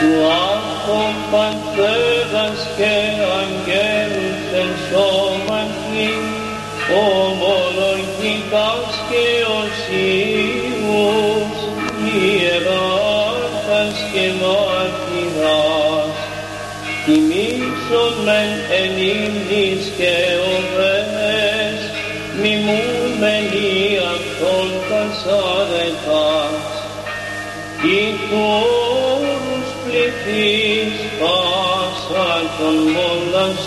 του 0.00 0.12
Άρχον 0.48 1.14
Πατέρας 1.30 2.60
και 2.76 2.94
Αγγέλους 3.40 4.42
εν 4.60 4.72
σώματι, 4.88 6.10
ομολογητάς 7.04 8.92
και 9.08 9.26
οσίους, 9.60 11.58
ιεράρχας 12.14 13.96
και 14.12 14.26
μάρτυρας, 14.40 16.16
τιμήσον 17.04 18.14
μεν 18.24 18.50
εν 18.80 18.94
ύμνης 19.14 19.84
και 19.98 20.14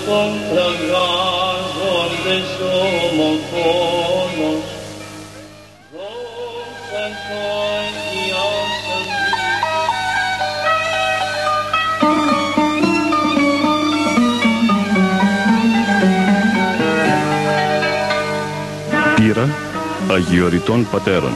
μοναστών 0.09 0.31
τραγάζοντες 0.49 2.49
ομοφόνος, 3.12 4.68
δόξα 5.91 7.05
το 7.27 7.41
αγιάσαν 7.76 9.05
Πύρα 19.16 19.48
Αγιοριτών 20.12 20.82
Πατέρων. 20.91 21.34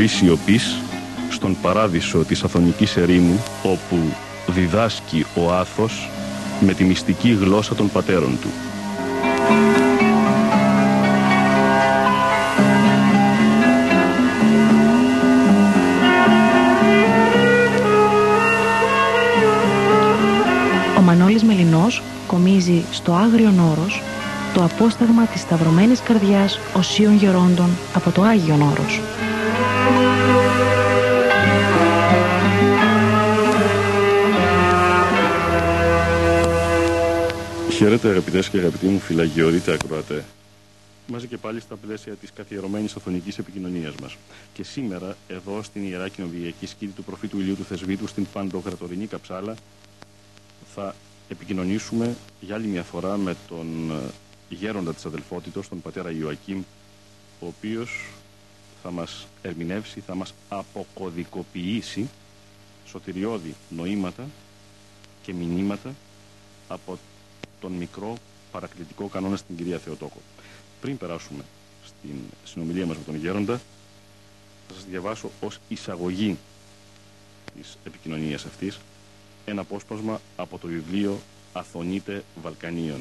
Βοή 0.00 0.08
σιωπής 0.08 0.76
στον 1.30 1.56
παράδεισο 1.62 2.18
της 2.18 2.42
Αθωνικής 2.42 2.96
ερήμου 2.96 3.44
όπου 3.62 3.96
διδάσκει 4.46 5.26
ο 5.34 5.52
Άθος 5.52 6.08
με 6.60 6.74
τη 6.74 6.84
μυστική 6.84 7.30
γλώσσα 7.40 7.74
των 7.74 7.90
πατέρων 7.90 8.38
του. 8.40 8.48
Ο 20.98 21.00
Μανώλης 21.00 21.42
Μελινός 21.42 22.02
κομίζει 22.26 22.84
στο 22.90 23.12
Άγριον 23.12 23.58
Όρος 23.58 24.02
το 24.54 24.64
απόσταγμα 24.64 25.24
της 25.24 25.40
Σταυρωμένης 25.40 26.00
Καρδιάς 26.00 26.58
Οσίων 26.76 27.16
Γερόντων 27.16 27.68
από 27.94 28.10
το 28.10 28.22
Άγιον 28.22 28.62
Όρος. 28.62 29.00
Χαίρετε 37.80 38.08
αγαπητές 38.08 38.48
και 38.48 38.58
αγαπητοί 38.58 38.86
μου 38.86 38.98
φυλαγιορείτε 38.98 39.72
ακροατέ. 39.72 40.24
Μαζί 41.06 41.26
και 41.26 41.36
πάλι 41.36 41.60
στα 41.60 41.76
πλαίσια 41.76 42.12
της 42.12 42.32
καθιερωμένης 42.32 42.94
αθωνικής 42.94 43.38
επικοινωνίας 43.38 43.94
μας. 44.02 44.16
Και 44.52 44.62
σήμερα, 44.62 45.16
εδώ 45.28 45.62
στην 45.62 45.84
Ιερά 45.84 46.08
Κοινοβιακή 46.08 46.66
Σκήτη 46.66 46.92
του 46.92 47.04
Προφήτου 47.04 47.40
Ηλίου 47.40 47.56
του 47.56 47.64
Θεσβήτου, 47.64 48.06
στην 48.06 48.26
Παντογρατορινή 48.32 49.06
Καψάλα, 49.06 49.54
θα 50.74 50.94
επικοινωνήσουμε 51.28 52.16
για 52.40 52.54
άλλη 52.54 52.66
μια 52.66 52.82
φορά 52.82 53.16
με 53.16 53.36
τον 53.48 53.90
ε, 53.90 54.54
γέροντα 54.54 54.94
της 54.94 55.04
αδελφότητος, 55.04 55.68
τον 55.68 55.80
πατέρα 55.80 56.10
Ιωακήμ, 56.10 56.62
ο 57.40 57.46
οποίος 57.46 58.06
θα 58.82 58.90
μας 58.90 59.26
ερμηνεύσει, 59.42 60.00
θα 60.00 60.14
μας 60.14 60.34
αποκωδικοποιήσει 60.48 62.08
σωτηριώδη 62.86 63.54
νοήματα 63.68 64.26
και 65.22 65.32
μηνύματα 65.32 65.94
από 66.68 66.98
τον 67.60 67.72
μικρό 67.72 68.16
παρακλητικό 68.52 69.06
κανόνα 69.06 69.36
στην 69.36 69.56
κυρία 69.56 69.78
Θεοτόκο. 69.78 70.20
Πριν 70.80 70.96
περάσουμε 70.96 71.44
στην 71.86 72.14
συνομιλία 72.44 72.86
μας 72.86 72.96
με 72.96 73.02
τον 73.04 73.16
Γέροντα, 73.16 73.60
θα 74.68 74.74
σας 74.74 74.84
διαβάσω 74.84 75.30
ως 75.40 75.58
εισαγωγή 75.68 76.38
της 77.56 77.76
επικοινωνίας 77.84 78.44
αυτής 78.44 78.78
ένα 79.44 79.60
απόσπασμα 79.60 80.20
από 80.36 80.58
το 80.58 80.66
βιβλίο 80.66 81.20
«Αθωνείτε 81.52 82.24
Βαλκανίων». 82.42 83.00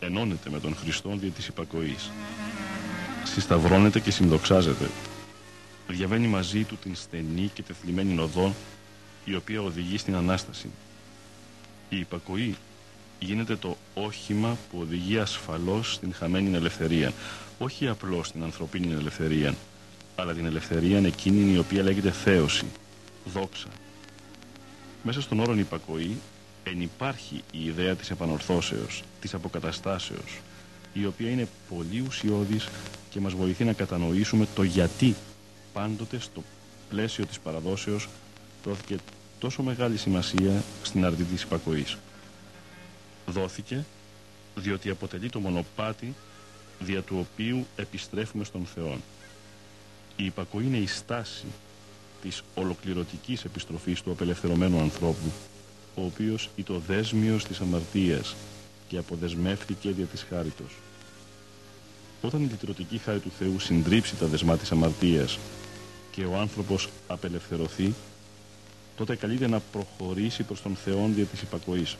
Ενώνεται 0.00 0.50
με 0.50 0.60
τον 0.60 0.76
Χριστόν 0.76 1.20
δια 1.20 1.30
της 1.30 1.46
υπακοής. 1.46 2.10
Συσταυρώνεται 3.24 4.00
και 4.00 4.10
συνδοξάζεται. 4.10 4.90
Διαβαίνει 5.88 6.26
μαζί 6.26 6.64
του 6.64 6.76
την 6.76 6.94
στενή 6.94 7.50
και 7.54 7.62
τεθλιμμένη 7.62 8.18
οδό 8.18 8.54
η 9.24 9.34
οποία 9.34 9.62
οδηγεί 9.62 9.98
στην 9.98 10.14
Ανάσταση. 10.14 10.70
Η 11.88 11.98
υπακοή 11.98 12.56
γίνεται 13.18 13.56
το 13.56 13.76
όχημα 13.94 14.56
που 14.70 14.78
οδηγεί 14.80 15.18
ασφαλώς 15.18 15.94
στην 15.94 16.14
χαμένη 16.14 16.56
ελευθερία. 16.56 17.12
Όχι 17.58 17.88
απλώς 17.88 18.32
την 18.32 18.42
ανθρωπίνη 18.42 18.92
ελευθερία, 18.92 19.54
αλλά 20.16 20.34
την 20.34 20.46
ελευθερία 20.46 20.98
εκείνη 20.98 21.52
η 21.52 21.58
οποία 21.58 21.82
λέγεται 21.82 22.10
θέωση, 22.10 22.64
δόξα. 23.24 23.68
Μέσα 25.02 25.20
στον 25.20 25.40
όρο 25.40 25.54
υπακοή 25.54 26.16
ενυπάρχει 26.70 27.42
η 27.52 27.64
ιδέα 27.64 27.94
της 27.94 28.10
επανορθώσεως, 28.10 29.02
της 29.20 29.34
αποκαταστάσεως, 29.34 30.40
η 30.92 31.06
οποία 31.06 31.30
είναι 31.30 31.48
πολύ 31.68 32.04
ουσιώδης 32.06 32.68
και 33.10 33.20
μας 33.20 33.32
βοηθεί 33.32 33.64
να 33.64 33.72
κατανοήσουμε 33.72 34.46
το 34.54 34.62
γιατί 34.62 35.14
πάντοτε 35.72 36.18
στο 36.18 36.42
πλαίσιο 36.88 37.26
της 37.26 37.38
παραδόσεως 37.38 38.08
δόθηκε 38.64 38.96
τόσο 39.38 39.62
μεγάλη 39.62 39.96
σημασία 39.96 40.62
στην 40.82 41.04
αρτή 41.04 41.24
της 41.24 41.42
υπακοής. 41.42 41.96
Δόθηκε 43.26 43.84
διότι 44.54 44.90
αποτελεί 44.90 45.30
το 45.30 45.40
μονοπάτι 45.40 46.14
δια 46.80 47.02
του 47.02 47.26
οποίου 47.32 47.66
επιστρέφουμε 47.76 48.44
στον 48.44 48.66
Θεό. 48.74 48.96
Η 50.16 50.24
υπακοή 50.24 50.64
είναι 50.64 50.76
η 50.76 50.86
στάση 50.86 51.44
της 52.22 52.42
ολοκληρωτικής 52.54 53.44
επιστροφής 53.44 54.02
του 54.02 54.10
απελευθερωμένου 54.10 54.80
ανθρώπου 54.80 55.32
ο 55.96 56.04
οποίος 56.04 56.48
ήταν 56.56 56.82
δέσμιος 56.86 57.44
της 57.44 57.60
αμαρτίας 57.60 58.34
και 58.88 58.98
αποδεσμεύτηκε 58.98 59.90
δια 59.90 60.04
της 60.04 60.26
χάριτος. 60.28 60.72
Όταν 62.22 62.42
η 62.42 62.46
λυτρωτική 62.46 62.98
χάρη 62.98 63.18
του 63.18 63.30
Θεού 63.38 63.58
συντρίψει 63.58 64.16
τα 64.16 64.26
δεσμά 64.26 64.56
της 64.56 64.72
αμαρτίας 64.72 65.38
και 66.10 66.24
ο 66.24 66.36
άνθρωπος 66.36 66.88
απελευθερωθεί, 67.06 67.94
τότε 68.96 69.16
καλείται 69.16 69.46
να 69.46 69.60
προχωρήσει 69.60 70.42
προς 70.42 70.62
τον 70.62 70.76
Θεό 70.76 71.08
δια 71.14 71.24
της 71.24 71.42
υπακοής. 71.42 71.96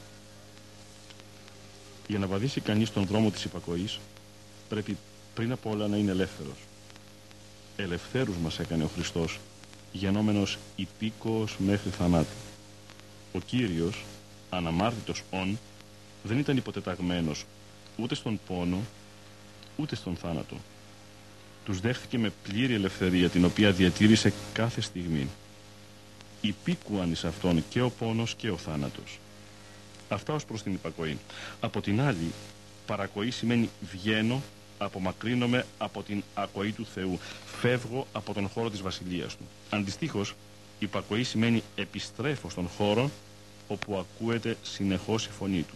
Για 2.09 2.19
να 2.19 2.27
βαδίσει 2.27 2.61
κανείς 2.61 2.93
τον 2.93 3.07
δρόμο 3.07 3.31
της 3.31 3.45
υπακοής, 3.45 3.99
πρέπει 4.69 4.97
πριν 5.35 5.53
απ' 5.53 5.67
όλα 5.67 5.89
να 5.89 5.97
είναι 5.97 6.11
ελεύθερος. 6.11 6.57
Ελευθέρους 7.77 8.37
μας 8.37 8.59
έκανε 8.59 8.85
ο 8.85 8.91
Χριστός, 8.95 9.39
γενόμενος 9.93 10.59
υπήκοος 10.77 11.57
μέχρι 11.59 11.91
θανάτου. 11.91 12.37
Ο 13.37 13.41
Κύριος, 13.47 14.05
αναμάρτητος 14.51 15.23
ον, 15.31 15.59
δεν 16.23 16.39
ήταν 16.39 16.57
υποτεταγμένος 16.57 17.45
ούτε 17.97 18.15
στον 18.15 18.41
πόνο, 18.47 18.81
ούτε 19.77 19.97
στον 19.97 20.17
θάνατο. 20.17 20.57
Τους 21.65 21.81
δέχθηκε 21.81 22.19
με 22.19 22.33
πλήρη 22.43 22.75
ελευθερία, 22.75 23.29
την 23.29 23.45
οποία 23.45 23.73
διατήρησε 23.73 24.33
κάθε 24.53 24.81
στιγμή. 24.81 25.29
Υπήκουαν 26.41 27.11
εις 27.11 27.25
αυτόν 27.25 27.65
και 27.69 27.81
ο 27.81 27.91
πόνος 27.91 28.35
και 28.35 28.51
ο 28.51 28.57
θάνατος. 28.57 29.19
Αυτά 30.09 30.33
ως 30.33 30.45
προς 30.45 30.63
την 30.63 30.73
υπακοή. 30.73 31.19
Από 31.61 31.81
την 31.81 32.01
άλλη, 32.01 32.33
παρακοή 32.87 33.31
σημαίνει 33.31 33.71
βγαίνω 33.93 34.43
απομακρύνομαι 34.79 35.67
από 35.79 36.03
την 36.03 36.23
ακοή 36.35 36.73
του 36.73 36.87
Θεού. 36.95 37.19
Φεύγω 37.61 38.07
από 38.13 38.35
τον 38.35 38.49
χώρο 38.49 38.71
της 38.71 38.83
βασιλείας 38.83 39.37
του. 39.37 39.45
Αντιστοίχως, 39.71 40.35
υπακοή 40.79 41.25
σημαίνει 41.25 41.63
επιστρέφω 41.77 42.51
στον 42.51 42.69
χώρο 42.69 43.11
όπου 43.69 43.97
ακούεται 43.97 44.57
συνεχώς 44.63 45.27
η 45.27 45.31
φωνή 45.31 45.63
του. 45.63 45.75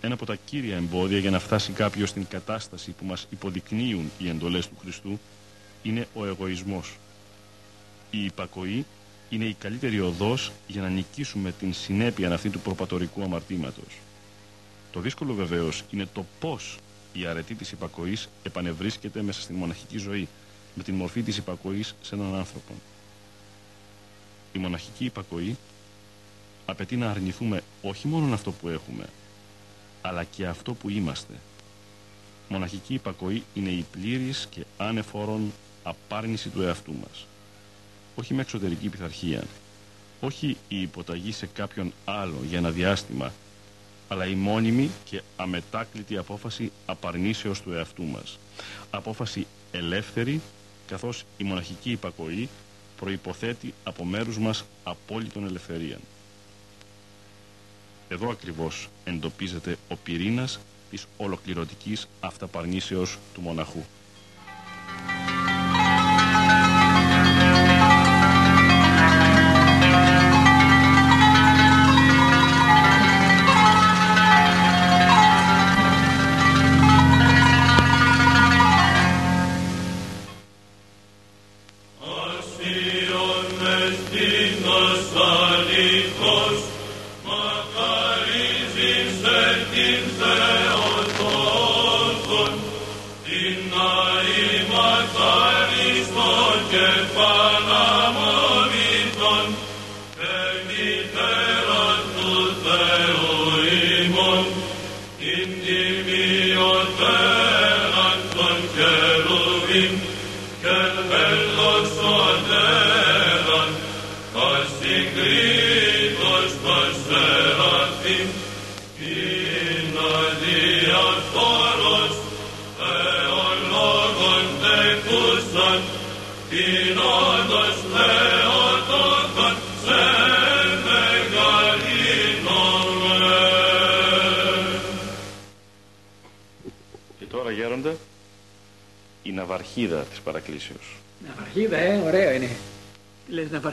Ένα 0.00 0.14
από 0.14 0.26
τα 0.26 0.36
κύρια 0.44 0.76
εμπόδια 0.76 1.18
για 1.18 1.30
να 1.30 1.38
φτάσει 1.38 1.72
κάποιος 1.72 2.08
στην 2.08 2.26
κατάσταση 2.28 2.90
που 2.90 3.04
μας 3.04 3.26
υποδεικνύουν 3.30 4.10
οι 4.18 4.28
εντολές 4.28 4.68
του 4.68 4.76
Χριστού 4.80 5.18
είναι 5.82 6.06
ο 6.14 6.26
εγωισμός. 6.26 6.96
Η 8.10 8.24
υπακοή 8.24 8.86
είναι 9.28 9.44
η 9.44 9.54
καλύτερη 9.54 10.00
οδός 10.00 10.52
για 10.66 10.82
να 10.82 10.88
νικήσουμε 10.88 11.52
την 11.52 11.72
συνέπεια 11.72 12.32
αυτή 12.32 12.50
του 12.50 12.60
προπατορικού 12.60 13.22
αμαρτήματος. 13.22 13.98
Το 14.92 15.00
δύσκολο 15.00 15.34
βεβαίως 15.34 15.82
είναι 15.90 16.06
το 16.12 16.24
πώς 16.40 16.78
η 17.12 17.26
αρετή 17.26 17.54
της 17.54 17.72
υπακοής 17.72 18.28
επανευρίσκεται 18.42 19.22
μέσα 19.22 19.40
στην 19.40 19.54
μοναχική 19.56 19.98
ζωή 19.98 20.28
με 20.74 20.82
την 20.82 20.94
μορφή 20.94 21.22
της 21.22 21.36
υπακοής 21.36 21.94
σε 22.02 22.14
έναν 22.14 22.34
άνθρωπο. 22.34 22.72
Η 24.52 24.58
μοναχική 24.58 25.04
υπακοή 25.04 25.56
απαιτεί 26.66 26.96
να 26.96 27.10
αρνηθούμε 27.10 27.62
όχι 27.82 28.08
μόνο 28.08 28.34
αυτό 28.34 28.52
που 28.52 28.68
έχουμε, 28.68 29.04
αλλά 30.02 30.24
και 30.24 30.46
αυτό 30.46 30.74
που 30.74 30.90
είμαστε. 30.90 31.32
Μοναχική 32.48 32.94
υπακοή 32.94 33.42
είναι 33.54 33.70
η 33.70 33.86
πλήρης 33.90 34.46
και 34.50 34.64
άνεφορον 34.76 35.52
απάρνηση 35.82 36.48
του 36.48 36.62
εαυτού 36.62 36.92
μας. 36.92 37.26
Όχι 38.16 38.34
με 38.34 38.40
εξωτερική 38.40 38.88
πειθαρχία, 38.88 39.42
όχι 40.20 40.56
η 40.68 40.80
υποταγή 40.80 41.32
σε 41.32 41.46
κάποιον 41.46 41.92
άλλο 42.04 42.40
για 42.48 42.58
ένα 42.58 42.70
διάστημα, 42.70 43.32
αλλά 44.08 44.26
η 44.26 44.34
μόνιμη 44.34 44.90
και 45.04 45.22
αμετάκλητη 45.36 46.16
απόφαση 46.16 46.72
απαρνήσεως 46.86 47.60
του 47.60 47.72
εαυτού 47.72 48.04
μας. 48.04 48.38
Απόφαση 48.90 49.46
ελεύθερη, 49.72 50.40
καθώς 50.86 51.24
η 51.36 51.44
μοναχική 51.44 51.90
υπακοή 51.90 52.48
προϋποθέτει 52.96 53.74
από 53.84 54.04
μέρους 54.04 54.38
μας 54.38 54.64
απόλυτον 54.84 55.46
ελευθερία. 55.46 55.98
Εδώ 58.14 58.30
ακριβώς 58.30 58.88
εντοπίζεται 59.04 59.76
ο 59.88 59.96
πυρήνας 59.96 60.60
της 60.90 61.06
ολοκληρωτικής 61.16 62.08
αυταπαρνήσεως 62.20 63.18
του 63.34 63.40
μοναχού. 63.40 63.84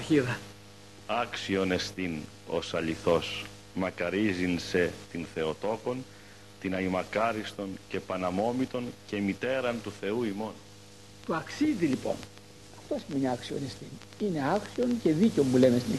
Τι 0.08 0.14
λες 0.14 0.26
ναυαρχίδα. 0.26 0.40
Άξιον 1.08 1.72
εστίν 1.72 2.20
ως 2.48 2.74
αληθώς, 2.74 3.46
μακαρίζειν 3.74 4.60
σε 4.60 4.92
την 5.12 5.26
Θεοτόκον, 5.34 6.06
την 6.62 6.76
αημακάριστον 6.76 7.70
και 7.90 8.00
παναμόμητον 8.00 8.84
και 9.08 9.20
μητέραν 9.20 9.80
του 9.84 9.92
Θεού 10.00 10.24
ημών. 10.24 10.54
Του 11.26 11.36
αξίζει 11.36 11.86
λοιπόν. 11.86 12.16
Αυτό 12.78 12.96
σημαίνει 13.08 13.30
άξιον 13.30 13.60
εστίν. 13.66 13.88
Είναι 14.28 14.54
άξιον 14.54 15.02
και 15.04 15.12
δίκαιο 15.12 15.44
που 15.44 15.58
λέμε 15.58 15.80
στην 15.80 15.96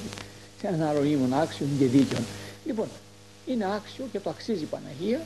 σε 0.61 0.67
έναν 0.67 0.89
άλλο 0.89 1.05
ήμουν 1.05 1.33
άξιον 1.33 1.69
και 1.79 1.87
δίκαιο. 1.87 2.19
Λοιπόν, 2.65 2.89
είναι 3.47 3.75
άξιο 3.75 4.05
και 4.13 4.21
το 4.21 4.31
αξίζει 4.31 4.63
η 4.63 4.67
Παναγία 4.67 5.21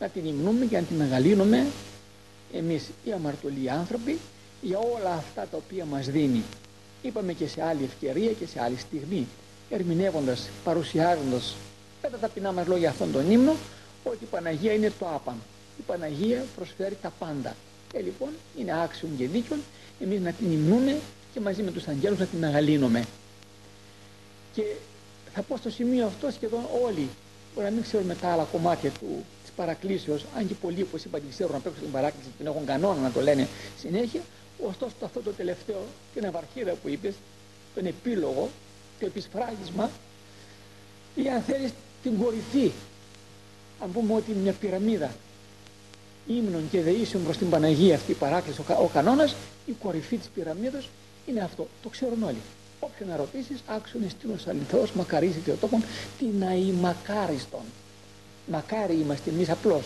να 0.00 0.08
την 0.08 0.26
υμνούμε 0.26 0.64
και 0.66 0.76
να 0.76 0.82
την 0.82 0.96
μεγαλύνουμε 0.96 1.66
εμείς 2.52 2.90
οι 3.04 3.12
αμαρτωλοί 3.12 3.70
άνθρωποι 3.70 4.18
για 4.60 4.78
όλα 4.78 5.14
αυτά 5.14 5.46
τα 5.50 5.56
οποία 5.56 5.84
μας 5.84 6.06
δίνει. 6.06 6.42
Είπαμε 7.02 7.32
και 7.32 7.46
σε 7.46 7.64
άλλη 7.64 7.84
ευκαιρία 7.84 8.32
και 8.32 8.46
σε 8.46 8.62
άλλη 8.62 8.78
στιγμή, 8.78 9.26
ερμηνεύοντας, 9.70 10.48
παρουσιάζοντας 10.64 11.56
με 12.02 12.08
τα 12.08 12.16
ταπεινά 12.18 12.52
μας 12.52 12.66
λόγια 12.66 12.90
αυτόν 12.90 13.12
τον 13.12 13.30
ύμνο, 13.30 13.54
ότι 14.04 14.18
η 14.24 14.26
Παναγία 14.30 14.72
είναι 14.72 14.92
το 14.98 15.06
άπαν. 15.08 15.36
Η 15.78 15.82
Παναγία 15.86 16.44
προσφέρει 16.56 16.98
τα 17.02 17.12
πάντα. 17.18 17.56
Ε, 17.94 18.00
λοιπόν, 18.00 18.28
είναι 18.58 18.82
άξιον 18.82 19.16
και 19.16 19.26
δίκαιον 19.28 19.60
εμείς 20.00 20.20
να 20.20 20.32
την 20.32 20.52
υμνούμε 20.52 20.98
και 21.32 21.40
μαζί 21.40 21.62
με 21.62 21.70
τους 21.70 21.86
αγγέλους 21.86 22.18
να 22.18 22.26
την 22.26 22.38
μεγαλύνουμε. 22.38 23.04
Και 24.54 24.62
θα 25.34 25.42
πω 25.42 25.56
στο 25.56 25.70
σημείο 25.70 26.06
αυτό 26.06 26.30
σχεδόν 26.30 26.60
όλοι, 26.84 27.08
μπορεί 27.54 27.66
να 27.66 27.72
μην 27.72 27.82
ξέρουμε 27.82 28.14
τα 28.14 28.28
άλλα 28.28 28.42
κομμάτια 28.42 28.90
του, 28.90 29.24
παρακλήσεως, 29.58 30.24
αν 30.36 30.48
και 30.48 30.54
πολλοί 30.54 30.82
όπως 30.82 31.04
είπα 31.04 31.18
την 31.18 31.30
ξέρουν 31.30 31.52
να 31.52 31.58
παίξουν 31.58 31.82
την 31.82 31.92
παράκληση 31.92 32.28
την 32.38 32.46
έχουν 32.46 32.64
κανόνα 32.66 33.00
να 33.00 33.10
το 33.10 33.20
λένε 33.20 33.48
συνέχεια, 33.80 34.22
ωστόσο 34.66 34.94
αυτό 35.04 35.20
το 35.20 35.30
τελευταίο, 35.30 35.82
την 36.14 36.26
αυαρχίδα 36.26 36.72
που 36.72 36.88
είπες, 36.88 37.14
τον 37.74 37.86
επίλογο, 37.86 38.48
το 39.00 39.06
επισφράγισμα, 39.06 39.90
ή 41.14 41.28
αν 41.28 41.42
θέλεις 41.42 41.72
την 42.02 42.18
κορυφή, 42.18 42.70
αν 43.82 43.92
πούμε 43.92 44.14
ότι 44.14 44.30
είναι 44.30 44.40
μια 44.40 44.52
πυραμίδα 44.52 45.10
ύμνων 46.26 46.70
και 46.70 46.80
δεήσεων 46.82 47.24
προς 47.24 47.36
την 47.36 47.50
Παναγία 47.50 47.94
αυτή 47.94 48.10
η 48.10 48.14
παράκληση, 48.14 48.60
ο, 48.60 48.82
ο 48.82 48.90
κανόνας, 48.92 49.34
η 49.66 49.72
κορυφή 49.72 50.16
της 50.16 50.28
πυραμίδας 50.34 50.88
είναι 51.26 51.40
αυτό. 51.40 51.68
Το 51.82 51.88
ξέρουν 51.88 52.22
όλοι. 52.22 52.40
Όποιον 52.80 53.08
να 53.08 53.16
ρωτήσεις, 53.16 53.62
άξιον 53.66 54.02
εστίνος 54.02 54.46
αληθό, 54.46 54.86
μακαρίζει 54.94 55.50
ο 55.50 55.56
τόπον, 55.60 55.82
την 56.18 56.44
αημακάριστον. 56.44 57.64
Μακάρι 58.46 58.94
είμαστε 58.94 59.30
εμείς 59.30 59.50
απλώς. 59.50 59.84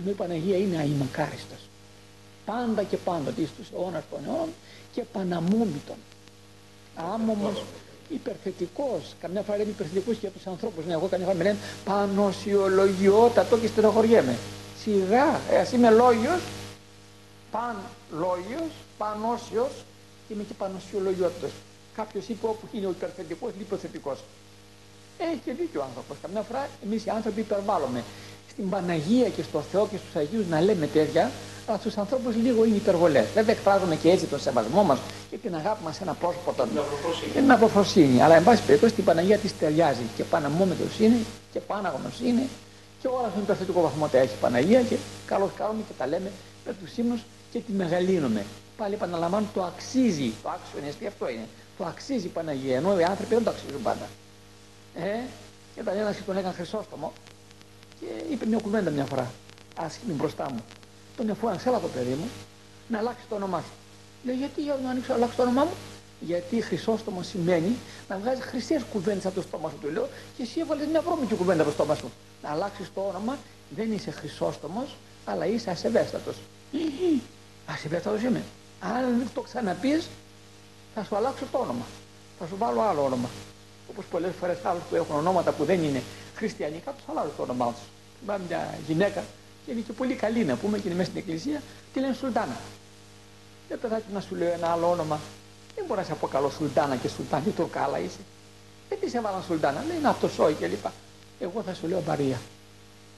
Ενώ 0.00 0.10
η 0.10 0.14
Παναγία 0.14 0.56
είναι 0.56 0.76
αημακάριστος. 0.76 1.69
Πάντα 2.50 2.82
και 2.82 2.96
πάντα 2.96 3.30
της 3.30 3.48
τους 3.56 3.68
αιώνας 3.74 4.02
των 4.10 4.18
αιώνων 4.26 4.48
και 4.92 5.02
παναμούμητον. 5.12 5.96
Άμομος, 6.94 7.64
υπερθετικός. 8.08 9.14
Καμιά 9.20 9.42
φορά 9.42 9.58
λέμε 9.58 9.70
υπερθετικός 9.70 10.14
και 10.14 10.20
για 10.20 10.30
τους 10.30 10.46
ανθρώπους. 10.46 10.84
Ναι, 10.84 10.92
εγώ 10.92 11.06
καμιά 11.06 11.26
φορά 11.26 11.38
με 11.38 11.44
λένε 11.44 11.58
πανοσιολογιότατο 11.84 13.58
και 13.58 13.66
στενοχωριέμαι. 13.66 14.36
Σιγά, 14.82 15.40
ε, 15.50 15.58
ας 15.58 15.72
είμαι 15.72 15.90
λόγιος, 15.90 16.40
παν 17.50 17.76
λόγιος, 18.10 18.70
πανόσιος 18.98 19.72
και 20.26 20.34
είμαι 20.34 20.42
και 20.42 20.54
πανοσιολογιότατος. 20.58 21.50
Κάποιος 21.96 22.28
είπε 22.28 22.46
όπου 22.46 22.68
είναι 22.72 22.86
ο 22.86 22.90
υπερθετικός, 22.90 23.50
λιποθετικός. 23.58 24.18
Έχει 25.18 25.40
και 25.44 25.52
δίκιο 25.52 25.80
ο 25.80 25.84
άνθρωπος. 25.84 26.16
Καμιά 26.22 26.42
φορά 26.42 26.68
εμείς 26.84 27.04
οι 27.04 27.10
άνθρωποι 27.10 27.40
υπερβάλλουμε. 27.40 28.04
Στην 28.60 28.72
Παναγία 28.72 29.28
και 29.28 29.42
στο 29.42 29.60
Θεό 29.60 29.86
και 29.90 29.96
στους 29.96 30.14
Αγίους 30.16 30.46
να 30.46 30.60
λέμε 30.60 30.86
τέτοια, 30.86 31.30
αλλά 31.66 31.78
στους 31.78 31.96
ανθρώπους 31.96 32.34
λίγο 32.36 32.64
είναι 32.64 32.76
υπερβολές. 32.76 33.26
Βέβαια 33.34 33.54
εκφράζουμε 33.54 33.96
και 33.96 34.10
έτσι 34.10 34.26
τον 34.26 34.40
σεβασμό 34.40 34.82
μας 34.82 34.98
και 35.30 35.36
την 35.36 35.54
αγάπη 35.54 35.82
μας 35.84 35.94
σε 35.96 36.02
ένα 36.02 36.14
πρόσωπο 36.14 36.52
τον. 36.52 36.68
Και 37.32 37.40
την 37.40 37.52
αποφροσύνη. 37.52 38.22
Αλλά 38.22 38.34
εν 38.34 38.44
πάση 38.44 38.62
περιπτώσει 38.62 38.94
την 38.94 39.04
Παναγία 39.04 39.38
της 39.38 39.58
ταιριάζει. 39.58 40.04
Και 40.16 40.24
παναμόμετρο 40.24 40.86
είναι 41.00 41.16
και 41.52 41.60
πάναγωνο 41.60 42.10
είναι 42.24 42.42
και 43.00 43.08
όλα 43.08 43.28
στον 43.30 43.42
υπερθετικό 43.42 43.80
βαθμό 43.80 44.06
τα 44.08 44.18
έχει 44.18 44.34
η 44.34 44.40
Παναγία 44.40 44.80
και 44.82 44.96
καλώς 45.26 45.50
κάνουμε 45.56 45.82
και 45.88 45.94
τα 45.98 46.06
λέμε 46.06 46.30
με 46.66 46.72
τους 46.80 46.96
ύμνους 46.96 47.20
και 47.52 47.58
τη 47.58 47.72
μεγαλύνουμε. 47.72 48.44
Πάλι 48.76 48.94
επαναλαμβάνω 48.94 49.46
το 49.54 49.62
αξίζει. 49.62 50.32
Το 50.42 50.48
άξιο 50.48 50.78
είναι 50.78 51.08
αυτό 51.08 51.28
είναι. 51.28 51.46
Το 51.78 51.84
αξίζει 51.84 52.26
η 52.26 52.34
Παναγία. 52.38 52.76
Ενώ 52.76 53.00
οι 53.00 53.04
άνθρωποι 53.04 53.34
δεν 53.34 53.44
το 53.44 53.50
αξίζουν 53.50 53.82
πάντα. 53.82 54.06
Ε, 54.94 55.18
και 55.74 55.80
ήταν 55.80 55.96
ένας 55.96 56.16
και 56.16 56.22
τον 56.26 56.36
έκανε 56.36 56.54
Χρυσόστομο 56.54 57.12
και 58.00 58.06
είπε 58.32 58.46
μια 58.46 58.58
κουβέντα 58.58 58.90
μια 58.90 59.04
φορά. 59.04 59.30
άσχημη 59.76 60.12
μπροστά 60.12 60.50
μου. 60.52 60.64
Τον 61.16 61.28
εφώναξε, 61.28 61.68
έλα 61.68 61.78
το 61.80 61.88
παιδί 61.88 62.14
μου, 62.14 62.28
να 62.88 62.98
αλλάξεις 62.98 63.24
το 63.28 63.34
όνομά 63.34 63.58
σου. 63.58 63.72
Λέει, 64.24 64.36
γιατί 64.36 64.62
για 64.62 64.78
να 64.82 64.90
ανοίξω, 64.90 65.12
αλλάξω 65.12 65.36
το 65.36 65.42
όνομά 65.42 65.64
μου. 65.64 65.74
Γιατί 66.20 66.60
χρυσόστομο 66.60 67.22
σημαίνει 67.22 67.76
να 68.08 68.18
βγάζει 68.18 68.40
χρυσέ 68.40 68.84
κουβέντες 68.92 69.26
από 69.26 69.34
το 69.34 69.42
στόμα 69.42 69.70
σου, 69.70 69.76
του 69.80 69.90
λέω, 69.90 70.08
και 70.36 70.42
εσύ 70.42 70.60
έβαλες 70.60 70.86
μια 70.86 71.00
βρώμικη 71.00 71.34
κουβέντα 71.34 71.62
από 71.62 71.70
το 71.70 71.74
στόμα 71.74 71.94
σου. 71.94 72.10
Να 72.42 72.50
αλλάξεις 72.50 72.90
το 72.94 73.00
όνομα, 73.00 73.38
δεν 73.76 73.92
είσαι 73.92 74.10
χρυσόστομος, 74.10 74.96
αλλά 75.24 75.46
είσαι 75.46 75.70
ασεβέστατος. 75.70 76.36
Ασεβέστατος 77.66 78.22
είμαι. 78.22 78.42
Αν 78.80 79.18
δεν 79.18 79.28
το 79.34 79.40
ξαναπείς, 79.40 80.08
θα 80.94 81.04
σου 81.04 81.16
αλλάξω 81.16 81.44
το 81.52 81.58
όνομα. 81.58 81.84
Θα 82.38 82.46
σου 82.46 82.56
βάλω 82.58 82.80
άλλο 82.80 83.04
όνομα. 83.04 83.28
Όπως 83.90 84.04
πολλές 84.10 84.32
φορές 84.40 84.58
άλλους 84.64 84.82
που 84.90 84.94
έχουν 84.94 85.16
ονόματα 85.16 85.52
που 85.52 85.64
δεν 85.64 85.82
είναι 85.82 86.02
χριστιανικά, 86.40 86.90
τους 86.96 87.04
αλλάζω 87.10 87.32
το 87.36 87.42
όνομά 87.42 87.66
τους. 87.66 87.86
Θυμάμαι 88.20 88.44
μια 88.48 88.78
γυναίκα 88.86 89.22
και 89.64 89.70
είναι 89.72 89.80
και 89.86 89.92
πολύ 89.92 90.14
καλή 90.14 90.44
να 90.44 90.54
πούμε 90.56 90.78
και 90.78 90.86
είναι 90.88 90.96
μέσα 90.96 91.10
στην 91.10 91.20
εκκλησία, 91.22 91.62
τη 91.92 92.00
λένε 92.00 92.14
Σουλτάνα. 92.14 92.56
Δεν 93.68 93.78
παιδάκι 93.80 94.04
να 94.12 94.20
σου 94.20 94.34
λέω 94.34 94.52
ένα 94.52 94.68
άλλο 94.74 94.90
όνομα. 94.90 95.18
Δεν 95.74 95.84
μπορείς 95.86 96.02
να 96.02 96.08
σε 96.08 96.12
αποκαλώ 96.12 96.50
Σουλτάνα 96.50 96.96
και 96.96 97.08
Σουλτάνα, 97.08 97.42
τι 97.42 97.50
τουρκάλα 97.50 97.98
είσαι. 97.98 98.22
Δεν 98.88 98.98
τη 99.00 99.16
έβαλαν 99.18 99.42
Σουλτάνα, 99.46 99.84
λέει 99.88 99.98
να 100.02 100.08
αυτός 100.08 100.32
σόι 100.32 100.52
κλπ. 100.52 100.86
Εγώ 101.40 101.62
θα 101.66 101.74
σου 101.74 101.86
λέω 101.88 102.02
Μαρία. 102.06 102.40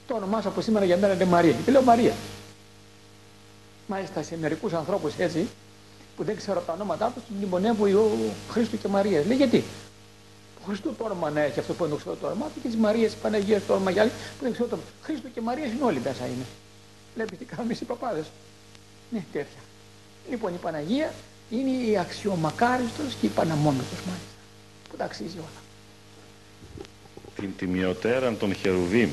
Το 0.07 0.15
όνομά 0.15 0.41
σου 0.41 0.47
από 0.47 0.61
σήμερα 0.61 0.85
για 0.85 0.97
μένα 0.97 1.13
είναι 1.13 1.25
Μαρία. 1.25 1.55
Και 1.65 1.71
λέω 1.71 1.81
Μαρία. 1.81 2.13
Μάλιστα 3.87 4.23
σε 4.23 4.37
μερικούς 4.37 4.73
ανθρώπους 4.73 5.13
έτσι, 5.17 5.47
που 6.15 6.23
δεν 6.23 6.35
ξέρω 6.35 6.59
τα 6.59 6.73
ονόματά 6.73 7.11
τους, 7.15 7.23
του 7.23 7.33
μνημονεύω 7.37 7.85
ο 7.85 8.09
Χρήστος 8.51 8.79
και 8.79 8.87
Μαρία. 8.87 9.23
Λέει 9.27 9.37
γιατί; 9.37 9.63
Ο 10.63 10.65
Χριστού 10.65 10.95
το 10.97 11.03
όνομα 11.03 11.29
να 11.29 11.41
έχει 11.41 11.59
αυτό 11.59 11.73
που 11.73 11.87
δεν 11.87 11.97
ξέρω 11.97 12.15
το 12.15 12.25
όνομα 12.25 12.45
του 12.45 12.61
και 12.61 12.67
τη 12.67 12.77
Μαρία 12.77 13.09
τη 13.09 13.15
Παναγία 13.21 13.61
το 13.61 13.73
όνομα 13.73 13.91
για 13.91 14.01
άλλη 14.01 14.11
που 14.11 14.43
δεν 14.43 14.51
ξέρω 14.51 14.67
το 14.67 14.75
όνομα. 14.75 14.89
Χρήστο 15.01 15.27
και 15.27 15.41
Μαρία 15.41 15.65
είναι 15.65 15.83
όλοι 15.83 15.99
μέσα 16.03 16.25
είναι. 16.25 16.45
Βλέπεις 17.15 17.37
τι 17.37 17.45
κάνουμε 17.45 17.75
οι 17.81 17.83
παπάδες. 17.83 18.25
Ναι, 19.09 19.23
τέτοια. 19.31 19.61
Λοιπόν 20.29 20.53
η 20.53 20.57
Παναγία 20.57 21.13
είναι 21.49 21.69
η 21.69 21.97
αξιομακάριστος 21.97 23.13
και 23.19 23.25
η 23.25 23.29
Παναμόνητο 23.29 23.95
μάλιστα. 24.05 24.33
Που 24.89 24.95
τα 24.97 25.05
αξίζει 25.05 25.37
όλα. 25.37 25.61
Την 27.35 27.49
τιμιωτέραν 27.57 28.37
των 28.37 28.53
Χερουβίμ 28.53 29.09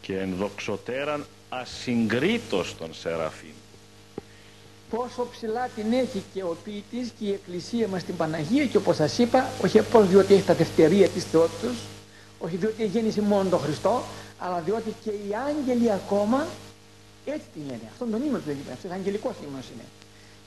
και 0.00 0.18
ενδοξωτέραν 0.18 1.26
ασυγκρίτως 1.48 2.76
των 2.76 2.94
Σεραφείμ 2.94 3.59
πόσο 4.90 5.28
ψηλά 5.32 5.68
την 5.76 5.92
έχει 5.92 6.22
και 6.34 6.42
ο 6.42 6.56
ποιητής 6.64 7.12
και 7.18 7.24
η 7.24 7.32
Εκκλησία 7.32 7.88
μας 7.88 8.02
την 8.02 8.16
Παναγία 8.16 8.64
και 8.66 8.76
όπως 8.76 8.96
σας 8.96 9.18
είπα, 9.18 9.50
όχι 9.64 9.78
απλώς 9.78 10.08
διότι 10.08 10.34
έχει 10.34 10.42
τα 10.42 10.54
δευτερία 10.54 11.08
της 11.08 11.24
Θεότητος, 11.24 11.76
όχι 12.38 12.56
διότι 12.56 12.84
γέννησε 12.84 13.20
μόνο 13.20 13.48
τον 13.50 13.58
Χριστό, 13.58 14.02
αλλά 14.38 14.60
διότι 14.60 14.94
και 15.04 15.10
οι 15.10 15.30
άγγελοι 15.48 15.92
ακόμα 15.92 16.46
έτσι 17.24 17.46
τη 17.54 17.60
λένε. 17.66 17.86
Αυτόν 17.92 18.10
τον 18.10 18.22
ύμνο 18.22 18.38
του 18.38 18.44
δεν 18.46 18.56
είπε, 18.60 18.72
αυτός 18.72 18.90
αγγελικός 18.90 19.34
ύμνος 19.46 19.66
είναι. 19.74 19.84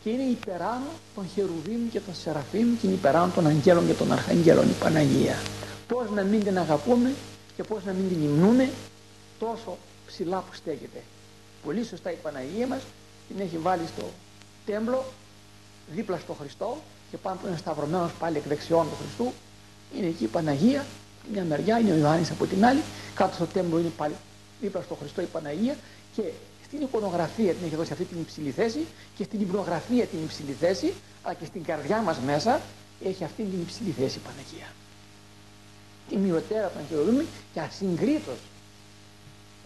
Και 0.04 0.10
είναι 0.10 0.24
υπεράνω 0.24 0.92
των 1.16 1.28
Χερουβίμ 1.34 1.90
και 1.92 2.00
των 2.00 2.16
Σεραφείμ 2.16 2.78
και 2.80 2.88
είναι 2.88 2.96
υπεράνω 2.96 3.32
των 3.36 3.48
Αγγέλων 3.48 3.88
και 3.88 3.94
των 3.94 4.12
Αρχαγγέλων 4.12 4.70
η 4.70 4.76
Παναγία. 4.80 5.36
Πώς 5.88 6.06
να 6.16 6.24
μην 6.24 6.44
την 6.44 6.58
αγαπούμε 6.58 7.14
και 7.56 7.64
πώς 7.64 7.84
να 7.86 7.92
μην 7.92 8.10
την 8.10 8.24
υμνούμε 8.24 8.70
τόσο 9.40 9.78
ψηλά 10.08 10.38
που 10.38 10.56
στέκεται. 10.56 11.02
Πολύ 11.66 11.84
σωστά 11.84 12.12
η 12.12 12.18
Παναγία 12.22 12.68
μας 12.68 12.82
την 13.28 13.40
έχει 13.46 13.58
βάλει 13.58 13.88
στο 13.96 14.04
τέμπλο 14.66 15.06
δίπλα 15.94 16.18
στο 16.18 16.34
Χριστό 16.34 16.78
και 17.12 17.18
πάνω 17.18 17.38
που 17.42 17.48
είναι 17.48 17.58
σταυρωμένος 17.58 18.12
πάλι 18.20 18.38
εκ 18.38 18.48
δεξιών 18.48 18.90
του 18.90 18.96
Χριστού. 18.96 19.34
Είναι 19.98 20.08
εκεί 20.08 20.24
η 20.24 20.28
Παναγία 20.28 20.86
μια 21.32 21.44
μεριά 21.44 21.80
είναι 21.80 21.92
ο 21.92 21.96
Ιωάννης 21.96 22.32
από 22.32 22.46
την 22.46 22.66
άλλη. 22.66 22.82
Κάτω 23.16 23.34
στο 23.36 23.46
τέμπλο 23.46 23.80
είναι 23.80 23.92
πάλι 23.98 24.14
δίπλα 24.62 24.82
στο 24.82 24.96
Χριστό 24.96 25.22
η 25.22 25.26
Παναγία. 25.26 25.76
Και 26.16 26.22
στην 26.66 26.82
εικονογραφία 26.82 27.54
την 27.54 27.66
έχει 27.66 27.76
δώσει 27.76 27.92
αυτή 27.92 28.04
την 28.04 28.20
υψηλή 28.20 28.52
θέση 28.52 28.86
και 29.18 29.24
στην 29.24 29.42
υπνογραφία 29.42 30.06
την 30.06 30.20
υψηλή 30.24 30.56
θέση 30.60 30.94
αλλά 31.24 31.34
και 31.34 31.46
στην 31.46 31.64
καρδιά 31.64 32.02
μας 32.02 32.20
μέσα 32.26 32.62
έχει 33.06 33.24
αυτή 33.24 33.44
την 33.44 33.62
υψηλή 33.62 33.92
θέση 33.92 34.18
η 34.18 34.22
Παναγία. 34.28 34.68
Τη 36.10 36.16
μειωτέρα 36.18 36.70
των 36.70 36.82
χειροδούμε 36.88 37.26
και 37.54 37.60
ασυγκρίτως. 37.60 38.40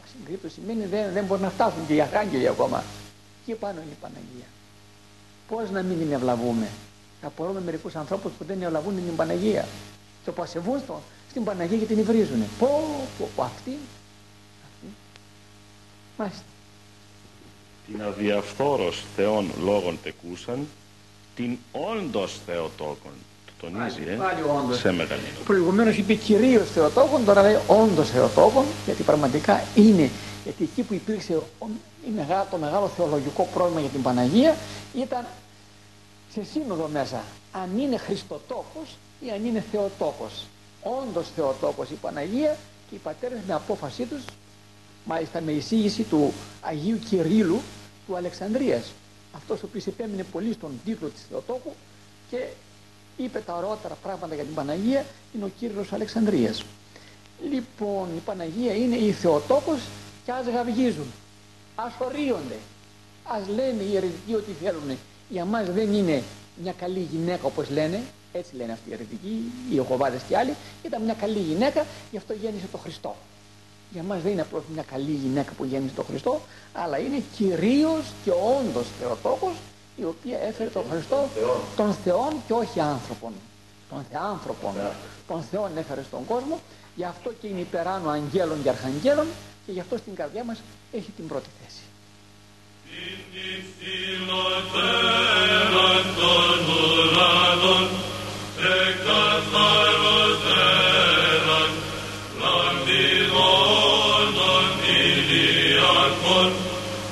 Ασυγκρίτως 0.05 0.53
σημαίνει 0.53 0.85
δεν, 0.85 1.13
δεν 1.13 1.25
μπορεί 1.25 1.41
να 1.41 1.49
φτάσουν 1.49 1.87
και 1.87 1.93
οι 1.93 2.01
αρχάγγελοι 2.01 2.47
ακόμα. 2.47 2.83
Και 3.45 3.55
πάνω 3.55 3.81
είναι 3.81 3.91
η 3.91 3.97
Παναγία 4.01 4.47
Πώς 5.47 5.69
να 5.71 5.81
μην 5.81 5.97
την 5.97 6.11
ευλαβούμε; 6.11 6.67
Απορούμε 7.21 7.61
μερικούς 7.61 7.95
ανθρώπους 7.95 8.31
που 8.37 8.43
δεν 8.43 8.61
ευλαβούν 8.61 8.95
την 8.95 9.15
Παναγία. 9.15 9.67
Και 10.23 10.31
που 10.31 10.41
ασεβούν 10.41 10.79
στο, 10.79 11.01
στην 11.29 11.43
Παναγία 11.43 11.77
και 11.77 11.85
την 11.85 11.97
υβρίζουν. 11.97 12.43
Πω, 12.59 12.67
πω, 13.17 13.29
πω, 13.35 13.43
αυτή. 13.43 13.77
αυτή. 14.63 14.87
Μάλιστα. 16.17 16.43
Την 17.85 18.01
αδιαφθόρος 18.01 19.03
θεών 19.15 19.51
λόγων 19.63 19.99
τεκούσαν, 20.03 20.67
την 21.35 21.57
όντως 21.71 22.39
θεοτόκον. 22.45 23.11
Το 23.45 23.51
τονίζει, 23.59 23.99
πάλι, 23.99 24.09
ε, 24.09 24.15
πάλι 24.15 24.41
όντως. 24.41 24.79
σε 24.79 24.91
μεγαλύτερο. 24.91 25.43
Προηγουμένως 25.45 25.97
είπε 25.97 26.13
κυρίως 26.13 26.69
θεοτόκον, 26.69 27.25
τώρα 27.25 27.41
λέει 27.41 27.57
όντως 27.67 28.09
θεοτόκον, 28.09 28.65
γιατί 28.85 29.03
πραγματικά 29.03 29.63
είναι. 29.75 30.09
Γιατί 30.43 30.63
εκεί 30.63 30.81
που 30.81 30.93
υπήρξε 30.93 31.41
το 32.51 32.57
μεγάλο 32.57 32.87
θεολογικό 32.87 33.47
πρόβλημα 33.53 33.79
για 33.79 33.89
την 33.89 34.01
Παναγία 34.01 34.55
ήταν 34.95 35.25
σε 36.33 36.43
σύνοδο 36.43 36.87
μέσα 36.87 37.23
αν 37.51 37.79
είναι 37.79 37.97
Χριστοτόκος 37.97 38.97
ή 39.19 39.29
αν 39.31 39.45
είναι 39.45 39.63
Θεοτόκος. 39.71 40.45
Όντως 40.83 41.27
Θεοτόκος 41.35 41.89
η 41.89 41.93
Παναγία 41.93 42.57
και 42.89 42.95
οι 42.95 42.97
πατέρες 42.97 43.39
με 43.47 43.53
απόφασή 43.53 44.03
τους 44.03 44.23
μάλιστα 45.05 45.41
με 45.41 45.51
εισήγηση 45.51 46.03
του 46.03 46.33
Αγίου 46.61 46.99
Κυρίλου 46.99 47.61
του 48.07 48.15
Αλεξανδρίας 48.15 48.91
αυτός 49.35 49.63
ο 49.63 49.65
οποίος 49.65 49.87
επέμεινε 49.87 50.23
πολύ 50.23 50.53
στον 50.53 50.71
τίτλο 50.85 51.07
της 51.07 51.25
Θεοτόκου 51.29 51.73
και 52.29 52.45
είπε 53.17 53.39
τα 53.39 53.55
ωραιότερα 53.55 53.97
πράγματα 54.03 54.35
για 54.35 54.43
την 54.43 54.53
Παναγία 54.53 55.05
είναι 55.35 55.43
ο 55.43 55.51
Κύριος 55.59 55.93
Αλεξανδρίας. 55.93 56.63
Λοιπόν 57.51 58.07
η 58.15 58.19
Παναγία 58.25 58.75
είναι 58.75 58.95
η 58.95 59.11
Θεοτόκος 59.11 59.79
και 60.25 60.31
ας 60.31 60.45
γαυγίζουν 60.47 61.05
ας 61.85 61.91
ορίονται. 61.99 62.57
Ας 63.23 63.47
λένε 63.47 63.83
οι 63.83 63.95
αιρετικοί 63.95 64.35
ό,τι 64.35 64.51
θέλουν. 64.63 64.97
Για 65.29 65.45
μας 65.45 65.65
δεν 65.69 65.93
είναι 65.93 66.23
μια 66.63 66.73
καλή 66.73 67.07
γυναίκα 67.11 67.45
όπως 67.45 67.69
λένε, 67.69 68.03
έτσι 68.31 68.55
λένε 68.55 68.71
αυτοί 68.71 68.89
οι 68.89 68.93
αιρετικοί, 68.93 69.51
οι 69.69 69.75
Ιεχωβάδες 69.75 70.21
και 70.27 70.37
άλλοι, 70.37 70.55
ήταν 70.85 71.01
μια 71.01 71.13
καλή 71.13 71.39
γυναίκα, 71.39 71.85
γι' 72.11 72.17
αυτό 72.17 72.33
γέννησε 72.33 72.67
το 72.71 72.77
Χριστό. 72.77 73.15
Για 73.91 74.03
μας 74.03 74.21
δεν 74.21 74.31
είναι 74.31 74.41
απλώς 74.41 74.63
μια 74.73 74.83
καλή 74.83 75.11
γυναίκα 75.11 75.51
που 75.57 75.65
γέννησε 75.65 75.95
το 75.95 76.03
Χριστό, 76.03 76.41
αλλά 76.73 76.97
είναι 76.97 77.21
κυρίως 77.35 78.03
και 78.23 78.31
όντως 78.31 78.85
Θεοτόκος, 78.99 79.55
η 79.95 80.03
οποία 80.03 80.39
έφερε 80.39 80.69
τον 80.69 80.83
Χριστό 80.89 81.27
των 81.75 81.93
Θεών 82.03 82.33
και 82.47 82.53
όχι 82.53 82.79
άνθρωπων. 82.79 83.31
Των 83.89 84.05
Θεάνθρωπων. 84.11 84.73
Των 85.27 85.41
Θεών 85.51 85.77
έφερε 85.77 86.03
στον 86.03 86.25
κόσμο, 86.25 86.59
γι' 86.95 87.03
αυτό 87.03 87.31
και 87.41 87.47
είναι 87.47 87.59
υπεράνω 87.59 88.09
αγγέλων 88.09 88.63
και 88.63 88.69
αρχαγγέλων 88.69 89.25
και 89.67 89.73
γι' 89.73 89.79
αυτό 89.79 89.97
στην 89.97 90.15
καρδιά 90.15 90.43
μας 90.43 90.61
έχει 90.91 91.11
την 91.15 91.27
πρώτη 91.27 91.49
θέση. 91.61 91.81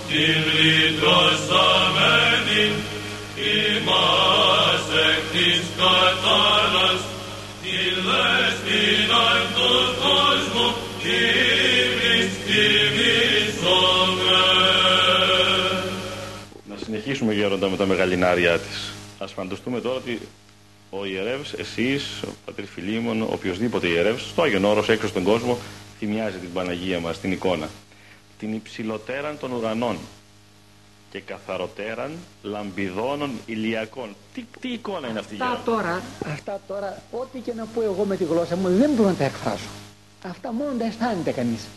την 0.07 0.43
λυτρωσαμένη 0.57 2.63
ημάς 3.55 4.85
εκ 5.07 5.21
της 5.31 5.59
κατάλας 5.77 6.99
την 7.61 7.93
δεσποινάν 8.05 9.41
του 9.55 9.71
κόσμου 17.25 17.33
να 17.33 17.33
συνεχίσουμε 17.33 17.33
γέροντα 17.33 17.69
με 17.69 17.77
τα 17.77 17.85
μεγαλινάρια 17.85 18.59
της. 18.59 18.93
Ας 19.19 19.31
φανταστούμε 19.31 19.81
τώρα 19.81 19.95
ότι 19.95 20.19
ο 20.89 21.05
ιερεύς, 21.05 21.53
εσείς, 21.53 22.21
ο 22.23 22.29
πατήρ 22.45 22.65
Φιλίμων, 22.65 23.21
οποιοδήποτε 23.21 23.87
ιερεύς, 23.87 24.29
στο 24.29 24.41
Άγιον 24.41 24.65
Όρος 24.65 24.89
έξω 24.89 25.07
στον 25.07 25.23
κόσμο, 25.23 25.57
θυμιάζει 25.99 26.37
την 26.37 26.53
Παναγία 26.53 26.99
μας, 26.99 27.19
την 27.19 27.31
εικόνα. 27.31 27.69
Την 28.39 28.53
υψηλοτέραν 28.53 29.37
των 29.39 29.51
ουρανών 29.51 29.97
και 31.11 31.19
καθαροτέραν 31.19 32.11
λαμπιδώνων 32.43 33.31
ηλιακών. 33.45 34.15
Τι, 34.33 34.45
τι 34.59 34.71
εικόνα 34.71 35.07
είναι 35.07 35.19
αυτή 35.19 35.37
αυτά 35.39 35.61
τώρα, 35.65 36.01
αυτά 36.25 36.61
τώρα, 36.67 37.01
ό,τι 37.11 37.39
και 37.39 37.53
να 37.53 37.65
πω 37.65 37.81
εγώ 37.81 38.03
με 38.05 38.15
τη 38.17 38.23
γλώσσα 38.23 38.55
μου 38.55 38.77
δεν 38.77 38.91
μπορώ 38.91 39.09
να 39.09 39.15
τα 39.15 39.23
εκφράσω. 39.23 39.69
Αυτά 40.23 40.53
μόνο 40.53 40.71
τα 40.77 40.85
αισθάνεται 40.85 41.31
κανείς. 41.31 41.67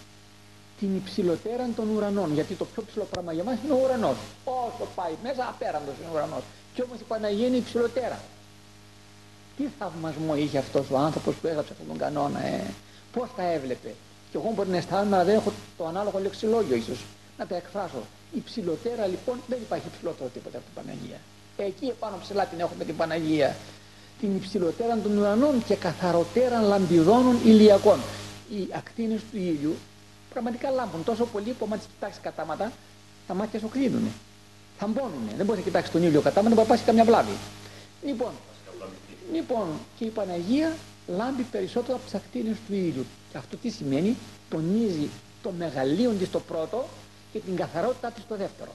Την 0.78 0.96
υψηλοτέραν 0.96 1.74
των 1.74 1.88
ουρανών, 1.96 2.34
γιατί 2.34 2.54
το 2.54 2.64
πιο 2.64 2.82
ψηλό 2.82 3.06
πράγμα 3.10 3.32
για 3.32 3.44
μας 3.44 3.56
είναι 3.64 3.72
ο 3.72 3.80
ουρανός. 3.84 4.16
Όσο 4.44 4.84
πάει 4.94 5.12
μέσα, 5.22 5.48
απέραντος 5.48 5.94
είναι 6.00 6.08
ο 6.10 6.14
ουρανός. 6.14 6.42
Και 6.74 6.82
όμως 6.82 7.00
η 7.00 7.04
Παναγία 7.08 7.46
είναι 7.46 7.56
υψηλοτέρα. 7.56 8.18
Τι 9.56 9.64
θαυμασμό 9.78 10.36
είχε 10.36 10.58
αυτός 10.58 10.90
ο 10.90 10.98
άνθρωπος 10.98 11.34
που 11.34 11.46
έγραψε 11.46 11.72
αυτόν 11.72 11.88
τον 11.88 11.98
κανόνα, 11.98 12.46
ε; 12.46 12.64
Πώς 13.12 13.28
τα 13.36 13.42
έβλεπε; 13.52 13.94
Και 14.30 14.36
εγώ 14.36 14.52
μπορεί 14.54 14.68
να 14.68 14.76
αισθάνομαι, 14.76 15.16
αλλά 15.16 15.24
δεν 15.24 15.34
έχω 15.34 15.52
το 15.78 15.86
ανάλογο 15.86 16.18
λεξιλόγιο 16.18 16.76
ίσως 16.76 17.04
να 17.38 17.46
τα 17.46 17.56
εκφράσω. 17.56 18.02
Η 18.34 18.40
ψηλότερα 18.44 19.06
λοιπόν 19.06 19.36
δεν 19.48 19.58
υπάρχει 19.62 19.86
ψηλότερο 19.96 20.30
τίποτα 20.34 20.56
από 20.58 20.66
την 20.66 20.74
Παναγία. 20.74 21.18
Εκεί 21.56 21.86
επάνω 21.86 22.16
ψηλά 22.22 22.44
την 22.44 22.60
έχουμε 22.60 22.84
την 22.84 22.96
Παναγία. 22.96 23.56
Την 24.20 24.36
υψηλότερα 24.36 24.98
των 25.02 25.18
ουρανών 25.18 25.64
και 25.64 25.74
καθαροτέρα 25.74 26.60
λαμπιδόνων 26.60 27.36
ηλιακών. 27.44 27.98
Οι 28.50 28.68
ακτίνες 28.72 29.20
του 29.30 29.36
ήλιου 29.36 29.74
πραγματικά 30.38 30.70
λάμπουν 30.70 31.04
τόσο 31.04 31.24
πολύ 31.24 31.50
που 31.50 31.64
άμα 31.64 31.76
τις 31.76 31.86
κοιτάξεις 31.94 32.20
κατάματα, 32.22 32.72
τα 33.26 33.34
μάτια 33.34 33.58
σου 33.58 33.68
κλείνουν. 33.68 34.06
Θα 34.78 34.86
μπώνουν. 34.86 35.24
Δεν 35.36 35.46
μπορείς 35.46 35.60
να 35.60 35.66
κοιτάξεις 35.66 35.92
τον 35.92 36.02
ήλιο 36.02 36.20
κατάματα, 36.20 36.54
να 36.54 36.62
πάσει 36.62 36.84
καμιά 36.84 37.04
βλάβη. 37.04 37.36
Λοιπόν, 38.04 38.32
λοιπόν, 39.32 39.66
και 39.98 40.04
η 40.04 40.08
Παναγία 40.08 40.76
λάμπει 41.06 41.42
περισσότερο 41.42 41.94
από 41.94 42.04
τις 42.04 42.14
ακτίνες 42.14 42.56
του 42.66 42.74
ήλιου. 42.74 43.06
Και 43.30 43.38
αυτό 43.38 43.56
τι 43.56 43.68
σημαίνει, 43.70 44.16
τονίζει 44.50 45.08
το 45.42 45.50
μεγαλείο 45.58 46.10
της 46.10 46.30
το 46.30 46.40
πρώτο 46.40 46.84
και 47.32 47.38
την 47.38 47.56
καθαρότητά 47.56 48.10
της 48.10 48.24
το 48.28 48.36
δεύτερο. 48.36 48.72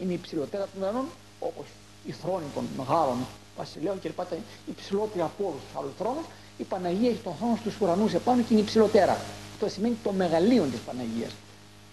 Είναι 0.00 0.12
η 0.12 0.14
υψηλότερα 0.14 0.68
των 0.72 0.82
ουρανών, 0.82 1.06
όπως 1.38 1.66
η 2.06 2.12
θρόνη 2.12 2.46
των 2.54 2.64
μεγάλων 2.78 3.18
βασιλέων 3.56 4.00
και 4.00 4.08
λοιπά, 4.08 4.26
η 4.30 4.70
υψηλότερη 4.70 5.20
από 5.20 5.44
όλους 5.48 5.60
τους 5.66 5.80
άλλους 5.80 5.92
θρόνους. 5.98 6.24
Η 6.58 6.62
Παναγία 6.62 7.10
έχει 7.10 7.20
τον 7.24 7.34
θρόνο 7.38 7.56
στους 7.56 7.80
ουρανούς 7.80 8.14
επάνω 8.14 8.42
και 8.42 8.52
είναι 8.54 8.62
υψηλότερα. 8.62 9.16
Αυτό 9.54 9.68
σημαίνει 9.68 9.96
το 10.02 10.12
μεγαλείο 10.12 10.62
της 10.70 10.80
Παναγίας. 10.80 11.30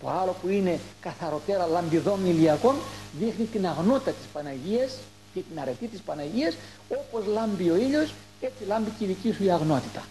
Το 0.02 0.10
άλλο 0.10 0.36
που 0.42 0.48
είναι 0.50 0.80
καθαροτέρα 1.02 1.66
λαμπιδών 1.68 2.26
ηλιακών 2.26 2.76
δείχνει 3.20 3.46
την 3.46 3.68
αγνότητα 3.68 4.12
της 4.12 4.26
Παναγίας 4.34 4.98
και 5.34 5.42
την 5.50 5.60
αρετή 5.60 5.88
της 5.88 6.00
Παναγίας 6.02 6.56
όπως 6.88 7.26
λάμπει 7.34 7.70
ο 7.70 7.76
ήλιος 7.76 8.14
έτσι 8.42 8.64
λάμπει 8.68 8.90
και 8.98 9.04
η 9.04 9.08
δική 9.08 9.32
σου 9.32 9.44
η 9.44 9.52
αγνότητα. 9.52 10.04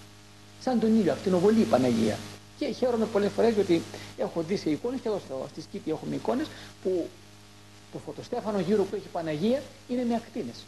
Σαν 0.61 0.80
τον 0.80 0.99
ήλιο, 0.99 1.12
ακτινοβολεί 1.12 1.61
η 1.61 1.64
Παναγία. 1.64 2.19
Και 2.59 2.66
χαίρομαι 2.66 3.04
πολλές 3.04 3.30
φορές 3.33 3.54
γιατί 3.54 3.83
έχω 4.19 4.42
δει 4.42 4.57
σε 4.57 4.71
εικόνες 4.71 5.00
και 5.00 5.09
εδώ 5.09 5.21
στη 5.50 5.61
Σκήτη 5.61 5.90
έχουμε 5.90 6.14
εικόνες 6.14 6.47
που 6.83 7.09
το 7.92 7.99
φωτοστέφανο 7.99 8.61
γύρω 8.61 8.83
που 8.83 8.95
έχει 8.95 9.04
η 9.04 9.12
Παναγία 9.12 9.62
είναι 9.88 10.04
με 10.04 10.14
ακτίνες. 10.14 10.64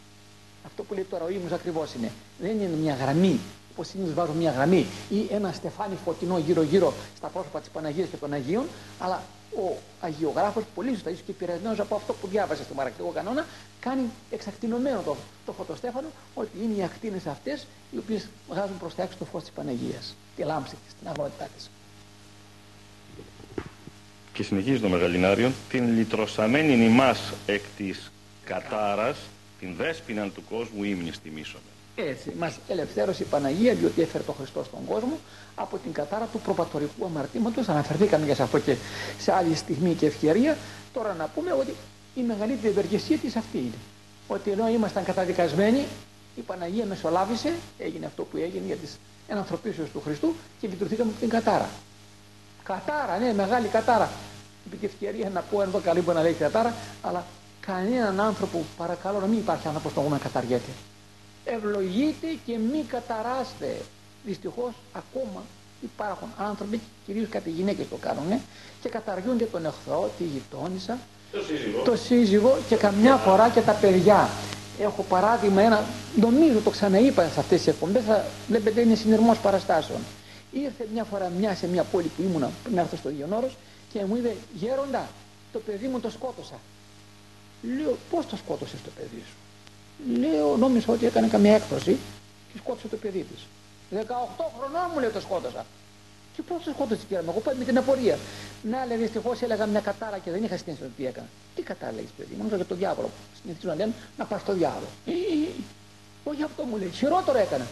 Αυτό 0.65 0.83
που 0.83 0.93
λέει 0.93 1.03
τώρα 1.09 1.23
ο 1.23 1.29
ήμους 1.29 1.51
ακριβώς 1.51 1.93
είναι. 1.93 2.11
Δεν 2.39 2.51
είναι 2.51 2.75
μια 2.81 2.95
γραμμή 2.95 3.39
όπως 3.73 3.87
συνήθως 3.87 4.13
βάζω 4.13 4.31
μια 4.31 4.51
γραμμή 4.51 4.85
ή 5.09 5.27
ένα 5.31 5.51
στεφάνι 5.51 5.95
φωτεινό 6.05 6.37
γύρω-γύρω 6.37 6.93
στα 7.17 7.27
πρόσωπα 7.27 7.59
της 7.59 7.69
Παναγίας 7.69 8.07
και 8.09 8.17
των 8.17 8.33
Αγίων, 8.33 8.65
αλλά 8.99 9.23
ο 9.55 9.77
Αγιογράφος, 10.01 10.63
πολύ 10.75 10.89
σωστά, 10.89 11.09
ίσως 11.09 11.23
και 11.25 11.31
πειρασμένος 11.31 11.79
από 11.79 11.95
αυτό 11.95 12.13
που 12.13 12.27
διάβασε 12.27 12.63
στο 12.63 12.73
μαρακτικό 12.73 13.09
κανόνα, 13.09 13.45
κάνει 13.79 14.01
εξακτηνωμένο 14.31 15.01
το, 15.05 15.15
το 15.45 15.51
φωτοστέφανο 15.51 16.07
ότι 16.33 16.49
είναι 16.63 16.73
οι 16.73 16.83
ακτίνες 16.83 17.25
αυτές 17.25 17.67
οι 17.91 17.97
οποίες 17.97 18.27
βγάζουν 18.49 18.77
προς 18.77 18.95
τα 18.95 19.03
έξω 19.03 19.17
το 19.17 19.25
φως 19.25 19.41
της 19.41 19.51
Παναγίας, 19.51 20.15
τη 20.35 20.43
λάμψη 20.43 20.75
της, 20.85 20.93
την 20.99 21.07
αγνότητά 21.07 21.47
της. 21.55 21.69
Και 24.33 24.43
συνεχίζει 24.43 24.79
το 24.79 24.89
Μεγαλινάριο, 24.89 25.51
την 25.69 25.97
λυτρωσαμένη 25.97 26.75
νημάς 26.75 27.33
εκ 27.45 27.61
της 27.77 28.11
κατάρας, 28.43 29.17
την 29.59 29.75
δέσποινα 29.75 30.29
του 30.29 30.43
κόσμου 30.49 30.83
ύμνης 30.83 31.19
τιμήσομαι. 31.19 31.72
Έτσι, 31.95 32.33
μας 32.39 32.59
ελευθέρωσε 32.67 33.23
η 33.23 33.25
Παναγία, 33.25 33.73
διότι 33.73 34.01
έφερε 34.01 34.23
τον 34.23 34.35
Χριστό 34.35 34.63
στον 34.63 34.85
κόσμο 34.85 35.17
από 35.55 35.77
την 35.77 35.93
κατάρα 35.93 36.25
του 36.31 36.39
προπατορικού 36.39 37.05
αμαρτήματος. 37.05 37.69
Αναφερθήκαμε 37.69 38.25
και 38.25 38.33
σε 38.33 38.43
αυτό 38.43 38.59
και 38.59 38.75
σε 39.19 39.33
άλλη 39.33 39.55
στιγμή 39.55 39.93
και 39.93 40.05
ευκαιρία. 40.05 40.57
Τώρα 40.93 41.13
να 41.13 41.27
πούμε 41.35 41.51
ότι 41.51 41.73
η 42.15 42.21
μεγαλύτερη 42.21 42.67
ευεργεσία 42.67 43.17
της 43.17 43.35
αυτή 43.35 43.57
είναι. 43.57 43.77
Ότι 44.27 44.51
ενώ 44.51 44.67
ήμασταν 44.67 45.03
καταδικασμένοι, 45.03 45.85
η 46.35 46.41
Παναγία 46.41 46.85
μεσολάβησε, 46.85 47.53
έγινε 47.77 48.05
αυτό 48.05 48.23
που 48.23 48.37
έγινε 48.37 48.65
για 48.65 48.75
τις 48.75 48.99
ενανθρωπίσεω 49.27 49.85
του 49.85 50.01
Χριστού 50.01 50.33
και 50.59 50.67
λειτουργήκαμε 50.67 51.09
από 51.11 51.19
την 51.19 51.29
κατάρα. 51.29 51.69
Κατάρα, 52.63 53.17
ναι, 53.17 53.33
μεγάλη 53.33 53.67
κατάρα. 53.67 54.09
Επί 54.67 54.75
τη 54.77 54.85
ευκαιρία 54.85 55.29
να 55.29 55.41
πω 55.41 55.61
εδώ 55.61 55.79
καλή 55.79 56.03
να 56.13 56.21
λέει 56.21 56.33
κατάρα, 56.33 56.73
αλλά 57.01 57.25
κανέναν 57.59 58.19
άνθρωπο, 58.19 58.63
παρακαλώ 58.77 59.19
να 59.19 59.25
μην 59.25 59.39
υπάρχει 59.39 59.67
άνθρωπος 59.67 59.91
στον 59.91 60.09
να 60.09 60.17
καταργέται 60.17 60.69
ευλογείτε 61.45 62.27
και 62.45 62.57
μη 62.57 62.83
καταράστε. 62.87 63.77
Δυστυχώς 64.25 64.73
ακόμα 64.93 65.43
υπάρχουν 65.81 66.27
άνθρωποι, 66.37 66.81
κυρίως 67.05 67.29
κάτι 67.29 67.49
γυναίκες 67.49 67.85
το 67.89 67.95
κάνουν, 67.95 68.41
και 68.81 68.89
καταργούνται 68.89 69.45
τον 69.45 69.65
εχθρό, 69.65 70.11
τη 70.17 70.23
γειτόνισσα, 70.23 70.97
το 71.31 71.39
σύζυγο. 71.41 71.81
το 71.81 71.95
σύζυγο 71.95 72.57
και 72.69 72.75
καμιά 72.75 73.15
φορά 73.15 73.49
και 73.49 73.61
τα 73.61 73.71
παιδιά. 73.71 74.29
Έχω 74.79 75.03
παράδειγμα 75.03 75.61
ένα, 75.61 75.83
νομίζω 76.15 76.59
το 76.59 76.69
ξαναείπα 76.69 77.23
σε 77.23 77.39
αυτές 77.39 77.57
τις 77.57 77.67
εκπομπές, 77.67 78.03
θα 78.03 78.25
βλέπετε 78.47 78.81
είναι 78.81 78.95
συνειρμός 78.95 79.37
παραστάσεων. 79.37 79.99
Ήρθε 80.51 80.87
μια 80.93 81.03
φορά 81.03 81.31
μια 81.39 81.55
σε 81.55 81.67
μια 81.67 81.83
πόλη 81.83 82.11
που 82.17 82.21
ήμουνα 82.21 82.51
πριν 82.63 82.77
έρθω 82.77 82.95
στο 82.95 83.09
Όρος 83.29 83.57
και 83.93 84.05
μου 84.05 84.15
είπε 84.15 84.35
«Γέροντα, 84.53 85.07
το 85.51 85.59
παιδί 85.59 85.87
μου 85.87 85.99
το 85.99 86.09
σκότωσα». 86.09 86.59
Λέω 87.77 87.97
«Πώς 88.09 88.25
το 88.25 88.35
σκότωσες 88.35 88.79
το 88.83 88.89
παιδί 88.95 89.23
σου» 89.27 89.42
Λέω, 90.19 90.57
νόμιζα 90.57 90.93
ότι 90.93 91.05
έκανε 91.05 91.27
καμία 91.27 91.55
έκφραση 91.55 91.97
και 92.53 92.57
σκότωσε 92.57 92.87
το 92.87 92.97
παιδί 92.97 93.19
τη. 93.19 93.35
18 93.95 93.99
χρονών 94.57 94.89
μου 94.93 94.99
λέει 94.99 95.09
το 95.09 95.19
σκότωσα. 95.19 95.65
Και 96.35 96.41
πώ 96.41 96.55
το 96.55 96.71
σκότωσε 96.73 97.01
κύριε 97.07 97.23
μου, 97.23 97.29
εγώ 97.31 97.39
πάω 97.39 97.53
με 97.55 97.63
την 97.63 97.77
απορία. 97.77 98.17
Να 98.63 98.85
λέει 98.85 98.97
δυστυχώ 98.97 99.35
έλεγα 99.39 99.65
μια 99.65 99.79
κατάρα 99.79 100.17
και 100.17 100.31
δεν 100.31 100.43
είχα 100.43 100.57
συνέντευξη 100.57 100.93
τι 100.97 101.05
έκανα. 101.05 101.27
Τι 101.55 101.61
κατάρα 101.61 101.91
λέει 101.91 102.09
παιδί, 102.17 102.35
μόνο 102.41 102.55
για 102.55 102.65
τον 102.65 102.77
διάβολο. 102.77 103.09
Συνηθίζω 103.41 103.67
να 103.67 103.75
λένε 103.75 103.93
να 104.17 104.25
πα 104.25 104.37
στο 104.37 104.53
διάβολο. 104.53 104.87
Όχι 106.23 106.43
αυτό 106.43 106.63
μου 106.63 106.77
λέει, 106.77 106.89
χειρότερο 106.89 107.37
έκανα. 107.37 107.67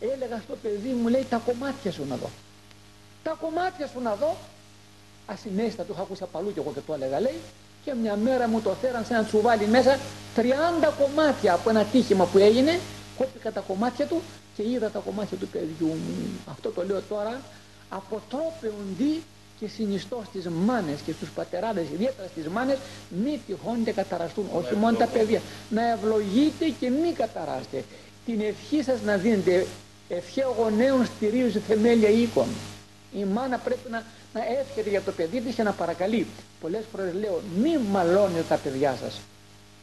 Έλεγα 0.00 0.40
στο 0.44 0.56
παιδί 0.62 0.88
μου 0.88 1.08
λέει 1.08 1.26
τα 1.30 1.36
κομμάτια 1.36 1.92
σου 1.92 2.04
να 2.08 2.16
δω. 2.16 2.30
Τα 3.22 3.36
κομμάτια 3.40 3.86
σου 3.86 4.00
να 4.00 4.14
δω. 4.14 4.36
Ασυνέστα 5.26 5.82
του 5.82 5.92
είχα 5.92 6.02
ακούσει 6.02 6.22
απαλού 6.22 6.52
και 6.52 6.60
εγώ 6.60 6.72
και 6.72 6.80
το 6.86 6.94
έλεγα 6.94 7.20
λέει 7.20 7.38
και 7.86 7.94
μια 8.02 8.16
μέρα 8.16 8.48
μου 8.48 8.60
το 8.60 8.74
φέραν 8.80 9.04
σε 9.04 9.14
ένα 9.14 9.24
τσουβάλι 9.24 9.66
μέσα 9.66 9.98
30 10.36 10.40
κομμάτια 11.00 11.52
από 11.52 11.70
ένα 11.70 11.84
τύχημα 11.84 12.24
που 12.24 12.38
έγινε 12.38 12.78
κόπηκα 13.18 13.52
τα 13.52 13.60
κομμάτια 13.60 14.06
του 14.06 14.22
και 14.56 14.62
είδα 14.62 14.90
τα 14.90 14.98
κομμάτια 14.98 15.36
του 15.36 15.48
παιδιού 15.48 15.86
μου. 15.86 16.40
Αυτό 16.50 16.68
το 16.70 16.84
λέω 16.86 17.00
τώρα 17.08 17.40
αποτρόπαιον 17.88 18.96
και 19.60 19.68
συνιστώ 19.68 20.22
στις 20.26 20.48
μάνες 20.48 21.00
και 21.06 21.12
στους 21.12 21.28
πατεράδες 21.30 21.84
ιδιαίτερα 21.92 22.28
στις 22.28 22.46
μάνες 22.48 22.76
μη 23.24 23.40
τυχόν 23.46 23.84
και 23.84 23.92
καταραστούν. 23.92 24.44
Όχι 24.52 24.74
μόνο 24.74 24.96
τα 24.96 25.06
παιδιά. 25.06 25.40
Να 25.70 25.90
ευλογείτε 25.90 26.64
και 26.80 26.90
μη 26.90 27.12
καταράστε. 27.12 27.84
Την 28.26 28.40
ευχή 28.40 28.82
σας 28.82 29.00
να 29.04 29.16
δίνετε 29.16 29.66
ευχαίο 30.08 30.54
γονέων 30.58 31.04
στηρίζει 31.04 31.58
θεμέλια 31.58 32.08
οίκων. 32.08 32.46
Η 33.12 33.24
μάνα 33.24 33.58
πρέπει 33.58 33.90
να, 33.90 34.02
να 34.36 34.42
εύχεται 34.60 34.90
για 34.90 35.02
το 35.02 35.12
παιδί 35.12 35.40
της 35.40 35.54
και 35.54 35.62
να 35.62 35.72
παρακαλεί. 35.72 36.26
Πολλές 36.60 36.84
φορές 36.92 37.14
λέω 37.22 37.40
μη 37.62 37.78
μαλώνετε 37.90 38.44
τα 38.48 38.56
παιδιά 38.56 38.96
σας. 39.02 39.20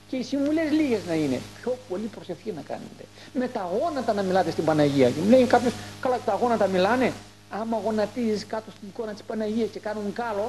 Και 0.10 0.16
οι 0.16 0.24
συμβουλές 0.24 0.72
λίγες 0.72 1.00
να 1.08 1.13
είναι. 1.13 1.39
Πιο 1.62 1.78
πολύ 1.89 2.08
προσευχή 2.16 2.52
να 2.52 2.62
κάνετε. 2.62 3.04
Με 3.34 3.48
τα 3.48 3.70
γόνατα 3.74 4.13
να 4.13 4.22
μιλάτε 4.22 4.52
στην 4.52 4.66
Παναγία. 4.66 5.10
Και 5.10 5.20
μου 5.24 5.30
λέει 5.30 5.46
κάποιος, 5.46 5.74
καλά 6.02 6.20
τα 6.26 6.34
γόνατα 6.42 6.68
μιλάνε. 6.68 7.12
Άμα 7.50 7.80
γονατίζεις 7.84 8.46
κάτω 8.46 8.72
στην 8.76 8.88
εικόνα 8.88 9.12
της 9.12 9.24
Παναγίας 9.24 9.70
και 9.70 9.80
κάνουν 9.80 10.13
κάλο, 10.13 10.48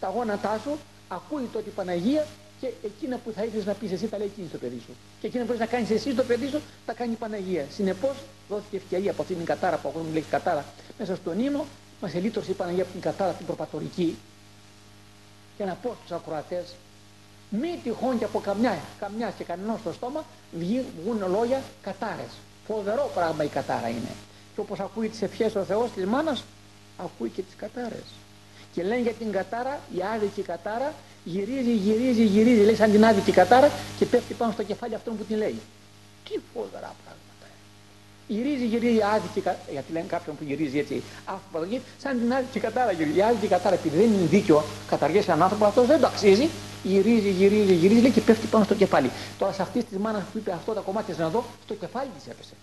τα 0.00 0.12
γόνατά 0.14 0.60
σου, 0.62 0.78
ακούει 1.08 1.48
τότε 1.52 1.68
η 1.68 1.72
Παναγία 1.72 2.26
και 2.60 2.68
εκείνα 2.84 3.16
που 3.24 3.32
θα 3.36 3.44
ήθελες 3.44 3.66
να 3.66 3.72
πεις 3.72 3.92
εσύ 3.92 4.06
τα 4.08 4.18
λέει 4.18 4.26
εκείνη 4.26 4.48
στο 4.48 4.58
παιδί 4.58 4.80
σου. 4.86 4.92
Και 5.20 5.26
εκείνα 5.26 5.42
που 5.42 5.48
πρέπει 5.48 5.64
να 5.64 5.70
κάνεις 5.74 5.90
εσύ 5.90 6.10
στο 6.12 6.22
παιδί 6.22 6.48
σου 6.48 6.60
τα 6.86 6.92
κάνει 6.92 7.12
η 7.12 7.16
Παναγία. 7.24 7.64
Συνεπώς 7.76 8.16
δόθηκε 8.48 8.76
ευκαιρία 8.76 9.10
από 9.10 9.22
αυτήν 9.22 9.36
την 9.36 9.46
κατάρα 9.46 9.76
που 9.76 9.88
ακούγεται 9.88 10.12
λέει 10.12 10.24
κατάρα 10.30 10.64
μέσα 10.98 11.16
στον 11.16 11.40
ήμο 11.40 11.64
μας 12.06 12.14
ελίτρωσε 12.14 12.50
η 12.50 12.54
Παναγία 12.54 12.82
από 12.82 12.92
την 12.92 13.00
κατάρα 13.00 13.32
την 13.32 13.46
προπατορική 13.46 14.16
και 15.56 15.64
να 15.64 15.74
πω 15.82 15.94
στους 15.98 16.16
ακροατές 16.16 16.74
μη 17.50 17.80
τυχόν 17.82 18.18
και 18.18 18.24
από 18.24 18.40
καμιά, 18.40 18.78
καμιάς 18.98 19.32
και 19.38 19.44
κανένα 19.44 19.76
στο 19.80 19.92
στόμα 19.92 20.24
βγουν 21.02 21.30
λόγια 21.30 21.62
κατάρες. 21.82 22.32
Φοβερό 22.66 23.10
πράγμα 23.14 23.44
η 23.44 23.48
κατάρα 23.48 23.88
είναι. 23.88 24.12
Και 24.54 24.60
όπως 24.60 24.80
ακούει 24.80 25.08
τις 25.08 25.22
ευχές 25.22 25.54
ο 25.54 25.64
Θεός 25.64 25.90
της 25.90 26.04
μάνας, 26.04 26.44
ακούει 26.98 27.28
και 27.28 27.42
τις 27.42 27.54
κατάρες. 27.56 28.06
Και 28.72 28.82
λένε 28.82 29.00
για 29.00 29.12
την 29.12 29.32
κατάρα, 29.32 29.80
η 29.94 30.02
άδικη 30.14 30.42
κατάρα 30.42 30.92
γυρίζει, 31.24 31.74
γυρίζει, 31.74 32.24
γυρίζει, 32.24 32.62
λέει 32.64 32.74
σαν 32.74 32.90
την 32.90 33.04
άδικη 33.04 33.32
κατάρα 33.32 33.70
και 33.98 34.06
πέφτει 34.06 34.34
πάνω 34.34 34.52
στο 34.52 34.62
κεφάλι 34.62 34.94
αυτόν 34.94 35.16
που 35.16 35.24
την 35.24 35.36
λέει. 35.36 35.60
Τι 36.24 36.38
φοβερά 36.54 36.94
πράγματα. 37.02 37.05
Γυρίζει, 38.28 38.66
γυρίζει 38.66 39.00
άδικη, 39.14 39.42
γιατί 39.72 39.92
λένε 39.92 40.06
κάποιον 40.08 40.36
που 40.36 40.44
γυρίζει 40.44 40.78
έτσι 40.78 41.02
άφοπα 41.24 41.66
σαν 41.98 42.18
την 42.18 42.32
άδικη 42.32 42.60
κατάρα 42.60 42.92
γυρίζει. 42.92 43.18
Η 43.18 43.22
άδικη 43.22 43.46
κατάρα, 43.46 43.74
επειδή 43.74 43.96
δεν 43.96 44.06
είναι 44.12 44.26
δίκαιο 44.26 44.64
καταργήσει 44.88 45.24
έναν 45.28 45.42
άνθρωπο, 45.42 45.64
αυτός 45.64 45.86
δεν 45.86 46.00
το 46.00 46.06
αξίζει. 46.06 46.48
Γυρίζει, 46.82 47.30
γυρίζει, 47.30 47.72
γυρίζει 47.72 48.00
λέει, 48.00 48.10
και 48.10 48.20
πέφτει 48.20 48.46
πάνω 48.46 48.64
στο 48.64 48.74
κεφάλι. 48.74 49.10
Τώρα 49.38 49.52
σε 49.52 49.62
αυτής 49.62 49.84
της 49.84 49.98
μάνας 49.98 50.22
που 50.32 50.38
είπε 50.38 50.52
αυτό 50.52 50.72
τα 50.72 50.80
κομμάτια 50.80 51.14
να 51.18 51.28
δω, 51.28 51.44
στο 51.64 51.74
κεφάλι 51.74 52.08
της 52.18 52.26
έπεσε. 52.26 52.54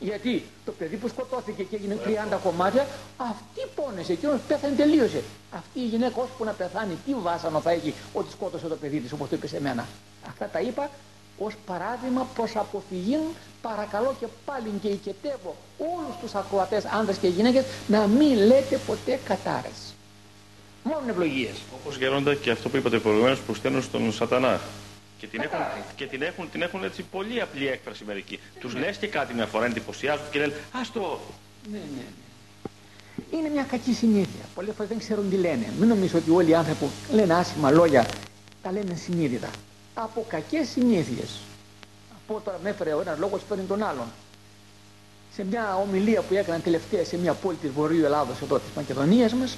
Γιατί 0.00 0.44
το 0.64 0.72
παιδί 0.72 0.96
που 0.96 1.08
σκοτώθηκε 1.08 1.62
και 1.62 1.76
έγινε 1.76 1.98
30 2.04 2.38
κομμάτια, 2.42 2.86
αυτή 3.16 3.60
πόνεσε, 3.74 4.12
εκείνος 4.12 4.40
πέθανε, 4.48 4.74
τελείωσε. 4.76 5.22
Αυτή 5.52 5.80
η 5.80 5.86
γυναίκα 5.86 6.22
ώσπου 6.22 6.44
να 6.44 6.52
πεθάνει, 6.52 6.96
τι 7.06 7.14
βάσανο 7.22 7.60
θα 7.60 7.70
έχει 7.70 7.94
ότι 8.12 8.30
σκότωσε 8.30 8.66
το 8.66 8.76
παιδί 8.76 8.98
της, 9.00 9.12
όπως 9.12 9.28
το 9.28 9.36
είπε 9.36 9.46
σε 9.46 9.60
μένα. 9.60 9.86
Αυτά 10.28 10.46
τα 10.52 10.60
είπα 10.60 10.90
ως 11.38 11.54
παράδειγμα 11.66 12.26
προς 12.34 12.56
αποφυγή 12.56 13.18
παρακαλώ 13.62 14.16
και 14.20 14.26
πάλι 14.44 14.70
και 14.82 14.88
οικετεύω 14.88 15.56
όλους 15.78 16.14
τους 16.20 16.34
ακροατές 16.34 16.84
άνδρες 16.84 17.16
και 17.16 17.28
γυναίκες 17.28 17.64
να 17.88 18.06
μην 18.06 18.36
λέτε 18.36 18.80
ποτέ 18.86 19.18
κατάρες. 19.24 19.94
Μόνο 20.84 21.02
ευλογίες. 21.08 21.56
Όπως 21.80 21.96
γέροντα 21.96 22.34
και 22.34 22.50
αυτό 22.50 22.68
που 22.68 22.76
είπατε 22.76 22.98
προηγουμένως 22.98 23.38
που 23.38 23.54
στέλνουν 23.54 23.82
στον 23.82 24.12
Σατανά. 24.12 24.60
Και 25.18 25.26
την 25.26 25.40
έχουν, 25.40 25.58
και 25.96 26.06
την 26.06 26.22
έχουν, 26.22 26.50
την 26.50 26.62
έχουν 26.62 26.84
έτσι 26.84 27.02
πολύ 27.02 27.40
απλή 27.40 27.68
έκφραση 27.68 28.04
μερικοί. 28.04 28.40
Τους 28.60 28.74
λες 28.74 28.96
και 28.96 29.06
κάτι 29.06 29.34
μια 29.34 29.46
φορά, 29.46 29.64
εντυπωσιάζουν 29.64 30.24
και 30.30 30.38
λένε 30.38 30.52
Άστο, 30.72 31.20
Ναι, 31.70 31.78
ναι, 31.78 31.84
ναι. 31.96 33.38
Είναι 33.38 33.48
μια 33.48 33.62
κακή 33.62 33.92
συνήθεια. 33.92 34.44
Πολλές 34.54 34.74
φορές 34.74 34.88
δεν 34.88 34.98
ξέρουν 34.98 35.30
τι 35.30 35.36
λένε. 35.36 35.72
Μην 35.78 35.88
νομίζω 35.88 36.18
ότι 36.18 36.30
όλοι 36.30 36.50
οι 36.50 36.54
άνθρωποι 36.54 36.78
που 36.80 37.14
λένε 37.14 37.34
άσχημα 37.34 37.70
λόγια 37.70 38.06
τα 38.62 38.72
λένε 38.72 38.94
συνείδητα. 38.94 39.50
Από 39.98 40.24
κακές 40.28 40.68
συνήθειες. 40.68 41.38
Από 42.28 42.40
τώρα 42.44 42.58
με 42.62 42.68
έφερε 42.70 42.92
ο 42.94 43.00
ένας 43.00 43.18
λόγος 43.18 43.42
παίρνει 43.42 43.64
τον 43.64 43.82
άλλον. 43.82 44.06
Σε 45.34 45.44
μια 45.44 45.76
ομιλία 45.76 46.22
που 46.22 46.34
έκανα 46.34 46.58
τελευταία 46.60 47.04
σε 47.04 47.16
μια 47.16 47.32
πόλη 47.34 47.56
της 47.56 47.70
Βορείου 47.70 48.04
Ελλάδος 48.04 48.40
εδώ 48.42 48.58
της 48.58 48.68
Μακεδονίας 48.76 49.32
μας, 49.34 49.56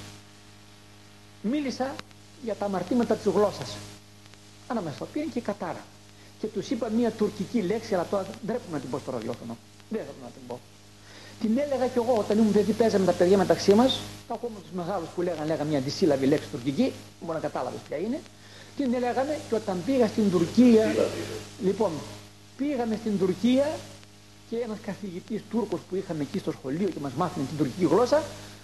μίλησα 1.41 1.95
για 2.43 2.55
τα 2.55 2.65
αμαρτήματα 2.65 3.15
της 3.15 3.31
γλώσσας. 3.31 3.77
Ανάμεσα 4.67 4.95
στο 4.95 5.05
οποίο 5.09 5.21
είναι 5.21 5.31
και 5.33 5.39
η 5.39 5.41
κατάρα. 5.41 5.81
Και 6.39 6.47
τους 6.47 6.69
είπα 6.69 6.89
μια 6.89 7.11
τουρκική 7.11 7.61
λέξη, 7.61 7.93
αλλά 7.93 8.05
τώρα 8.09 8.23
δεν 8.23 8.35
πρέπει 8.45 8.61
να 8.71 8.79
την 8.79 8.89
πω 8.89 8.99
στο 8.99 9.11
ραδιόφωνο. 9.11 9.57
Δεν 9.89 9.99
θέλω 10.01 10.17
να 10.23 10.29
την 10.29 10.41
πω. 10.47 10.59
Την 11.41 11.57
έλεγα 11.57 11.87
κι 11.87 11.97
εγώ 11.97 12.15
όταν 12.17 12.37
ήμουν 12.37 12.51
παιδί, 12.51 12.71
παίζαμε 12.71 13.05
τα 13.05 13.11
παιδιά 13.11 13.37
μεταξύ 13.37 13.73
μας. 13.73 13.99
Τα 14.27 14.33
ακόμα 14.33 14.59
τους 14.61 14.71
μεγάλους 14.71 15.07
που 15.15 15.21
λέγανε, 15.21 15.45
λέγανε 15.45 15.69
μια 15.69 15.79
δυσύλλαβη 15.79 16.25
λέξη 16.25 16.47
τουρκική, 16.51 16.91
μπορεί 17.21 17.33
να 17.33 17.39
κατάλαβες 17.39 17.79
ποια 17.87 17.97
είναι. 17.97 18.19
Την 18.79 18.93
έλεγαμε 18.93 19.39
και 19.49 19.55
όταν 19.55 19.81
πήγα 19.85 20.07
στην 20.07 20.31
Τουρκία. 20.31 20.95
Λοιπόν, 21.63 21.91
πήγαμε 22.57 22.95
στην 23.01 23.19
Τουρκία 23.19 23.67
και 24.49 24.55
ένας 24.55 24.77
καθηγητής 24.85 25.41
Τούρκος 25.49 25.79
που 25.89 25.95
είχαμε 25.95 26.21
εκεί 26.21 26.39
στο 26.39 26.51
σχολείο 26.51 26.87
και 26.87 26.99
μας 27.01 27.11
μάθαινε 27.17 27.45
την 27.45 27.57
τουρκική 27.57 27.85
γλώσσα, 27.85 28.23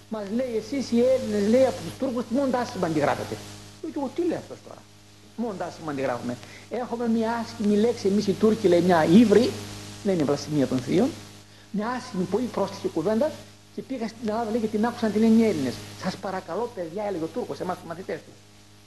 μας 0.09 0.23
λέει: 0.35 0.53
Εσείς 0.61 0.91
οι 0.91 0.99
Έλληνες, 1.13 1.49
λέει 1.49 1.65
από 1.65 1.79
τους 1.85 1.97
Τούρκους, 1.99 2.23
μόνο 2.29 2.47
τα 2.51 2.59
άσχημα 2.59 2.87
αντιγράφετε. 2.87 3.35
Λέω 3.81 3.91
και 3.91 3.99
εγώ 3.99 4.09
τι 4.15 4.21
λέει 4.29 4.37
αυτός 4.37 4.57
τώρα. 4.67 4.81
Μόνο 5.35 5.53
τα 5.57 5.65
άσχημα 5.65 5.91
αντιγράφουμε. 5.91 6.37
Έχουμε 6.69 7.07
μια 7.07 7.31
άσχημη 7.43 7.75
λέξη, 7.77 8.07
εμείς 8.07 8.27
οι 8.27 8.33
Τούρκοι 8.33 8.67
λέει 8.67 8.81
μια 8.81 9.05
ύβρη, 9.05 9.49
δεν 10.03 10.13
είναι 10.13 10.23
βλασιμία 10.23 10.67
των 10.67 10.79
θείων, 10.79 11.09
μια 11.71 11.87
άσχημη 11.87 12.23
πολύ 12.23 12.45
πρόστιχη 12.45 12.87
κουβέντα 12.87 13.31
και 13.75 13.81
πήγα 13.81 14.07
στην 14.07 14.29
Ελλάδα 14.29 14.51
λέει, 14.51 14.59
και 14.59 14.67
την 14.67 14.85
άκουσαν 14.85 15.11
τι 15.11 15.19
λένε 15.19 15.41
οι 15.41 15.47
Έλληνες. 15.47 15.73
Σας 16.03 16.15
παρακαλώ, 16.15 16.71
παιδιά, 16.75 17.03
έλεγε 17.07 17.23
ο 17.23 17.29
Τούρκος, 17.33 17.59
εμάς 17.59 17.75
τους 17.77 17.87
μαθητές 17.87 18.19
του. 18.25 18.31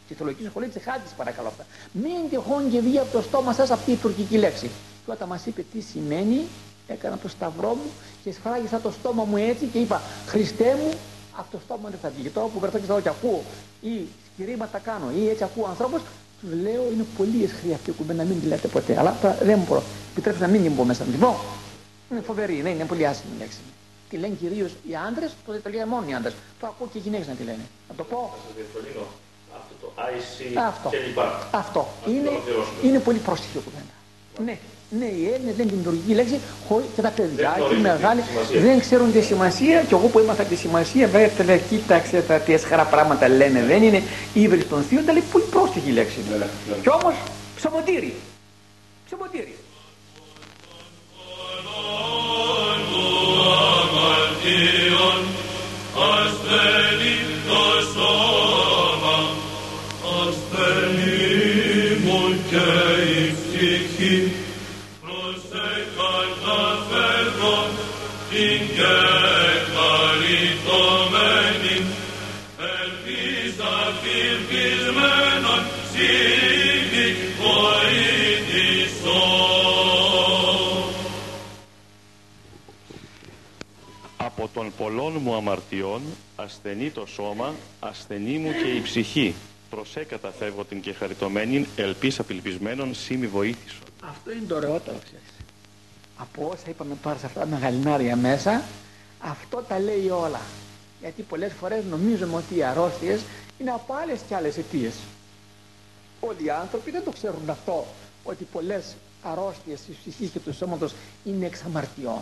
Στη 0.08 0.16
θεολογική 0.16 0.44
σχολή 0.48 0.68
τη 0.68 0.78
Χάτη, 0.80 1.08
παρακαλώ 1.16 1.48
αυτά. 1.48 1.66
Μην 1.92 2.30
τυχόν 2.30 2.70
και 2.70 2.80
βγει 2.80 2.98
από 2.98 3.12
το 3.12 3.22
στόμα 3.22 3.52
σας 3.52 3.70
αυτή 3.70 3.90
η 3.90 3.96
τουρκική 3.96 4.38
λέξη. 4.38 4.70
Και 5.04 5.10
όταν 5.10 5.28
μας 5.28 5.46
είπε 5.46 5.64
τι 5.72 5.80
σημαίνει, 5.80 6.40
έκανα 6.86 7.18
το 7.18 7.28
σταυρό 7.28 7.68
μου 7.68 7.90
και 8.24 8.32
σφράγισα 8.32 8.80
το 8.80 8.90
στόμα 8.90 9.24
μου 9.24 9.36
έτσι 9.36 9.64
και 9.66 9.78
είπα 9.78 10.02
Χριστέ 10.26 10.78
μου, 10.82 10.92
από 11.36 11.50
το 11.50 11.58
στόμα 11.64 11.88
δεν 11.88 11.98
θα 12.02 12.10
βγει. 12.14 12.22
Και 12.22 12.28
τώρα 12.28 12.46
που 12.46 12.58
βρεθώ 12.58 12.78
και 12.78 12.84
εδώ 12.84 13.00
και 13.00 13.08
ακούω 13.08 13.42
ή 13.80 14.06
σκηρύματα 14.32 14.78
κάνω 14.78 15.06
ή 15.18 15.28
έτσι 15.28 15.44
ακούω 15.44 15.66
ανθρώπους, 15.66 16.00
τους 16.40 16.50
λέω 16.62 16.82
είναι 16.92 17.06
πολύ 17.16 17.44
εσχρή 17.44 17.72
αυτή 17.72 17.90
η 17.90 17.92
κουβέντα, 17.92 18.24
μην 18.24 18.40
τη 18.40 18.46
λέτε 18.46 18.68
ποτέ. 18.68 18.98
Αλλά 18.98 19.16
τώρα 19.20 19.34
δεν 19.42 19.58
μου 19.58 19.64
προ. 19.64 19.82
Επιτρέψτε 20.10 20.46
να 20.46 20.50
μην 20.50 20.62
την 20.62 20.76
πω 20.76 20.84
μέσα 20.84 21.04
να 21.04 21.10
την 21.10 21.20
πω. 21.20 21.40
Είναι 22.10 22.20
φοβερή, 22.20 22.62
δεν 22.62 22.72
είναι 22.72 22.84
πολύ 22.84 23.06
άσχημη 23.06 23.32
λέξη. 23.38 23.58
Τη 24.08 24.16
λένε 24.16 24.34
κυρίως 24.34 24.70
οι 24.88 24.94
άντρες, 25.08 25.30
το 25.46 25.52
δεν 25.52 25.62
το 25.62 25.70
λένε 25.70 25.86
μόνο 25.86 26.08
οι 26.08 26.14
άντρες. 26.14 26.34
Το 26.60 26.66
ακούω 26.66 26.88
και 26.92 26.98
οι 26.98 27.00
γυναίκες 27.00 27.26
να 27.26 27.34
τη 27.34 27.42
λένε. 27.42 27.64
Να 27.88 27.94
το 27.94 28.04
πω. 28.04 28.34
Αυτό 29.78 29.86
το 29.86 30.02
IC 30.14 30.38
Αυτό. 30.68 30.88
κλπ. 30.88 31.18
Αυτό. 31.62 31.88
Να 32.06 32.12
Είναι, 32.12 32.24
το 32.24 32.30
ολοκληρώσουμε. 32.30 32.78
είναι 32.88 32.98
πολύ 32.98 33.18
πρόσχη 33.18 33.46
κουβέντα. 33.54 33.94
Ναι. 34.46 34.56
Ναι, 34.98 35.04
οι 35.04 35.24
Έλληνε 35.34 35.52
λένε 35.56 35.70
την 35.70 35.82
τουρκική 35.84 36.14
λέξη 36.14 36.40
χωρί 36.68 36.84
και 36.94 37.02
τα 37.02 37.08
παιδιά 37.08 37.34
Δεν 37.36 37.68
και 37.68 37.74
οι 37.74 37.78
γνωρίζουν 37.78 37.80
μεγάλοι 37.80 38.20
τη 38.20 38.26
σημασία. 38.30 38.60
δεν 38.60 38.80
ξέρουν 38.80 39.12
τη 39.12 39.20
σημασία. 39.20 39.80
Και 39.88 39.94
εγώ 39.94 40.06
που 40.08 40.18
έμαθα 40.18 40.42
τη 40.42 40.56
σημασία, 40.56 41.06
βέβαια, 41.06 41.56
κοίταξε 41.70 42.20
τα 42.28 42.36
τι 42.38 42.52
εσχρά 42.52 42.84
πράγματα 42.84 43.28
λένε. 43.28 43.60
Δεν 43.62 43.82
είναι 43.82 44.02
ύβρις 44.34 44.68
των 44.68 44.82
θείων, 44.82 45.04
τα 45.04 45.12
λέει 45.12 45.22
πολύ 45.32 45.44
πρόστιχη 45.44 45.90
λέξη. 45.90 46.18
Ναι, 46.30 46.36
ναι. 46.36 46.46
Και 46.82 46.88
όμως 46.88 47.14
ψωμοτήρι. 47.56 48.14
Ψωμοτήρι. 49.06 49.54
αμαρτίων 53.88 55.20
ασθενή 56.10 57.16
το 57.48 57.62
σώμα 57.92 58.57
Από 84.16 84.50
των 84.54 84.72
πολλών 84.76 85.12
μου 85.22 85.34
αμαρτιών 85.34 86.02
ασθενεί 86.36 86.90
το 86.90 87.06
σώμα, 87.06 87.54
ασθενή 87.80 88.38
μου 88.38 88.52
και 88.62 88.68
η 88.68 88.80
ψυχή. 88.80 89.34
Προσέ 89.70 90.04
καταφεύγω 90.04 90.64
την 90.64 90.80
και 90.80 90.92
χαριτωμένη, 90.92 91.66
ελπίς 91.76 92.18
απελπισμένων, 92.18 92.94
σήμη 92.94 93.26
βοήθησον. 93.26 93.86
Αυτό 94.08 94.30
είναι 94.30 94.46
το 94.48 94.54
ωραιότερο, 94.54 94.98
ξέρεις. 95.04 95.37
Από 96.18 96.48
όσα 96.52 96.68
είπαμε 96.68 96.96
τώρα 97.02 97.18
σε 97.18 97.26
αυτά 97.26 97.40
τα 97.40 97.46
μεγαλινάρια 97.46 98.16
μέσα, 98.16 98.62
αυτό 99.20 99.64
τα 99.68 99.78
λέει 99.78 100.08
όλα. 100.08 100.40
Γιατί 101.00 101.22
πολλές 101.22 101.52
φορές 101.52 101.84
νομίζουμε 101.84 102.36
ότι 102.36 102.56
οι 102.56 102.62
αρρώστιες 102.62 103.20
είναι 103.58 103.70
από 103.70 103.94
άλλες 103.94 104.20
και 104.28 104.34
άλλες 104.34 104.56
αιτίες. 104.56 104.94
Όλοι 106.20 106.44
οι 106.44 106.50
άνθρωποι 106.50 106.90
δεν 106.90 107.04
το 107.04 107.10
ξέρουν 107.10 107.50
αυτό, 107.50 107.86
ότι 108.24 108.44
πολλές 108.44 108.96
αρρώστιες 109.22 109.80
της 109.80 109.96
ψυχής 109.96 110.30
και 110.30 110.38
του 110.38 110.54
σώματος 110.54 110.94
είναι 111.24 111.46
εξ 111.46 111.62
αμαρτιών. 111.66 112.20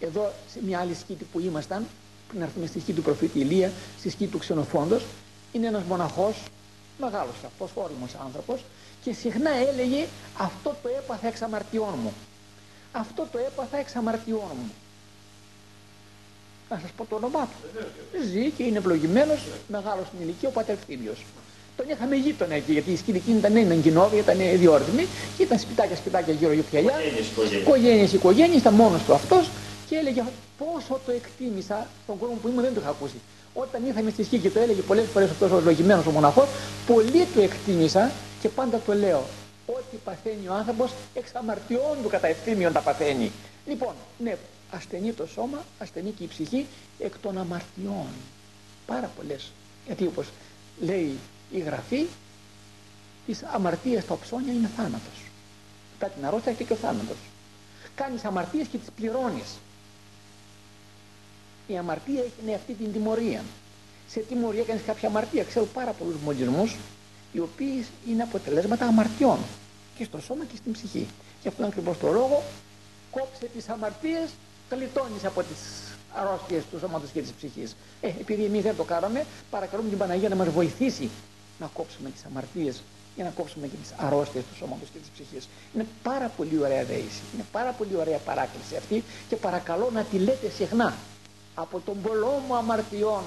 Εδώ 0.00 0.32
σε 0.52 0.58
μια 0.64 0.78
άλλη 0.78 0.94
σκήτη 0.94 1.24
που 1.32 1.40
ήμασταν, 1.40 1.86
πριν 2.28 2.42
έρθουμε 2.42 2.66
στη 2.66 2.80
σκήτη 2.80 2.96
του 2.96 3.02
προφήτη 3.02 3.38
Ηλία, 3.38 3.72
στη 3.98 4.10
σκήτη 4.10 4.30
του 4.30 4.38
ξενοφόντος, 4.38 5.04
είναι 5.52 5.66
ένας 5.66 5.82
μοναχός, 5.82 6.42
μεγάλος 6.98 7.34
αυτός, 7.46 7.70
όριμος 7.74 8.14
άνθρωπος, 8.24 8.64
και 9.04 9.12
συχνά 9.12 9.50
έλεγε 9.50 10.06
αυτό 10.38 10.76
το 10.82 10.88
έπαθα 10.98 11.26
εξ 11.26 11.42
αμαρτιών 11.42 11.94
μου. 12.02 12.12
Αυτό 12.92 13.26
το 13.32 13.38
έπαθα 13.38 13.78
εξ 13.78 13.96
αμαρτιών 13.96 14.52
μου. 14.62 14.72
Να 16.70 16.78
σας 16.82 16.90
πω 16.96 17.04
το 17.04 17.14
όνομά 17.16 17.40
του. 17.40 17.68
Ζει 18.32 18.50
και 18.50 18.62
είναι 18.62 18.78
ευλογημένος, 18.78 19.40
μεγάλος 19.68 20.06
στην 20.06 20.18
ηλικία, 20.20 20.48
ο 20.48 20.52
πατέρ 20.52 20.76
Κτήλιος. 20.76 21.24
Τον 21.76 21.86
είχαμε 21.88 22.16
γείτονα 22.16 22.54
εκεί, 22.54 22.72
γιατί 22.72 22.90
η 22.90 22.96
σκηνή 22.96 23.16
εκείνη 23.16 23.38
ήταν 23.38 23.56
είναι 23.56 23.74
εγκυνόβια, 23.74 24.18
ήταν 24.18 24.38
διόρθυμη 24.58 25.06
και 25.36 25.42
ήταν 25.42 25.58
σπιτάκια 25.58 25.96
σπιτάκια 25.96 26.34
γύρω 26.34 26.52
γύρω 26.52 26.66
πιαλιά. 26.70 26.92
Οικογένειες, 26.92 27.26
οικογένειες. 27.26 27.62
Οικογένειες, 27.62 28.12
οικογένειες, 28.12 28.60
ήταν 28.60 28.74
μόνος 28.74 29.02
του 29.02 29.14
αυτός 29.14 29.50
και 29.88 29.96
έλεγε 29.96 30.22
πόσο 30.58 31.00
το 31.06 31.12
εκτίμησα 31.12 31.86
τον 32.06 32.18
κόσμο 32.18 32.38
που 32.42 32.48
ήμουν 32.48 32.62
δεν 32.62 32.74
το 32.74 32.80
είχα 32.80 32.90
ακούσει. 32.90 33.20
Όταν 33.54 33.86
ήρθαμε 33.86 34.10
στη 34.10 34.24
σκή 34.24 34.38
και 34.38 34.50
το 34.50 34.60
έλεγε 34.60 34.80
πολλές 34.80 35.04
φορές 35.12 35.30
αυτός 35.30 35.50
ο 35.50 35.56
ευλογημένος 35.56 36.06
ο 36.06 36.10
μοναχός, 36.10 36.48
πολύ 36.86 37.26
το 37.34 37.40
εκτίμησα 37.40 38.10
και 38.40 38.48
πάντα 38.48 38.80
το 38.86 38.94
λέω. 38.94 39.24
Ό,τι 39.66 39.96
παθαίνει 40.04 40.48
ο 40.48 40.52
άνθρωπος 40.54 40.92
εξ 41.14 41.34
αμαρτιών 41.34 41.98
του 42.02 42.08
κατά 42.08 42.26
ευθύμιον 42.26 42.72
τα 42.72 42.80
παθαίνει. 42.80 43.32
Λοιπόν, 43.66 43.94
ναι, 44.18 44.36
ασθενεί 44.70 45.12
το 45.12 45.26
σώμα, 45.26 45.64
ασθενεί 45.78 46.10
και 46.10 46.24
η 46.24 46.26
ψυχή 46.26 46.66
εκ 46.98 47.18
των 47.18 47.38
αμαρτιών. 47.38 48.06
Πάρα 48.86 49.10
πολλές. 49.16 49.52
Γιατί 49.86 50.06
όπως 50.06 50.26
λέει 50.80 51.18
η 51.52 51.58
Γραφή, 51.58 52.06
της 53.26 53.42
αμαρτίας 53.42 54.02
στα 54.02 54.18
ψώνια 54.18 54.52
είναι 54.52 54.70
θάνατος. 54.76 55.22
Μετά 55.92 56.12
την 56.14 56.26
αρρώστια 56.26 56.52
έρχεται 56.52 56.74
και 56.74 56.80
ο 56.80 56.86
θάνατος. 56.86 57.16
Κάνεις 57.94 58.24
αμαρτίες 58.24 58.66
και 58.66 58.78
τις 58.78 58.88
πληρώνεις. 58.96 59.58
Η 61.66 61.76
αμαρτία 61.78 62.20
έχει 62.20 62.54
αυτή 62.54 62.72
την 62.72 62.92
τιμωρία. 62.92 63.44
Σε 64.08 64.20
τιμωρία 64.20 64.62
κάνεις 64.62 64.82
κάποια 64.86 65.08
αμαρτία. 65.08 65.44
Ξέρω 65.44 65.66
πάρα 65.66 65.90
πολλούς 65.90 66.16
μολυσμούς 66.24 66.76
οι 67.32 67.38
οποίοι 67.40 67.86
είναι 68.08 68.22
αποτελέσματα 68.22 68.86
αμαρτιών 68.86 69.38
και 69.96 70.04
στο 70.04 70.20
σώμα 70.20 70.44
και 70.44 70.56
στην 70.56 70.72
ψυχή. 70.72 71.06
Γι' 71.42 71.48
αυτό 71.48 71.64
ακριβώς 71.64 71.98
το 71.98 72.10
λόγο 72.12 72.42
κόψε 73.10 73.46
τις 73.54 73.68
αμαρτίες, 73.68 74.30
γλιτώνεις 74.70 75.24
από 75.24 75.42
τις 75.42 75.58
αρρώστιες 76.14 76.62
του 76.70 76.78
σώματος 76.78 77.10
και 77.10 77.20
της 77.20 77.32
ψυχής. 77.32 77.76
Ε, 78.00 78.06
επειδή 78.08 78.44
εμείς 78.44 78.62
δεν 78.62 78.76
το 78.76 78.84
κάναμε, 78.84 79.26
παρακαλούμε 79.50 79.88
την 79.88 79.98
Παναγία 79.98 80.28
να 80.28 80.34
μας 80.36 80.48
βοηθήσει 80.48 81.10
να 81.60 81.66
κόψουμε 81.72 82.10
τις 82.10 82.24
αμαρτίες 82.24 82.82
για 83.14 83.24
να 83.24 83.30
κόψουμε 83.30 83.66
και 83.66 83.76
τις 83.82 83.92
αρρώστιες 83.96 84.44
του 84.44 84.56
σώματος 84.56 84.88
και 84.92 84.98
της 84.98 85.08
ψυχής. 85.08 85.48
Είναι 85.74 85.86
πάρα 86.02 86.28
πολύ 86.36 86.58
ωραία 86.58 86.84
δέηση. 86.84 87.22
Είναι 87.34 87.44
πάρα 87.52 87.70
πολύ 87.70 87.96
ωραία 87.96 88.18
παράκληση 88.18 88.76
αυτή 88.76 89.04
και 89.28 89.36
παρακαλώ 89.36 89.90
να 89.92 90.02
τη 90.02 90.18
λέτε 90.18 90.48
συχνά. 90.50 90.94
Από 91.54 91.80
τον 91.80 92.02
πολλό 92.02 92.42
μου 92.46 92.56
αμαρτιών, 92.56 93.22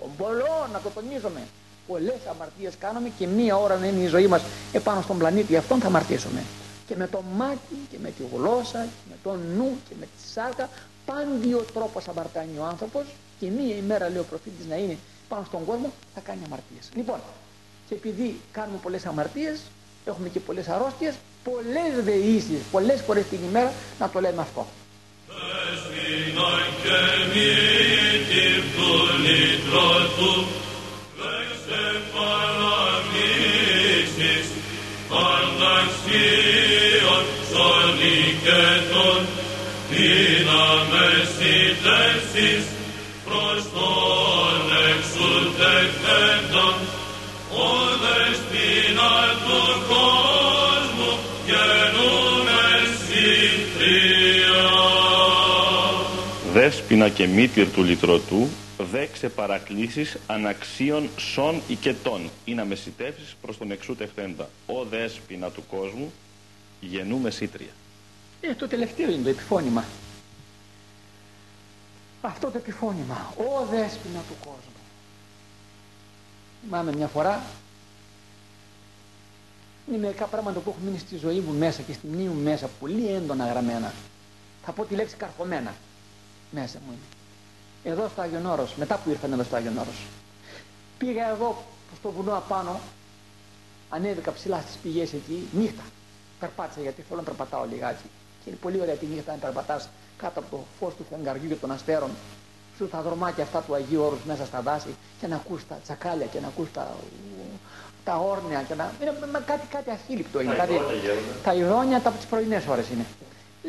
τον 0.00 0.10
πολλό 0.16 0.68
να 0.72 0.80
το 0.80 0.88
τονίζουμε, 0.88 1.42
πολλές 1.86 2.20
αμαρτίες 2.30 2.74
κάνουμε 2.78 3.10
και 3.18 3.26
μία 3.26 3.56
ώρα 3.56 3.76
να 3.76 3.86
είναι 3.86 4.00
η 4.04 4.06
ζωή 4.06 4.26
μας 4.26 4.42
επάνω 4.72 5.00
στον 5.02 5.18
πλανήτη 5.18 5.56
αυτόν 5.56 5.80
θα 5.80 5.86
αμαρτήσουμε. 5.86 6.42
Και 6.86 6.96
με 6.96 7.06
το 7.06 7.22
μάτι 7.36 7.76
και 7.90 7.96
με 8.02 8.10
τη 8.10 8.22
γλώσσα 8.34 8.78
και 8.78 9.06
με 9.10 9.16
το 9.22 9.38
νου 9.56 9.76
και 9.88 9.94
με 10.00 10.04
τη 10.06 10.28
σάρκα 10.32 10.68
πάντιο 11.06 11.64
τρόπος 11.74 12.08
αμαρτάνει 12.08 12.58
ο 12.58 12.64
άνθρωπος 12.64 13.04
και 13.40 13.46
μία 13.50 13.76
ημέρα 13.76 14.08
λέει 14.08 14.18
ο 14.18 14.24
προφήτης 14.28 14.66
να 14.68 14.76
είναι 14.76 14.96
πάνω 15.28 15.44
στον 15.46 15.64
κόσμο 15.64 15.92
θα 16.14 16.20
κάνει 16.20 16.40
αμαρτίες. 16.46 16.88
Λοιπόν, 16.94 17.18
και 17.88 17.94
επειδή 17.94 18.40
κάνουμε 18.52 18.78
πολλές 18.82 19.06
αμαρτίες, 19.06 19.60
έχουμε 20.04 20.28
και 20.28 20.40
πολλές 20.40 20.68
αρρώστιες, 20.68 21.14
πολλές 21.44 22.04
δεήσεις, 22.04 22.60
πολλές 22.72 23.00
φορές 23.00 23.24
την 23.24 23.38
ημέρα 23.48 23.72
να 23.98 24.08
το 24.08 24.20
λέμε 24.20 24.42
αυτό. 24.42 24.66
Δύναμες 30.06 30.65
συντεύσεις 41.38 42.64
προς 43.24 43.62
τον 43.76 44.60
εξουδεκτέντον, 44.90 46.76
ο 47.50 47.76
Δέσποινα 56.66 57.08
και 57.08 57.26
μήτυρ 57.26 57.68
του 57.70 57.82
λυτρωτού, 57.82 58.48
δέξε 58.90 59.28
παρακλήσεις 59.28 60.16
αναξίων 60.26 61.08
σών 61.16 61.62
οικετών 61.68 62.30
ή 62.44 62.54
να 62.54 62.64
μεσητεύσεις 62.64 63.34
προς 63.40 63.58
τον 63.58 63.70
εξούτευτέντα. 63.70 64.48
Ο 64.66 64.84
δέσποινα 64.84 65.50
του 65.50 65.62
κόσμου, 65.70 66.12
γεννούμε 66.80 67.30
σύτρια. 67.30 67.70
Ε, 68.40 68.54
το 68.54 68.68
τελευταίο 68.68 69.10
είναι 69.10 69.22
το 69.22 69.28
επιφώνημα. 69.28 69.84
Αυτό 72.20 72.50
το 72.50 72.58
επιφώνημα. 72.58 73.34
Ο 73.36 73.66
δέσποινα 73.70 74.20
του 74.28 74.34
κόσμου. 74.40 74.80
Θυμάμαι 76.62 76.92
μια 76.92 77.06
φορά 77.06 77.42
είναι 79.88 79.98
μερικά 79.98 80.24
πράγματα 80.24 80.60
που 80.60 80.70
έχουν 80.70 80.82
μείνει 80.84 80.98
στη 80.98 81.16
ζωή 81.16 81.38
μου 81.38 81.58
μέσα 81.58 81.82
και 81.82 81.92
στη 81.92 82.06
μνήμη 82.06 82.28
μου 82.28 82.42
μέσα 82.42 82.68
πολύ 82.80 83.08
έντονα 83.08 83.46
γραμμένα. 83.46 83.92
Θα 84.64 84.72
πω 84.72 84.84
τη 84.84 84.94
λέξη 84.94 85.16
καρφωμένα 85.16 85.74
μέσα 86.50 86.78
μου 86.86 86.92
είναι. 86.92 87.94
Εδώ 87.94 88.08
στο 88.08 88.20
Άγιον 88.22 88.46
Όρος, 88.46 88.74
μετά 88.74 88.96
που 88.96 89.10
ήρθαν 89.10 89.32
εδώ 89.32 89.42
στο 89.42 89.56
Άγιον 89.56 89.78
Όρος. 89.78 90.02
Πήγα 90.98 91.30
εδώ 91.30 91.62
στο 91.98 92.10
βουνό 92.10 92.36
απάνω, 92.36 92.80
ανέβηκα 93.88 94.32
ψηλά 94.32 94.60
στις 94.60 94.76
πηγές 94.76 95.12
εκεί, 95.12 95.48
νύχτα. 95.52 95.82
Περπάτησα 96.40 96.80
γιατί 96.80 97.02
θέλω 97.02 97.20
να 97.20 97.24
περπατάω 97.24 97.64
λιγάκι. 97.70 98.08
Και 98.44 98.50
είναι 98.50 98.58
πολύ 98.62 98.80
ωραία 98.80 98.94
τη 98.94 99.06
νύχτα 99.06 99.32
να 99.32 99.38
περπατάς 99.38 99.88
κάτω 100.16 100.40
από 100.40 100.50
το 100.50 100.64
φως 100.78 100.94
του 100.94 101.04
φεγγαριού 101.10 101.48
και 101.48 101.54
των 101.54 101.70
αστέρων 101.70 102.10
στα 102.84 103.02
δρομάκια 103.02 103.44
αυτά 103.44 103.60
του 103.62 103.74
Αγίου 103.74 104.02
Όρους 104.02 104.18
μέσα 104.26 104.46
στα 104.46 104.60
δάση 104.60 104.94
και 105.20 105.26
να 105.26 105.36
ακούς 105.36 105.66
τα 105.68 105.78
τσακάλια 105.82 106.26
και 106.26 106.40
να 106.40 106.46
ακούς 106.46 106.68
τα, 106.72 106.96
τα 108.04 108.16
όρνια 108.16 108.62
και 108.62 108.74
να... 108.74 108.92
Είναι 109.00 109.12
κάτι, 109.46 109.66
κάτι 109.66 109.90
ασύλληπτο 109.90 110.40
είναι. 110.40 110.54
Κάτι, 110.54 110.74
τα 111.42 111.54
ειδόνια 111.54 112.00
τα 112.00 112.08
από 112.08 112.18
τις 112.18 112.26
πρωινές 112.26 112.66
ώρες 112.66 112.88
είναι. 112.88 113.04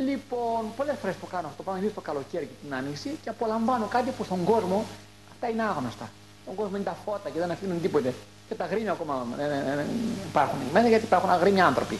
Λοιπόν, 0.05 0.73
πολλές 0.75 0.95
φορές 1.01 1.15
το 1.19 1.25
κάνω 1.25 1.47
αυτό, 1.47 1.63
πάνω 1.63 1.79
το 1.95 2.01
καλοκαίρι 2.01 2.45
και 2.45 2.65
την 2.65 2.75
άνοιξη 2.75 3.17
και 3.23 3.29
απολαμβάνω 3.29 3.85
κάτι 3.85 4.09
που 4.11 4.23
στον 4.23 4.43
κόσμο 4.43 4.85
αυτά 5.31 5.49
είναι 5.49 5.63
άγνωστα. 5.63 6.09
Στον 6.43 6.55
κόσμο 6.55 6.75
είναι 6.75 6.85
τα 6.85 6.97
φώτα 7.05 7.29
και 7.29 7.39
δεν 7.39 7.51
αφήνουν 7.51 7.81
τίποτε. 7.81 8.13
Και 8.47 8.55
τα 8.55 8.65
γρήμια 8.65 8.91
ακόμα 8.91 9.25
ε, 9.39 9.43
ε, 9.43 9.79
ε, 9.79 9.85
υπάρχουν 10.29 10.59
μέσα 10.73 10.87
γιατί 10.87 11.05
υπάρχουν 11.05 11.29
αγρίμια 11.29 11.65
άνθρωποι. 11.65 11.99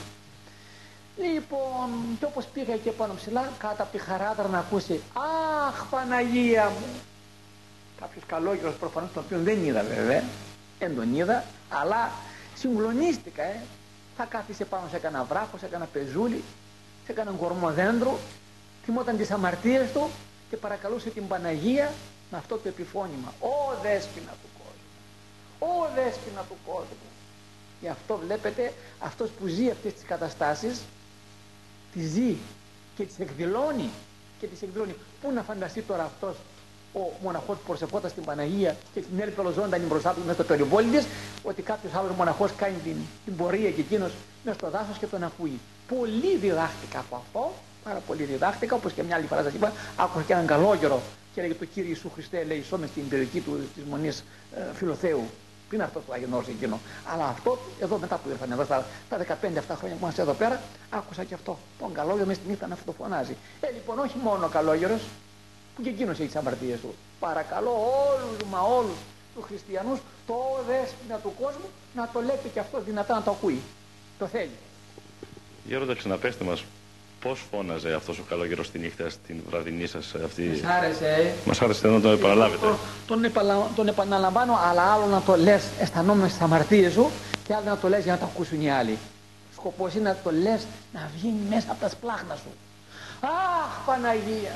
Λοιπόν, 1.17 1.89
και 2.19 2.25
όπως 2.25 2.45
πήγα 2.45 2.73
εκεί 2.73 2.89
πάνω 2.89 3.13
ψηλά, 3.13 3.51
κάτω 3.57 3.83
από 3.83 3.91
τη 3.91 3.97
χαράδρα 3.97 4.47
να 4.47 4.57
ακούσει 4.57 5.01
«Αχ, 5.67 5.86
Παναγία 5.89 6.65
μου!» 6.65 6.88
Κάποιος 7.99 8.23
καλόγερος 8.27 8.75
προφανώς, 8.75 9.10
τον 9.13 9.23
οποίο 9.25 9.39
δεν 9.39 9.65
είδα 9.65 9.83
βέβαια, 9.83 10.23
δεν 10.79 10.95
τον 10.95 11.15
είδα, 11.15 11.43
αλλά 11.69 12.12
συγκλονίστηκα, 12.55 13.43
ε. 13.43 13.62
Θα 14.17 14.25
κάθισε 14.25 14.65
πάνω 14.65 14.83
σε 14.91 14.97
κανένα 14.97 15.23
βράχο, 15.23 15.57
σε 15.57 15.65
κανένα 15.65 15.89
πεζούλι, 15.93 16.43
σε 17.08 17.13
κανένα 17.13 17.38
κορμό 17.38 17.72
δέντρο, 17.72 18.20
θυμόταν 18.84 19.17
τις 19.17 19.32
αμαρτίες 19.32 19.91
του 19.91 20.10
και 20.50 20.58
παρακαλούσε 20.58 21.10
την 21.10 21.28
Παναγία 21.28 21.93
με 22.32 22.38
αυτό 22.38 22.56
το 22.56 22.67
επιφώνημα. 22.67 23.34
«Ω 23.39 23.82
δέσποινα 23.82 24.32
του 24.41 24.50
κόσμου! 24.58 25.74
Ω 25.74 25.88
δέσποινα 25.96 26.41
του 26.41 26.56
κόσμου!» 26.65 27.08
Γι' 27.82 27.88
αυτό 27.88 28.17
βλέπετε 28.17 28.74
αυτός 29.00 29.30
που 29.30 29.48
ζει 29.48 29.70
αυτές 29.70 29.93
τις 29.93 30.04
καταστάσεις 30.04 30.82
τη 31.93 32.02
ζει 32.08 32.36
και 32.96 33.04
τις 33.04 33.20
εκδηλώνει 33.20 33.89
και 34.39 34.48
τις 34.48 34.62
εκδηλώνει. 34.62 34.96
Πού 35.22 35.32
να 35.32 35.41
φανταστεί 35.41 35.82
τώρα 35.82 36.04
αυτός 36.04 36.36
ο 36.99 37.13
μοναχός 37.23 37.57
που 37.57 37.63
προσευχόταν 37.67 38.10
στην 38.10 38.23
Παναγία 38.23 38.75
και 38.93 38.99
την 38.99 39.19
έλπε 39.19 39.41
ολοζώνταν 39.41 39.81
μπροστά 39.88 40.13
του 40.13 40.19
μέσα 40.19 40.33
στο 40.33 40.43
περιβόλι 40.43 40.88
της, 40.88 41.05
ότι 41.43 41.62
κάποιος 41.62 41.93
άλλος 41.93 42.12
μοναχός 42.15 42.51
κάνει 42.57 42.77
την, 42.83 42.95
την 43.25 43.36
πορεία 43.36 43.71
και 43.71 43.81
εκείνος 43.81 44.12
μέσα 44.43 44.57
στο 44.57 44.69
δάσος 44.69 44.97
και 44.97 45.05
τον 45.05 45.23
ακούει. 45.23 45.60
Πολύ 45.88 46.38
διδάχτηκα 46.38 46.99
από 46.99 47.15
αυτό, 47.15 47.51
πάρα 47.83 47.99
πολύ 48.07 48.23
διδάχτηκα, 48.23 48.75
όπως 48.75 48.91
και 48.93 49.03
μια 49.03 49.15
άλλη 49.15 49.27
φορά 49.27 49.43
σας 49.43 49.53
είπα, 49.53 49.71
άκουσα 49.97 50.23
και 50.25 50.33
έναν 50.33 50.45
καλόγερο 50.45 51.01
και 51.33 51.39
έλεγε 51.39 51.60
το 51.60 51.65
Κύριε 51.65 51.89
Ιησού 51.89 52.10
Χριστέ, 52.13 52.43
λέει, 52.43 52.63
σώμες 52.69 52.89
στην 52.89 53.07
περιοχή 53.07 53.39
του, 53.39 53.60
της 53.75 53.83
Μονής 53.83 54.23
ε, 54.55 54.62
Φιλοθέου, 54.73 55.23
πριν 55.69 55.81
αυτό 55.81 56.01
το 56.07 56.13
Άγιο 56.13 56.27
Νόρος 56.27 56.47
εκείνο; 56.47 56.79
Αλλά 57.13 57.25
αυτό 57.25 57.57
εδώ 57.79 57.97
μετά 57.97 58.15
που 58.15 58.29
ήρθαν 58.29 58.51
εδώ 58.51 58.63
στα, 58.63 58.86
15 59.10 59.57
αυτά 59.57 59.75
χρόνια 59.75 59.95
που 59.97 60.03
είμαστε 60.03 60.21
εδώ 60.21 60.33
πέρα, 60.33 60.62
άκουσα 60.89 61.23
και 61.23 61.33
αυτό. 61.33 61.57
Τον 61.79 61.93
καλόγερο 61.93 62.25
μέσα 62.25 62.39
στη 62.39 62.49
νύχτα 62.49 62.67
να 62.67 62.77
φωνάζει. 62.97 63.36
Ε, 63.62 63.71
λοιπόν, 63.73 63.99
όχι 63.99 64.17
μόνο 64.23 64.45
ο 64.45 64.49
καλόγερος, 64.49 65.01
που 65.78 65.84
και 65.84 65.90
εκείνος 65.90 66.20
έχει 66.20 66.30
τι 66.30 66.38
αμαρτίες 66.38 66.80
του. 66.80 66.96
Παρακαλώ 67.20 67.72
όλους 68.12 68.38
μα 68.52 68.60
όλους 68.60 68.98
τους 69.36 69.46
χριστιανούς, 69.46 70.00
το 70.28 70.36
δέσπινα 70.68 71.18
του 71.24 71.34
κόσμου, 71.42 71.70
να 71.96 72.10
το 72.13 72.20
λέτε 72.20 72.48
και 72.54 72.60
αυτό 72.60 72.82
δυνατά 72.86 73.13
να 73.13 73.22
το 73.22 73.32
ακούει. 73.32 73.62
Το 74.20 74.26
θέλει. 74.28 74.58
Γέροντα, 75.68 75.96
ξαναπέστε 75.96 76.44
μας, 76.44 76.63
Πώς 77.22 77.46
φώναζε 77.52 77.94
αυτός 77.94 78.20
ο 78.20 78.24
καλόγερος 78.30 78.72
τη 78.72 78.80
νύχτα 78.80 79.10
στην 79.10 79.42
βραδινή 79.50 79.88
σας 79.88 80.16
αυτή; 80.26 80.44
Μας 80.48 80.72
άρεσε. 80.78 81.36
Μας 81.46 81.62
άρεσε 81.62 81.88
να 81.88 82.02
το 82.02 82.10
επαναλάβετε. 82.10 82.66
Τον, 82.66 82.78
τον, 83.08 83.24
επαλα... 83.24 83.68
τον 83.76 83.88
επαναλαμβάνω, 83.88 84.60
αλλά 84.70 84.82
άλλο 84.94 85.06
να 85.06 85.22
το 85.22 85.36
λες 85.36 85.63
αισθανόμενο 85.80 86.28
στις 86.28 86.42
αμαρτίες 86.42 86.94
σου 86.94 87.10
και 87.44 87.54
άλλο 87.54 87.66
να 87.66 87.78
το 87.78 87.88
λες 87.88 88.04
για 88.04 88.13
να 88.13 88.20
το 88.20 88.26
ακούσουν 88.26 88.62
οι 88.62 88.72
άλλοι. 88.72 88.98
Σκοπός 89.54 89.94
είναι 89.94 90.10
να 90.10 90.18
το 90.24 90.32
λες 90.32 90.66
να 90.94 91.10
βγει 91.16 91.34
μέσα 91.50 91.72
από 91.72 91.80
τα 91.82 91.90
σπλάχνα 91.90 92.36
σου. 92.36 92.52
Αχ, 93.22 93.86
Παναγία! 93.86 94.56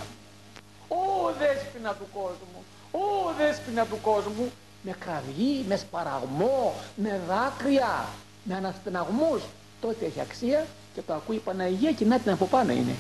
Ω 0.91 1.31
δέσποινα 1.39 1.93
του 1.93 2.07
κόσμου! 2.13 2.59
Ω 2.91 3.33
δέσποινα 3.37 3.85
του 3.85 3.97
κόσμου! 4.01 4.51
Με 4.83 4.95
κραυγή, 4.99 5.65
με 5.67 5.75
σπαραγμό, 5.75 6.73
με 6.95 7.21
δάκρυα, 7.27 8.05
με 8.43 8.55
αναστεναγμούς. 8.55 9.41
Τότε 9.81 10.05
έχει 10.05 10.19
αξία 10.19 10.65
και 10.93 11.01
το 11.01 11.13
ακούει 11.13 11.35
η 11.35 11.39
Παναγία 11.39 11.91
και 11.91 12.05
να 12.05 12.19
την 12.19 12.31
από 12.31 12.45
πάνω 12.45 12.71
είναι. 12.71 12.95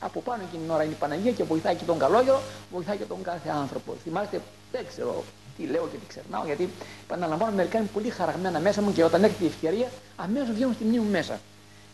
Από 0.00 0.20
πάνω 0.20 0.42
εκείνη 0.42 0.62
την 0.62 0.72
ώρα 0.72 0.82
είναι 0.82 0.92
η 0.92 0.96
Παναγία 0.96 1.32
και 1.32 1.44
βοηθάει 1.44 1.74
και 1.74 1.84
τον 1.84 1.98
καλόγερο, 1.98 2.42
βοηθάει 2.72 2.96
και 2.96 3.04
τον 3.04 3.22
κάθε 3.22 3.48
άνθρωπο. 3.48 3.94
Θυμάστε, 4.02 4.40
δεν 4.72 4.86
ξέρω 4.88 5.24
τι 5.56 5.62
λέω 5.66 5.88
και 5.92 5.96
τι 5.96 6.06
ξερνάω, 6.06 6.44
γιατί 6.44 6.68
επαναλαμβάνω 7.04 7.52
μερικά 7.52 7.78
είναι 7.78 7.88
πολύ 7.92 8.10
χαραγμένα 8.10 8.58
μέσα 8.60 8.82
μου 8.82 8.92
και 8.92 9.04
όταν 9.04 9.24
έρχεται 9.24 9.44
η 9.44 9.46
ευκαιρία, 9.46 9.88
αμέσως 10.16 10.54
βγαίνουν 10.54 10.74
στη 10.74 10.84
μνήμη 10.84 11.04
μου 11.04 11.10
μέσα. 11.10 11.40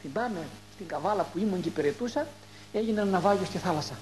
Θυμάμαι 0.02 0.46
στην 0.74 0.86
καβάλα 0.86 1.22
που 1.22 1.38
ήμουν 1.38 1.60
και 1.62 1.68
υπηρετούσα, 1.68 2.26
έγινε 2.72 3.00
ένα 3.00 3.10
ναυάγιο 3.10 3.44
στη 3.46 3.58
θάλασσα. 3.58 3.94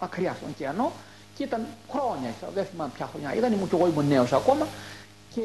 Μακριά 0.00 0.34
στον 0.34 0.48
ωκεανό 0.48 0.92
και 1.36 1.42
ήταν 1.42 1.66
χρόνια, 1.90 2.34
δεν 2.54 2.64
θυμάμαι 2.64 2.90
ποια 2.94 3.06
χρονιά 3.06 3.34
ήταν, 3.34 3.52
ήμουν 3.52 3.68
και 3.68 3.76
εγώ 3.76 3.86
ήμουν 3.86 4.06
νέος 4.06 4.32
ακόμα 4.32 4.66
και 5.34 5.40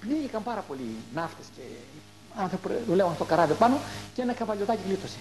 πνίγηκαν 0.00 0.42
πάρα 0.42 0.60
πολλοί 0.60 0.96
ναύτες 1.14 1.46
και 1.56 1.62
άνθρωποι 2.36 2.68
δουλεύαν 2.86 3.14
στο 3.14 3.24
καράβι 3.24 3.54
πάνω 3.54 3.78
και 4.14 4.22
ένα 4.22 4.32
καβαλιωτάκι 4.32 4.80
γλίτωσε. 4.86 5.18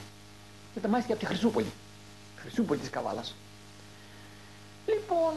Και 0.74 0.80
τα 0.80 0.88
μάλιστα 0.88 1.14
από 1.14 1.22
τη 1.22 1.28
Χρυσούπολη. 1.28 1.72
Χρυσούπολη 2.38 2.80
της 2.80 2.90
Καβάλας. 2.90 3.36
Λοιπόν, 4.86 5.34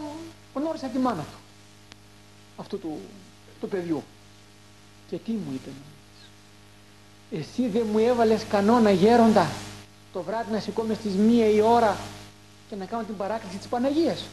γνώρισα 0.55 0.87
τη 0.87 0.99
μάνα 0.99 1.23
του. 1.23 1.39
Αυτού 2.57 2.79
του, 2.79 3.01
του 3.61 3.69
παιδιού. 3.69 4.03
Και 5.11 5.17
τι 5.17 5.31
μου 5.31 5.53
είπε, 5.55 5.71
εσύ 7.31 7.69
δεν 7.69 7.87
μου 7.93 7.99
έβαλες 7.99 8.45
κανόνα 8.45 8.91
γέροντα 8.91 9.47
το 10.13 10.23
βράδυ 10.23 10.53
να 10.53 10.61
σηκώμαι 10.61 10.95
στις 10.95 11.15
μία 11.15 11.49
η 11.49 11.61
ώρα 11.61 11.97
και 12.69 12.77
να 12.77 12.85
κάνω 12.85 13.03
την 13.03 13.17
παράκληση 13.17 13.57
της 13.57 13.67
Παναγίας. 13.67 14.25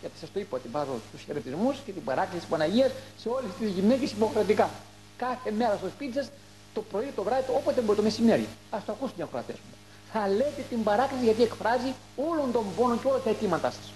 Γιατί 0.00 0.18
σας 0.18 0.32
το 0.32 0.40
είπα 0.40 0.56
ότι 0.56 0.68
βάζω 0.68 1.00
τους 1.12 1.22
χαιρετισμούς 1.22 1.76
και 1.84 1.92
την 1.92 2.04
παράκληση 2.04 2.38
της 2.40 2.48
Παναγίας 2.48 2.90
σε 3.18 3.28
όλες 3.28 3.50
τις 3.58 3.70
γυναίκες 3.70 4.10
υποχρεωτικά. 4.10 4.70
Κάθε 5.16 5.50
μέρα 5.50 5.76
στο 5.76 5.88
σπίτι 5.88 6.12
σας 6.12 6.28
το 6.74 6.80
πρωί, 6.90 7.12
το 7.16 7.22
βράδυ, 7.22 7.44
όποτε 7.56 7.80
μπορεί 7.80 7.96
το 7.96 8.02
μεσημέρι. 8.02 8.46
Α 8.70 8.78
το 8.86 8.92
ακούσουν 8.92 9.16
οι 9.18 9.22
ακροατές 9.22 9.54
μου. 9.54 9.74
Θα 10.12 10.28
λέτε 10.28 10.62
την 10.68 10.82
παράκληση 10.82 11.24
γιατί 11.24 11.42
εκφράζει 11.42 11.92
όλων 12.16 12.52
των 12.52 12.64
πόνων 12.76 13.00
και 13.00 13.08
όλα 13.08 13.18
τα 13.18 13.30
αιτήματά 13.30 13.70
σας. 13.70 13.92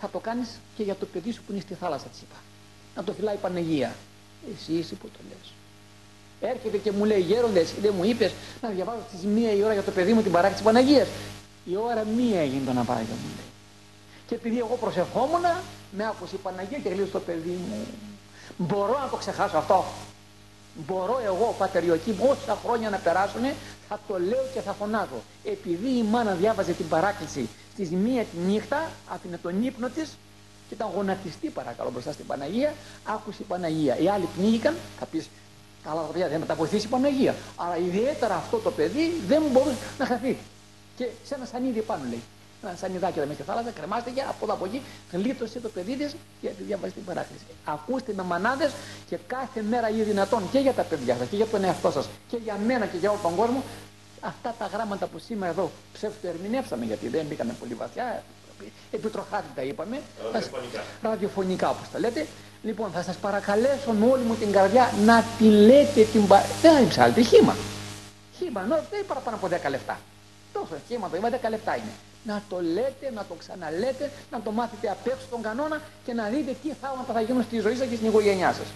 Θα 0.00 0.08
το 0.10 0.18
κάνεις 0.18 0.48
και 0.76 0.82
για 0.82 0.94
το 0.94 1.06
παιδί 1.06 1.32
σου 1.32 1.42
που 1.46 1.52
είναι 1.52 1.60
στη 1.60 1.74
θάλασσα, 1.74 2.06
της 2.06 2.20
είπα. 2.20 2.36
Να 2.96 3.04
το 3.04 3.12
φυλάει 3.12 3.34
η 3.34 3.38
Παναγία. 3.38 3.94
Εσύ 4.54 4.72
είσαι 4.72 4.94
που 4.94 5.08
το 5.08 5.18
λε. 5.28 5.36
Έρχεται 6.48 6.76
και 6.76 6.92
μου 6.92 7.04
λέει 7.04 7.20
γέροντες, 7.20 7.62
εσύ 7.62 7.80
δεν 7.80 7.94
μου 7.96 8.04
είπες 8.04 8.32
να 8.62 8.68
διαβάζω 8.68 8.98
στις 9.08 9.22
μία 9.22 9.52
η 9.52 9.62
ώρα 9.62 9.72
για 9.72 9.82
το 9.82 9.90
παιδί 9.90 10.12
μου 10.12 10.22
την 10.22 10.32
παράκληση 10.32 10.62
της 10.62 10.72
Παναγίας. 10.72 11.08
Η 11.70 11.76
ώρα 11.76 12.04
μία 12.04 12.40
έγινε 12.40 12.64
το 12.66 12.72
να 12.72 12.84
πάει 12.84 13.02
μου 13.02 13.16
λέει. 13.36 13.50
Και 14.26 14.34
επειδή 14.34 14.58
εγώ 14.58 14.76
προσευχόμουν, 14.80 15.44
με 15.90 16.04
άκουσε 16.04 16.34
η 16.34 16.38
Παναγία 16.38 16.78
και 16.78 16.88
γλύωσε 16.88 17.12
το 17.12 17.20
παιδί 17.20 17.58
μου. 17.68 17.86
Μπορώ 18.56 18.98
να 18.98 19.08
το 19.08 19.16
ξεχάσω 19.16 19.56
αυτό; 19.56 19.84
Μπορώ 20.86 21.20
εγώ, 21.24 21.54
πατεριωτή 21.58 22.10
μου, 22.10 22.26
όσα 22.30 22.58
χρόνια 22.64 22.90
να 22.90 22.96
περάσουν, 22.96 23.42
θα 23.88 24.00
το 24.08 24.18
λέω 24.18 24.44
και 24.54 24.60
θα 24.60 24.72
φωνάζω. 24.72 25.22
Επειδή 25.44 25.88
η 25.88 26.02
μάνα 26.02 26.32
διάβαζε 26.32 26.72
την 26.72 26.88
παράκληση 26.88 27.48
στις 27.72 27.90
μία 27.90 28.22
τη 28.22 28.36
νύχτα, 28.46 28.90
άφηνε 29.08 29.38
τον 29.42 29.64
ύπνο 29.64 29.88
της 29.88 30.16
και 30.68 30.74
ήταν 30.74 30.88
γονατιστή 30.94 31.48
παρακαλώ 31.48 31.90
μπροστά 31.90 32.12
στην 32.12 32.26
Παναγία, 32.26 32.74
άκουσε 33.04 33.38
η 33.42 33.44
Παναγία. 33.44 33.98
Οι 33.98 34.08
άλλοι 34.08 34.28
πνίγηκαν, 34.36 34.74
θα 34.98 35.06
πεις, 35.06 35.28
καλά 35.84 36.00
παιδιά 36.00 36.28
δεν 36.28 36.40
με 36.40 36.46
τα 36.46 36.54
βοηθήσει 36.54 36.86
η 36.86 36.90
Παναγία. 36.90 37.34
Αλλά 37.56 37.76
ιδιαίτερα 37.76 38.34
αυτό 38.34 38.56
το 38.56 38.70
παιδί 38.70 39.22
δεν 39.26 39.42
μπορούσε 39.52 39.76
να 39.98 40.06
χαθεί. 40.06 40.36
Και 40.96 41.06
σε 41.24 41.34
ένα 41.34 41.44
σανίδι 41.44 41.80
πάνω 41.80 42.04
λέει 42.08 42.22
ένα 42.62 42.76
σανιδάκι 42.76 43.18
εδώ 43.18 43.26
μέσα 43.26 43.42
στη 43.42 43.50
θάλασσα, 43.50 43.70
κρεμάστηκε 43.70 44.20
από 44.20 44.44
εδώ 44.44 44.52
από 44.52 44.64
εκεί, 44.64 44.82
γλίτωσε 45.12 45.60
το 45.60 45.68
παιδί 45.68 45.96
της 45.96 46.14
και 46.40 46.50
διαβάζει 46.66 46.92
την 46.92 47.04
παράκληση. 47.04 47.44
Ακούστε 47.64 48.12
με 48.16 48.22
μανάδες 48.22 48.72
και 49.08 49.18
κάθε 49.26 49.62
μέρα 49.70 49.88
ή 49.90 50.02
δυνατόν 50.02 50.42
και 50.52 50.58
για 50.58 50.72
τα 50.72 50.82
παιδιά 50.82 51.16
σας 51.16 51.28
και 51.28 51.36
για 51.36 51.46
τον 51.46 51.64
εαυτό 51.64 51.90
σας 51.90 52.08
και 52.28 52.36
για 52.36 52.56
μένα 52.66 52.86
και 52.86 52.96
για 52.96 53.10
όλο 53.10 53.20
τον 53.22 53.34
κόσμο 53.34 53.62
αυτά 54.20 54.54
τα 54.58 54.66
γράμματα 54.66 55.06
που 55.06 55.18
σήμερα 55.18 55.50
εδώ 55.50 55.70
ψεύτο 55.92 56.28
ερμηνεύσαμε 56.28 56.84
γιατί 56.84 57.08
δεν 57.08 57.26
μπήκαμε 57.26 57.56
πολύ 57.60 57.74
βαθιά. 57.74 58.22
Επιτροχάτητα 58.90 59.62
είπαμε. 59.62 60.00
Ραδιοφωνικά. 60.32 60.82
Ραδιοφωνικά 61.02 61.68
όπως 61.70 61.90
τα 61.92 61.98
λέτε. 61.98 62.26
Λοιπόν, 62.62 62.90
θα 62.90 63.02
σας 63.02 63.16
παρακαλέσω 63.16 63.92
με 63.92 64.06
όλη 64.10 64.22
μου 64.22 64.34
την 64.34 64.52
καρδιά 64.52 64.92
να 65.04 65.24
τη 65.38 65.44
λέτε 65.44 66.02
την 66.12 66.26
παράκληση. 66.26 66.60
Δεν 66.62 66.76
είναι 66.76 66.88
ψάλτη, 66.88 67.24
χήμα. 67.24 67.54
Χήμα, 68.38 68.60
δεν 68.62 68.78
είναι 68.92 69.02
παραπάνω 69.06 69.36
από 69.36 69.46
10 69.46 69.70
λεπτά. 69.70 69.98
Τόσο 70.56 70.76
χήμα 70.88 71.08
το 71.10 71.16
είπα, 71.16 71.28
10 71.30 71.50
λεπτά 71.50 71.76
είναι 71.76 71.94
να 72.30 72.42
το 72.48 72.60
λέτε, 72.60 73.06
να 73.14 73.24
το 73.28 73.34
ξαναλέτε, 73.34 74.10
να 74.30 74.40
το 74.40 74.50
μάθετε 74.50 74.90
απ' 74.90 75.06
έξω 75.06 75.26
τον 75.30 75.42
κανόνα 75.42 75.80
και 76.04 76.12
να 76.12 76.24
δείτε 76.28 76.56
τι 76.62 76.68
θαύματα 76.80 77.12
θα 77.12 77.20
γίνουν 77.20 77.42
στη 77.42 77.60
ζωή 77.60 77.76
σας 77.76 77.88
και 77.88 77.96
στην 77.96 78.08
οικογένειά 78.08 78.52
σας. 78.52 78.66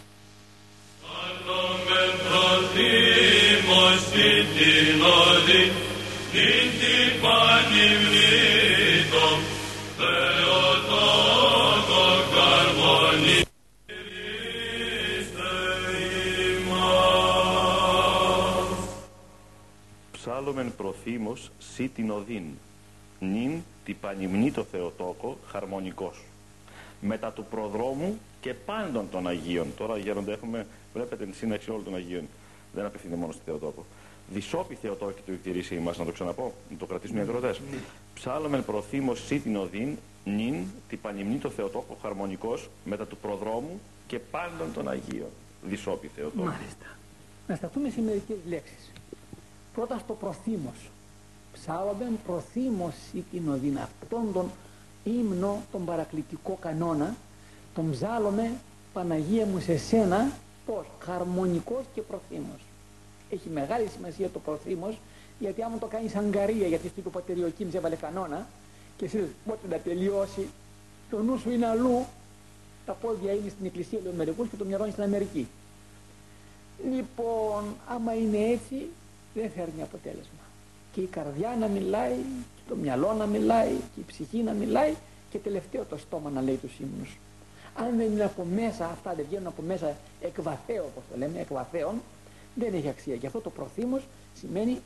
Ψάλλομεν 20.50 20.74
προθύμος 20.76 21.50
σύ 21.58 21.88
την 21.88 22.10
οδύν 22.10 22.44
νυν 23.20 23.62
τη 23.84 23.94
πανυμνή 23.94 24.50
το 24.50 24.64
Θεοτόκο 24.64 25.38
χαρμονικός. 25.46 26.22
Μετά 27.00 27.32
του 27.32 27.44
προδρόμου 27.50 28.18
και 28.40 28.54
πάντων 28.54 29.06
των 29.10 29.26
Αγίων. 29.26 29.66
Τώρα 29.76 29.98
γέροντα 29.98 30.32
έχουμε 30.32 30.66
βλέπετε 30.94 31.24
την 31.24 31.34
σύναξη 31.34 31.70
όλων 31.70 31.84
των 31.84 31.94
Αγίων. 31.94 32.28
Δεν 32.74 32.84
απευθύνεται 32.84 33.20
μόνο 33.20 33.32
στη 33.32 33.42
Θεοτόκο. 33.44 33.84
Δυσόπι 34.32 34.74
Θεοτόκη 34.74 35.20
του 35.26 35.32
εκτηρήσει 35.32 35.74
εμάς 35.74 35.98
να 35.98 36.04
το 36.04 36.12
ξαναπώ 36.12 36.52
να 36.70 36.76
το 36.76 36.86
κρατήσουν 36.86 37.16
οι 37.16 37.20
ακροτές 37.20 37.60
ναι. 37.70 37.78
ψάλλομεν 38.14 38.64
προθύμος 38.64 39.24
σύ 39.26 39.38
την 39.38 39.56
οδύν 39.56 39.96
νυν 40.24 40.54
τη 40.88 40.96
πανυμνή 40.96 41.36
το 41.36 41.50
Θεοτόκο 41.50 41.96
χαρμονικός 42.02 42.68
μετά 42.84 43.06
του 43.06 43.16
προδρόμου 43.16 43.80
και 44.06 44.18
πάντων 44.18 44.72
των 44.74 44.88
Αγίων. 44.88 45.30
Δυσόπι 45.62 46.10
Θεοτόκο 46.16 46.44
Μάλιστα. 46.44 46.86
Να 47.48 47.56
σταθούμε 47.56 47.90
σε 47.90 48.00
μερικές 48.00 48.36
λέξεις 48.48 48.89
πρώτα 49.80 49.98
στο 49.98 50.12
προθύμος 50.12 50.90
ψάλομεν 51.52 52.18
προθύμωση 52.26 53.24
την 53.30 53.48
οδύν 53.48 53.78
αυτόν 53.78 54.32
τον 54.32 54.50
ύμνο, 55.04 55.62
τον 55.72 55.84
παρακλητικό 55.84 56.58
κανόνα, 56.60 57.16
τον 57.74 57.90
ψάλομαι 57.90 58.52
Παναγία 58.92 59.46
μου 59.46 59.60
σε 59.60 59.78
σένα, 59.78 60.32
πώς, 60.66 60.86
χαρμονικός 60.98 61.84
και 61.94 62.00
προθύμος. 62.00 62.60
Έχει 63.30 63.48
μεγάλη 63.48 63.88
σημασία 63.88 64.28
το 64.28 64.38
προθύμος, 64.38 64.98
γιατί 65.38 65.62
άμα 65.62 65.78
το 65.78 65.86
κάνεις 65.86 66.14
αγκαρία, 66.14 66.66
γιατί 66.66 66.88
στην 66.88 67.02
του 67.02 67.10
πατεριοκίμης 67.10 67.74
έβαλε 67.74 67.96
κανόνα, 67.96 68.46
και 68.96 69.04
εσύ 69.04 69.26
πότε 69.46 69.68
να 69.68 69.76
τελειώσει, 69.76 70.48
το 71.10 71.22
νου 71.22 71.38
σου 71.38 71.50
είναι 71.50 71.66
αλλού, 71.66 72.04
τα 72.86 72.92
πόδια 72.92 73.32
είναι 73.32 73.48
στην 73.48 73.66
εκκλησία 73.66 73.98
των 73.98 74.14
μερικούς 74.14 74.48
και 74.48 74.56
το 74.56 74.64
μυαλό 74.64 74.82
είναι 74.82 74.92
στην 74.92 75.04
Αμερική. 75.04 75.48
Λοιπόν, 76.92 77.64
άμα 77.88 78.14
είναι 78.14 78.38
έτσι, 78.38 78.86
δεν 79.34 79.50
φέρνει 79.50 79.82
αποτέλεσμα 79.82 80.44
και 80.92 81.00
η 81.00 81.06
καρδιά 81.06 81.56
να 81.60 81.66
μιλάει 81.66 82.14
και 82.56 82.62
το 82.68 82.76
μυαλό 82.76 83.12
να 83.12 83.26
μιλάει 83.26 83.70
και 83.94 84.00
η 84.00 84.04
ψυχή 84.06 84.38
να 84.38 84.52
μιλάει 84.52 84.94
και 85.30 85.38
τελευταίο 85.38 85.84
το 85.84 85.96
στόμα 85.96 86.30
να 86.30 86.42
λέει 86.42 86.54
τους 86.54 86.78
ύμνους. 86.78 87.18
Αν 87.74 87.96
δεν 87.96 88.06
είναι 88.12 88.24
από 88.24 88.44
μέσα 88.54 88.84
αυτά, 88.84 89.14
δεν 89.14 89.24
βγαίνουν 89.28 89.46
από 89.46 89.62
μέσα 89.62 89.96
εκβαθέω 90.20 90.84
όπως 90.84 91.02
το 91.10 91.18
λέμε, 91.18 91.40
εκβαθέων, 91.40 91.94
δεν 92.54 92.74
έχει 92.74 92.88
αξία. 92.88 93.14
Γι' 93.14 93.26
αυτό 93.26 93.40
το 93.40 93.50
προθύμος 93.50 94.02
σημαίνει 94.34 94.80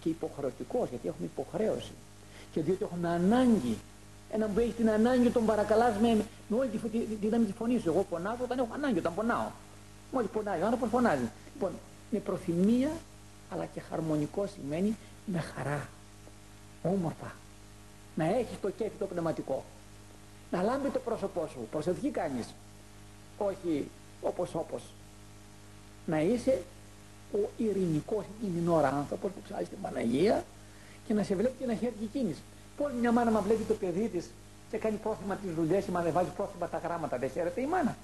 και 0.00 0.08
υποχρεωτικός, 0.08 0.88
γιατί 0.88 1.08
έχουμε 1.08 1.28
υποχρέωση. 1.34 1.92
Και 2.52 2.60
διότι 2.60 2.84
έχουμε 2.84 3.08
ανάγκη. 3.08 3.76
Ένα 4.32 4.46
που 4.46 4.60
έχει 4.60 4.72
την 4.72 4.90
ανάγκη 4.90 5.30
τον 5.30 5.46
παρακαλάς 5.46 5.94
με, 6.00 6.24
με 6.48 6.56
όλη 6.56 6.68
τη, 6.68 6.78
τη, 6.78 6.98
τη, 6.98 7.28
της 7.28 7.54
φωνής 7.58 7.82
σου. 7.82 7.88
Εγώ 7.88 8.06
πονάω 8.10 8.34
όταν 8.42 8.58
έχω 8.58 8.68
ανάγκη, 8.74 8.98
όταν 8.98 9.14
πονάω. 9.14 9.46
Μόλις 10.12 10.28
πονάει, 10.30 10.60
ο 10.60 10.64
άνθρωπος 10.64 10.88
φωνάζει. 10.88 11.28
Λοιπόν, 11.54 11.70
με 12.10 12.18
προθυμία 12.18 12.90
αλλά 13.50 13.64
και 13.64 13.80
χαρμονικό 13.80 14.46
σημαίνει 14.46 14.96
με 15.26 15.38
χαρά, 15.38 15.88
όμορφα, 16.82 17.34
να 18.14 18.24
έχεις 18.24 18.60
το 18.60 18.70
κέφι 18.70 18.96
το 18.98 19.06
πνευματικό, 19.06 19.64
να 20.50 20.62
λάμπει 20.62 20.88
το 20.88 20.98
πρόσωπό 20.98 21.48
σου, 21.50 21.66
προσευχή 21.70 22.10
κάνεις, 22.10 22.46
όχι 23.38 23.88
όπως 24.22 24.54
όπως, 24.54 24.82
να 26.06 26.20
είσαι 26.20 26.62
ο 27.32 27.48
ειρηνικός 27.56 28.24
εκείνη 28.36 28.58
την 28.58 28.68
ώρα 28.68 28.88
άνθρωπος 28.88 29.30
που 29.30 29.40
ψάχνεις 29.44 29.68
την 29.68 29.78
Παναγία 29.82 30.44
και 31.06 31.14
να 31.14 31.22
σε 31.22 31.34
βλέπει 31.34 31.54
και 31.58 31.66
να 31.66 31.74
χαίρει 31.74 31.94
εκείνης. 32.02 32.36
Πώς 32.76 32.92
μια 33.00 33.12
μάνα 33.12 33.30
μα 33.30 33.40
βλέπει 33.40 33.62
το 33.62 33.74
παιδί 33.74 34.08
της 34.08 34.30
και 34.70 34.76
κάνει 34.76 34.96
πρόθυμα 34.96 35.34
τις 35.34 35.54
δουλειές 35.54 35.86
ή 35.86 35.90
μα 35.90 36.02
δεν 36.02 36.12
βάζει 36.12 36.28
πρόθυμα 36.36 36.68
τα 36.68 36.78
γράμματα, 36.78 37.18
δεν 37.18 37.30
χαίρεται 37.30 37.60
η 37.60 37.66
μάνα. 37.66 37.96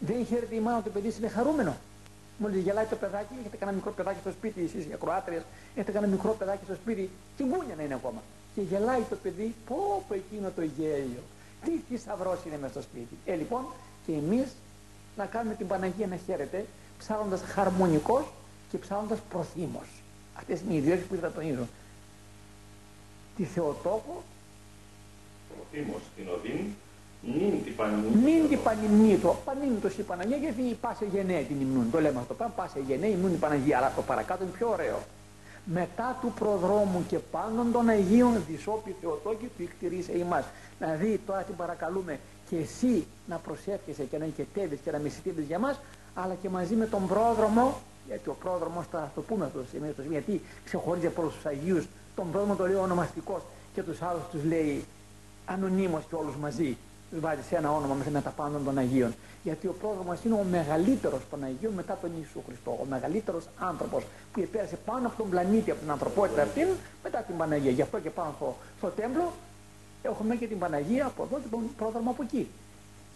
Δεν 0.00 0.26
χαίρεται 0.26 0.54
η 0.54 0.60
μάνα 0.60 0.82
το 0.82 0.90
παιδί 0.90 1.14
είναι 1.18 1.28
χαρούμενο. 1.28 1.76
Μόλι 2.38 2.58
γελάει 2.58 2.84
το 2.84 2.96
παιδάκι, 2.96 3.32
έχετε 3.40 3.56
κανένα 3.56 3.76
μικρό 3.76 3.92
παιδάκι 3.92 4.18
στο 4.20 4.30
σπίτι, 4.30 4.62
εσείς 4.64 4.84
οι 4.84 4.92
ακροάτριες, 4.92 5.42
έχετε 5.74 5.92
κανένα 5.92 6.12
μικρό 6.12 6.32
παιδάκι 6.32 6.64
στο 6.64 6.74
σπίτι, 6.74 7.10
τσιγκούνια 7.34 7.74
να 7.76 7.82
είναι 7.82 7.94
ακόμα. 7.94 8.22
Και 8.54 8.60
γελάει 8.60 9.02
το 9.10 9.16
παιδί, 9.22 9.54
πω 9.66 10.04
πω 10.08 10.14
εκείνο 10.14 10.50
το 10.56 10.62
γέλιο. 10.62 11.22
Τι 11.64 11.70
θησαυρό 11.88 12.38
είναι 12.46 12.58
μέσα 12.58 12.72
στο 12.72 12.82
σπίτι. 12.82 13.16
Ε, 13.24 13.34
λοιπόν, 13.34 13.64
και 14.06 14.12
εμείς 14.12 14.46
να 15.16 15.26
κάνουμε 15.26 15.54
την 15.54 15.66
Παναγία 15.66 16.06
να 16.06 16.16
χαίρεται, 16.16 16.66
ψάχνοντας 16.98 17.40
χαρμονικός 17.40 18.24
και 18.70 18.78
ψάχνοντας 18.78 19.18
προθύμο. 19.30 19.82
Αυτές 20.34 20.60
είναι 20.60 20.72
οι 20.72 20.76
ιδιότητες 20.76 21.08
που 21.08 21.14
είδα 21.14 21.30
τον 21.30 21.42
ίδιο. 21.42 21.66
Τη 23.36 23.44
Θεοτόκο. 23.44 24.22
Προθύμο 25.54 25.96
την 26.16 26.28
Οδύν 26.28 26.66
μην 27.22 28.48
την 28.48 28.62
πανυμνήτω. 28.62 29.36
Πανυμνήτω 29.44 29.88
η 29.88 30.02
Παναγία 30.02 30.36
γιατί 30.36 30.62
πάσε 30.80 31.04
γενναία 31.12 31.40
την 31.40 31.60
υμνούν. 31.60 31.90
Το 31.90 32.00
λέμε 32.00 32.18
αυτό. 32.18 32.34
Πάμε 32.34 32.52
πάσε 32.56 32.80
γενναία 32.86 33.10
υμνούν 33.10 33.32
η 33.32 33.36
Παναγία. 33.36 33.76
Αλλά 33.78 33.92
το 33.96 34.02
παρακάτω 34.02 34.42
είναι 34.42 34.52
πιο 34.52 34.68
ωραίο. 34.70 34.98
Μετά 35.64 36.18
του 36.20 36.32
προδρόμου 36.38 37.04
και 37.08 37.18
πάντων 37.18 37.72
των 37.72 37.88
Αγίων 37.88 38.42
Δυσόπη 38.48 38.96
Θεοτόκη 39.00 39.50
του 39.56 39.62
εκτηρήσε 39.62 40.18
ημάς. 40.18 40.44
Δηλαδή 40.78 41.20
τώρα 41.26 41.42
την 41.42 41.56
παρακαλούμε 41.56 42.18
και 42.48 42.56
εσύ 42.56 43.06
να 43.26 43.36
προσεύχεσαι 43.36 44.02
και 44.02 44.18
να 44.18 44.24
οικετεύεις 44.24 44.78
και 44.84 44.90
να 44.90 44.98
μεσητεύεις 44.98 45.46
για 45.46 45.58
μας 45.58 45.80
αλλά 46.14 46.34
και 46.42 46.48
μαζί 46.48 46.74
με 46.74 46.86
τον 46.86 47.06
πρόδρομο 47.06 47.80
γιατί 48.06 48.28
ο 48.28 48.36
πρόδρομος 48.40 48.86
θα 48.90 49.12
το 49.14 49.20
πούμε 49.20 49.44
αυτό 49.44 49.58
το 49.58 49.64
σημείο 49.72 49.94
γιατί 50.10 50.40
ξεχωρίζει 50.64 51.06
από 51.06 51.20
όλους 51.20 51.34
τους 51.34 51.46
Αγίους 51.46 51.86
τον 52.14 52.30
πρόδρομο 52.30 52.54
το 52.54 52.66
λέει 52.66 52.76
ονομαστικός 52.76 53.42
και 53.74 53.82
τους 53.82 54.02
άλλους 54.02 54.22
τους 54.30 54.44
λέει 54.44 54.84
ανωνύμως 55.46 56.02
και 56.08 56.14
όλους 56.14 56.36
μαζί 56.36 56.76
βάζει 57.10 57.42
σε 57.48 57.56
ένα 57.56 57.72
όνομα 57.72 57.94
μέσα 57.94 58.10
με 58.10 58.20
τα 58.20 58.30
πάνω 58.30 58.58
των 58.64 58.78
Αγίων. 58.78 59.14
Γιατί 59.42 59.66
ο 59.66 59.74
πρόδρομο 59.80 60.16
είναι 60.24 60.34
ο 60.34 60.44
μεγαλύτερος 60.50 61.20
των 61.30 61.44
Αγίων 61.44 61.72
μετά 61.72 61.98
τον 62.00 62.10
Ιησού 62.18 62.42
Χριστό. 62.46 62.70
Ο 62.70 62.86
μεγαλύτερος 62.88 63.44
άνθρωπος 63.58 64.04
που 64.32 64.40
επέρασε 64.40 64.76
πάνω 64.84 65.06
από 65.06 65.16
τον 65.16 65.30
πλανήτη, 65.30 65.70
από 65.70 65.80
την 65.80 65.90
ανθρωπότητα 65.90 66.42
αυτήν, 66.42 66.68
μετά 67.02 67.18
την 67.18 67.36
Παναγία. 67.36 67.70
Γι' 67.70 67.82
αυτό 67.82 67.98
και 67.98 68.10
πάνω 68.10 68.32
στο, 68.36 68.56
στο 68.78 68.88
τέμπλο 68.88 69.32
έχουμε 70.02 70.36
και 70.36 70.46
την 70.46 70.58
Παναγία 70.58 71.06
από 71.06 71.22
εδώ 71.22 71.40
και 71.42 71.48
τον 71.50 71.60
πρόδρομο 71.76 72.10
από 72.10 72.22
εκεί. 72.22 72.48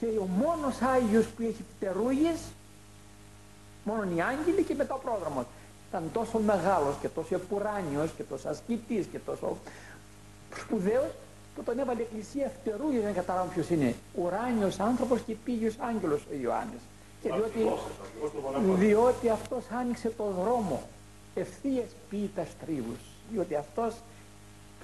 Και 0.01 0.07
ο 0.07 0.24
μόνος 0.24 0.80
Άγιος 0.80 1.26
που 1.26 1.43
έχει 1.43 1.64
πτερούγες, 1.78 2.40
μόνο 3.84 4.03
οι 4.03 4.20
άγγελοι 4.20 4.62
και 4.62 4.74
μετά 4.74 4.95
ο 4.95 4.99
πρόδρομο. 4.99 5.47
Ήταν 5.88 6.03
τόσο 6.12 6.38
μεγάλος 6.38 6.95
και 7.01 7.09
τόσο 7.09 7.34
επουράνιος 7.34 8.11
και 8.16 8.22
τόσο 8.22 8.49
ασκητής 8.49 9.07
και 9.07 9.18
τόσο 9.18 9.57
σπουδαίος 10.57 11.11
που 11.55 11.62
τον 11.62 11.78
έβαλε 11.78 12.00
η 12.00 12.03
Εκκλησία 12.03 12.53
φτερού 12.61 12.90
για 12.90 13.00
να 13.00 13.11
καταλάβουν 13.11 13.53
ποιος 13.53 13.70
είναι. 13.70 13.94
Ουράνιος 14.14 14.80
άνθρωπος 14.80 15.20
και 15.20 15.34
πήγιος 15.44 15.74
άγγελος 15.78 16.20
ο 16.32 16.34
Ιωάννης. 16.42 16.82
Και 17.22 17.28
διότι, 17.28 17.61
διότι 18.78 19.28
αυτός 19.28 19.64
άνοιξε 19.70 20.12
το 20.16 20.24
δρόμο 20.24 20.82
ευθείες 21.34 21.86
πίτας 22.11 22.48
τρίβους. 22.64 23.00
Διότι 23.32 23.55
αυτός 23.55 23.94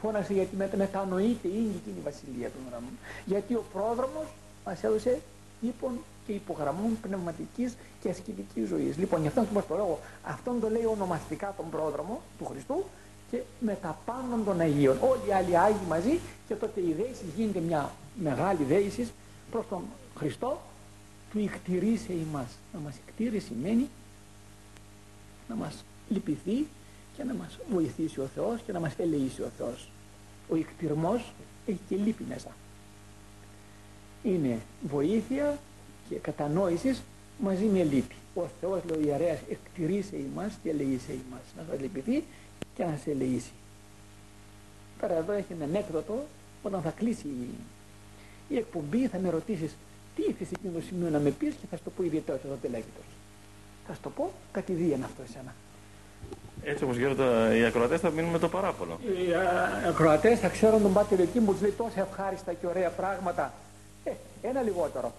φώνασε 0.00 0.32
γιατί 0.32 0.56
μετανοείται 0.56 1.48
είναι 1.48 1.74
εκείνη 1.80 1.98
η 1.98 2.02
βασιλεία 2.04 2.50
των 2.50 2.60
ουρανών. 2.68 2.94
Γιατί 3.24 3.54
ο 3.54 3.64
πρόδρομος 3.72 4.26
μας 4.64 4.84
έδωσε 4.84 5.20
ύπον 5.60 5.92
και 6.26 6.32
υπογραμμών 6.32 7.00
πνευματικής 7.02 7.74
και 8.02 8.08
ασκητικής 8.08 8.68
ζωής. 8.68 8.96
Λοιπόν, 8.96 9.20
γι' 9.20 9.26
αυτό 9.26 9.44
μας 9.52 9.66
το 9.66 9.76
λόγο, 9.76 9.98
αυτόν 10.24 10.60
το 10.60 10.70
λέει 10.70 10.84
ονομαστικά 10.84 11.54
τον 11.56 11.70
πρόδρομο 11.70 12.20
του 12.38 12.44
Χριστού 12.44 12.84
και 13.30 13.40
με 13.60 13.78
τα 13.82 13.98
πάνω 14.04 14.42
των 14.44 14.60
Αγίων. 14.60 14.96
Όλοι 15.00 15.28
οι 15.28 15.32
άλλοι 15.32 15.58
Άγιοι 15.58 15.86
μαζί 15.88 16.18
και 16.48 16.54
τότε 16.54 16.80
η 16.80 16.92
δέησης 16.92 17.26
γίνεται 17.36 17.60
μια 17.60 17.92
μεγάλη 18.22 18.64
δέησης 18.64 19.12
προς 19.50 19.64
τον 19.68 19.82
Χριστό 20.16 20.60
του 21.30 21.38
εκτηρήσε 21.38 22.12
ημάς. 22.12 22.58
Να 22.72 22.78
μας 22.78 22.94
εκτήρει 23.06 23.38
σημαίνει 23.38 23.88
να 25.48 25.54
μας 25.54 25.84
λυπηθεί 26.08 26.66
και 27.16 27.24
να 27.24 27.34
μας 27.34 27.58
βοηθήσει 27.70 28.20
ο 28.20 28.28
Θεός 28.34 28.60
και 28.60 28.72
να 28.72 28.80
μας 28.80 28.92
ελεήσει 28.98 29.42
ο 29.42 29.50
Θεός. 29.58 29.88
Ο 30.48 30.56
εκτιρμός 30.56 31.32
έχει 31.66 31.78
και 31.88 31.96
λύπη 31.96 32.24
μέσα. 32.28 32.50
Είναι 34.22 34.58
βοήθεια 34.82 35.58
και 36.08 36.14
κατανόησης 36.16 37.02
μαζί 37.38 37.64
με 37.64 37.82
λύπη. 37.82 38.14
Ο 38.34 38.42
Θεός, 38.60 38.80
λέει 38.90 38.98
ο 38.98 39.06
ιερέας, 39.06 39.38
εκτηρήσε 39.50 40.16
ημάς 40.16 40.52
και 40.62 40.70
ελεήσε 40.70 41.12
ημάς. 41.12 41.42
Να 41.56 41.64
σας 41.70 41.80
λυπηθεί 41.80 42.24
και 42.78 42.84
να 42.84 42.98
σε 43.04 43.10
ελεήσει. 43.10 43.52
Τώρα 45.00 45.14
εδώ 45.14 45.32
έχει 45.32 45.52
ένα 45.52 45.64
ανέκδοτο 45.64 46.26
όταν 46.62 46.82
θα 46.82 46.90
κλείσει 46.90 47.26
η 48.48 48.56
εκπομπή 48.56 49.06
θα 49.06 49.18
με 49.18 49.30
ρωτήσεις 49.30 49.76
τι 50.16 50.22
ήθελε 50.22 50.48
εκείνο 50.56 50.72
το 50.72 50.80
σημείο 50.80 51.10
να 51.10 51.18
με 51.18 51.30
πεις 51.30 51.54
και 51.60 51.66
θα 51.70 51.76
σου 51.76 51.82
το 51.84 51.90
πω 51.90 52.02
ιδιαίτερα 52.02 52.38
εδώ 52.44 52.58
τελέγητος. 52.62 53.04
Θα 53.86 53.94
σου 53.94 54.00
το 54.02 54.10
πω 54.10 54.32
κατηδίαν 54.52 55.02
αυτό 55.02 55.22
εσένα. 55.28 55.54
Έτσι 56.62 56.84
όπως 56.84 56.96
γίνονται 56.96 57.56
οι 57.58 57.64
ακροατές 57.64 58.00
θα 58.00 58.10
μείνουν 58.10 58.30
με 58.30 58.38
το 58.38 58.48
παράπονο. 58.48 58.98
Οι 59.02 59.34
ακροατές 59.88 60.38
θα 60.38 60.48
ξέρουν 60.48 60.82
τον 60.82 60.92
Πάτερ 60.92 61.20
εκεί 61.20 61.40
που 61.40 61.56
λέει 61.60 61.70
τόσα 61.70 62.00
ευχάριστα 62.00 62.52
και 62.52 62.66
ωραία 62.66 62.90
πράγματα. 62.90 63.52
Ε, 64.04 64.10
ένα 64.42 64.62
λιγότερο. 64.62 65.12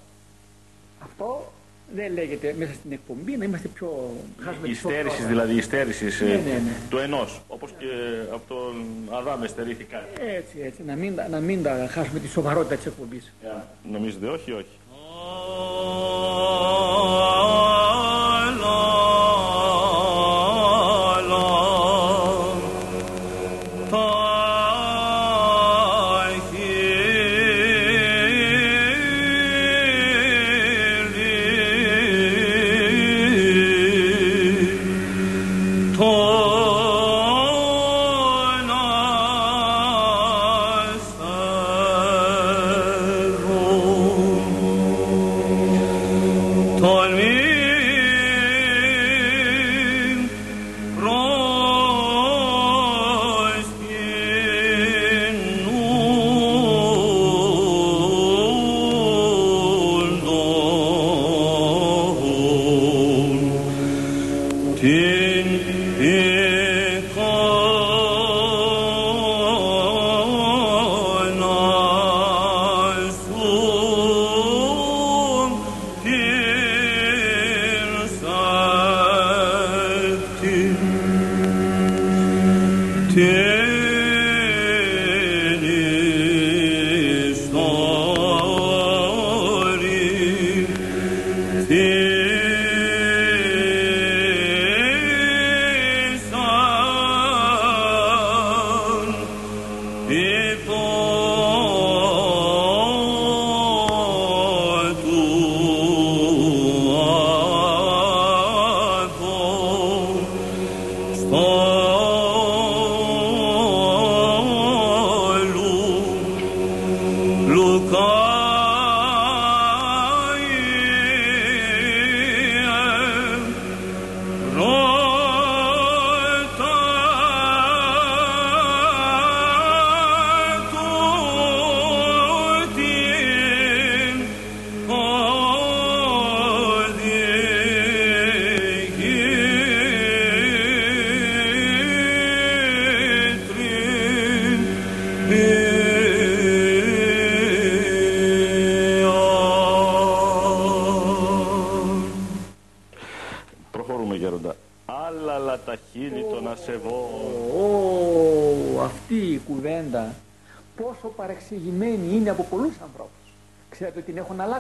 Αυτό 1.00 1.52
δεν 1.96 2.14
λέγεται 2.14 2.56
μέσα 2.58 2.74
στην 2.74 2.92
εκπομπή 2.92 3.38
να 3.38 3.46
είμαστε 3.46 3.68
πιο 3.68 4.16
Η 4.64 4.74
στέρηση 4.74 5.24
δηλαδή, 5.24 5.56
η 5.56 5.62
στέρηση 5.62 6.24
ναι, 6.24 6.30
ναι, 6.30 6.36
ναι. 6.36 6.60
του 6.90 6.98
ενός, 6.98 7.42
όπως 7.48 7.72
και 7.78 7.86
από 8.32 8.42
τον 8.48 8.86
Αδάμ 9.10 9.44
εστερήθη 9.44 9.84
κάτι. 9.84 10.22
Έτσι, 10.38 10.58
έτσι, 10.64 10.84
να 10.84 10.96
μην, 10.96 11.20
να 11.30 11.40
μην 11.40 11.64
τα 11.64 11.88
χάσουμε 11.92 12.20
τη 12.20 12.28
σοβαρότητα 12.28 12.76
της 12.76 12.86
εκπομπής. 12.86 13.34
Yeah. 13.44 13.62
Νομίζετε 13.92 14.28
όχι, 14.28 14.52
όχι. 14.52 14.80
παρεξηγημένη 15.00 15.79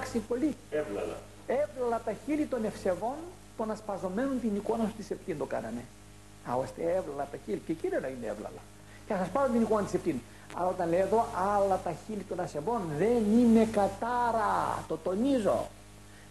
αλλάξει 0.09 0.27
πολύ. 0.27 0.55
Έβλαλα. 0.69 1.17
Έβλαλα 1.47 2.01
τα 2.05 2.13
χείλη 2.25 2.45
των 2.45 2.65
ευσεβών 2.65 3.17
των 3.57 3.71
ασπαζομένων 3.71 4.39
την 4.41 4.55
εικόνα 4.55 4.83
του 4.83 4.93
της 4.97 5.11
Επτήν 5.11 5.37
το 5.37 5.45
κάνανε. 5.45 5.83
Α, 6.49 6.55
ώστε 6.55 6.81
έβλαλα 6.81 7.27
τα 7.31 7.37
χείλη. 7.45 7.61
Και 7.65 7.73
κύριε 7.73 7.99
να 7.99 8.07
είναι 8.07 8.25
έβλαλα. 8.25 8.61
Και 9.07 9.13
θα 9.13 9.19
σας 9.19 9.29
πάρω 9.29 9.51
την 9.51 9.61
εικόνα 9.61 9.83
της 9.83 9.93
Επτήν. 9.93 10.19
Αλλά 10.53 10.67
όταν 10.67 10.89
λέει 10.89 10.99
εδώ 10.99 11.25
άλλα 11.55 11.77
τα 11.83 11.93
χείλη 12.05 12.23
των 12.29 12.39
ασεβών 12.39 12.81
δεν 12.97 13.39
είναι 13.39 13.65
κατάρα. 13.65 14.83
Το 14.87 14.97
τονίζω. 14.97 15.67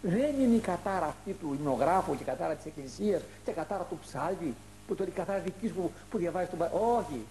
Δεν 0.01 0.33
είναι 0.39 0.55
η 0.55 0.59
κατάρα 0.59 1.05
αυτή 1.05 1.31
του 1.31 1.55
υμνογράφου 1.59 2.15
και 2.15 2.23
η 2.23 2.25
κατάρα 2.25 2.53
της 2.53 2.65
Εκκλησίας 2.65 3.21
και 3.45 3.51
η 3.51 3.53
κατάρα 3.53 3.83
του 3.83 3.99
ψάλτη 4.01 4.55
που 4.87 4.95
το 4.95 5.03
η 5.03 5.09
κατάρα 5.09 5.39
δικής 5.39 5.71
που, 5.71 5.91
που 6.09 6.17
διαβάζει 6.17 6.47
τον 6.49 6.61
Όχι. 6.97 7.25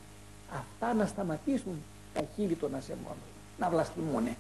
Αυτά 0.59 0.95
να 0.95 1.07
σταματήσουν 1.07 1.83
τα 2.15 2.23
χείλη 2.35 2.55
των 2.55 2.75
ασεμών 2.75 3.17
να 3.59 3.69
βλαστημούνε. 3.69 4.37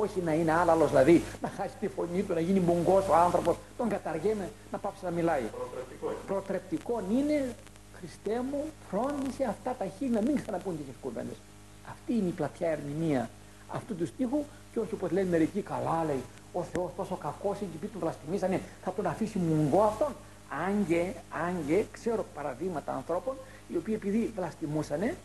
Όχι 0.00 0.20
να 0.20 0.32
είναι 0.32 0.52
άλλο 0.52 0.86
δηλαδή, 0.86 1.22
να 1.42 1.48
χάσει 1.48 1.74
τη 1.80 1.88
φωνή 1.88 2.22
του, 2.22 2.34
να 2.34 2.40
γίνει 2.40 2.60
μπουγκός 2.60 3.08
ο 3.08 3.14
άνθρωπος, 3.14 3.56
τον 3.76 3.88
καταργέμε, 3.88 4.50
να 4.72 4.78
πάψει 4.78 5.04
να 5.04 5.10
μιλάει. 5.10 5.42
Προτρεπτικό. 5.42 6.14
Προτρεπτικό 6.26 7.02
είναι, 7.10 7.54
Χριστέ 7.98 8.42
μου, 8.50 8.64
φρόντισε 8.90 9.44
αυτά 9.44 9.74
τα 9.78 9.86
χείλη 9.98 10.10
να 10.10 10.20
μην 10.20 10.36
ξαναπούν 10.36 10.76
τέτοιες 10.76 10.96
κουβέντες. 11.00 11.36
Αυτή 11.90 12.12
είναι 12.12 12.28
η 12.28 12.32
πλατιά 12.32 12.68
ερμηνεία 12.68 13.30
αυτού 13.68 13.96
του 13.96 14.06
στίχου 14.06 14.44
και 14.72 14.78
όχι 14.78 14.94
όπως 14.94 15.10
λένε 15.10 15.28
μερικοί 15.28 15.60
καλά 15.60 16.04
λέει 16.06 16.22
ο 16.52 16.62
Θεός 16.62 16.90
τόσο 16.96 17.16
κακός 17.16 17.60
είναι 17.60 17.70
και 17.72 17.78
πει 17.78 17.86
του 17.86 17.98
βλαστημίσανε 17.98 18.60
θα 18.84 18.92
τον 18.92 19.06
αφήσει 19.06 19.38
μουγκό 19.38 19.82
αυτόν. 19.82 20.14
Αν 20.66 20.86
και, 20.86 21.12
αν 21.46 21.54
και 21.66 21.84
ξέρω 21.92 22.24
παραδείγματα 22.34 22.92
ανθρώπων 22.92 23.36
οι 23.68 23.76
οποίοι 23.76 23.94
επειδή 23.96 24.32
βλαστημούσανε 24.36 25.16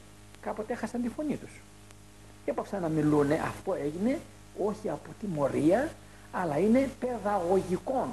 κάποτε 0.41 0.74
έχασαν 0.74 1.01
τη 1.01 1.09
φωνή 1.09 1.36
τους. 1.36 1.61
Και 2.45 2.51
έπαψαν 2.51 2.82
να 2.82 2.88
μιλούν. 2.88 3.32
Αυτό 3.32 3.74
έγινε 3.74 4.20
όχι 4.66 4.89
από 4.89 5.10
τιμωρία, 5.20 5.91
αλλά 6.32 6.58
είναι 6.58 6.89
παιδαγωγικό. 6.99 8.08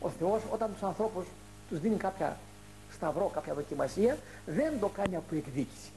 Ο 0.00 0.08
Θεός 0.08 0.42
όταν 0.52 0.72
τους 0.72 0.82
ανθρώπους 0.82 1.24
τους 1.68 1.80
δίνει 1.80 1.96
κάποια 1.96 2.36
σταυρό, 2.92 3.30
κάποια 3.34 3.54
δοκιμασία, 3.54 4.16
δεν 4.46 4.72
το 4.80 4.88
κάνει 4.88 5.16
από 5.16 5.36
εκδίκηση. 5.36 5.90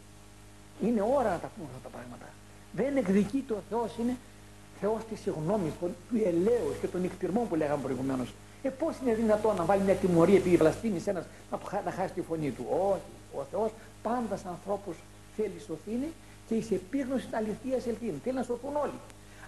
Είναι 0.83 1.01
ώρα 1.01 1.29
να 1.29 1.39
τα 1.39 1.49
πούμε 1.55 1.67
αυτά 1.75 1.89
τα 1.89 1.89
πράγματα. 1.89 2.25
Δεν 2.71 2.97
εκδικείται 2.97 3.53
ο 3.53 3.61
Θεός, 3.69 3.97
είναι 3.99 4.17
Θεός 4.79 4.99
της 5.09 5.19
συγγνώμης, 5.19 5.71
του 5.79 5.93
ελέους 6.25 6.75
και 6.81 6.87
των 6.87 7.01
νυχτυρμών 7.01 7.47
που 7.47 7.55
λέγαμε 7.55 7.81
προηγουμένως. 7.83 8.33
Ε, 8.63 8.69
πώς 8.69 8.95
είναι 9.03 9.13
δυνατόν 9.13 9.55
να 9.55 9.65
βάλει 9.65 9.83
μια 9.83 9.95
τιμωρία 9.95 10.37
επειδή 10.37 10.57
βλαστήμεις 10.57 11.07
ένας 11.07 11.25
να 11.85 11.91
χάσει 11.91 12.13
τη 12.13 12.21
φωνή 12.21 12.49
του; 12.51 12.65
Όχι, 12.69 13.01
ο 13.35 13.45
Θεός 13.51 13.71
πάντα 14.03 14.37
σε 14.37 14.47
ανθρώπους 14.47 14.95
θέλει 15.35 15.59
σωθήνει 15.67 16.07
και 16.47 16.55
εις 16.55 16.71
επίγνωση 16.71 17.27
αληθείας 17.31 17.87
ελπίνη. 17.87 18.19
Θέλει 18.23 18.35
να 18.35 18.43
σωθούν 18.43 18.75
όλοι. 18.75 18.99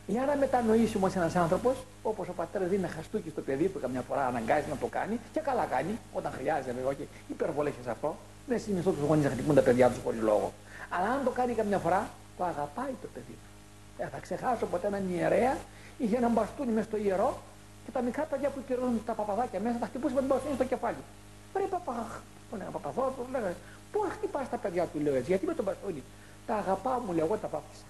Για 0.08 0.26
να 0.26 0.36
μετανοήσει 0.36 0.98
όμω 0.98 1.08
ένας 1.16 1.36
άνθρωπος, 1.36 1.76
όπως 2.04 2.28
ο 2.28 2.32
πατέρας 2.32 2.68
δίνει 2.70 2.84
ένα 2.84 2.92
χαστούκι 2.92 3.30
στο 3.30 3.42
παιδί 3.42 3.68
του, 3.68 3.80
καμιά 3.80 4.02
φορά 4.02 4.26
αναγκάζει 4.26 4.66
να 4.70 4.78
το 4.78 4.88
κάνει 4.88 5.20
και 5.34 5.40
καλά 5.40 5.66
κάνει, 5.66 6.00
όταν 6.14 6.32
χρειάζεται 6.32 6.72
βέβαια, 6.72 6.90
όχι 6.90 7.08
υπερβολές 7.28 7.74
σε 7.84 7.90
αυτό. 7.90 8.16
Δεν 8.48 8.60
συνιστώ 8.60 8.92
τους 8.92 9.08
γονείς 9.08 9.24
να 9.24 9.30
χτυπούν 9.30 9.56
τα 9.56 9.62
παιδιά 9.62 9.90
τους 9.90 10.00
χωρίς 10.04 10.22
λόγο. 10.22 10.54
Αλλά 10.90 11.08
αν 11.14 11.24
το 11.24 11.32
κάνει 11.32 11.54
καμιά 11.54 11.78
φορά, 11.78 12.10
το 12.38 12.44
αγαπάει 12.44 12.94
το 13.02 13.08
παιδί 13.14 13.36
του. 13.42 13.50
Δεν 13.98 14.10
θα 14.10 14.20
ξεχάσω 14.20 14.66
ποτέ 14.66 14.88
έναν 14.88 15.04
ιερέα, 15.14 15.58
είχε 15.98 16.16
έναν 16.18 16.32
μπαστούνι 16.32 16.72
μέσα 16.72 16.88
στο 16.88 16.98
ιερό 16.98 17.38
και 17.86 17.92
τα 17.92 18.02
μικρά 18.02 18.24
παιδιά 18.24 18.50
που 18.50 18.60
κυρώνουν 18.68 19.02
τα 19.06 19.14
παπαδάκια 19.14 19.60
μέσα 19.60 19.78
τα 19.78 19.86
χτυπούσε 19.86 20.14
με 20.14 20.20
τον 20.20 20.30
μπαστούνι 20.30 20.56
στο 20.56 20.66
κεφάλι. 20.66 21.02
Πρέπει 21.54 21.70
παπα, 21.70 22.22
τον 22.50 22.58
λέγα 22.60 22.70
παπαδό, 22.70 23.14
τον 23.18 23.26
λέγα, 23.32 23.54
πού 23.92 24.00
χτυπάς 24.16 24.50
τα 24.50 24.58
παιδιά 24.58 24.84
του, 24.86 25.00
λέω 25.00 25.16
έτσι, 25.16 25.30
γιατί 25.32 25.46
με 25.46 25.54
τον 25.54 25.66
μπαστούνι. 25.66 26.04
Τα 26.48 26.56
αγαπάω, 26.56 27.00
μου 27.00 27.14
λέω, 27.14 27.26
εγώ 27.26 27.36
τα 27.36 27.48
βάφτισα. 27.48 27.86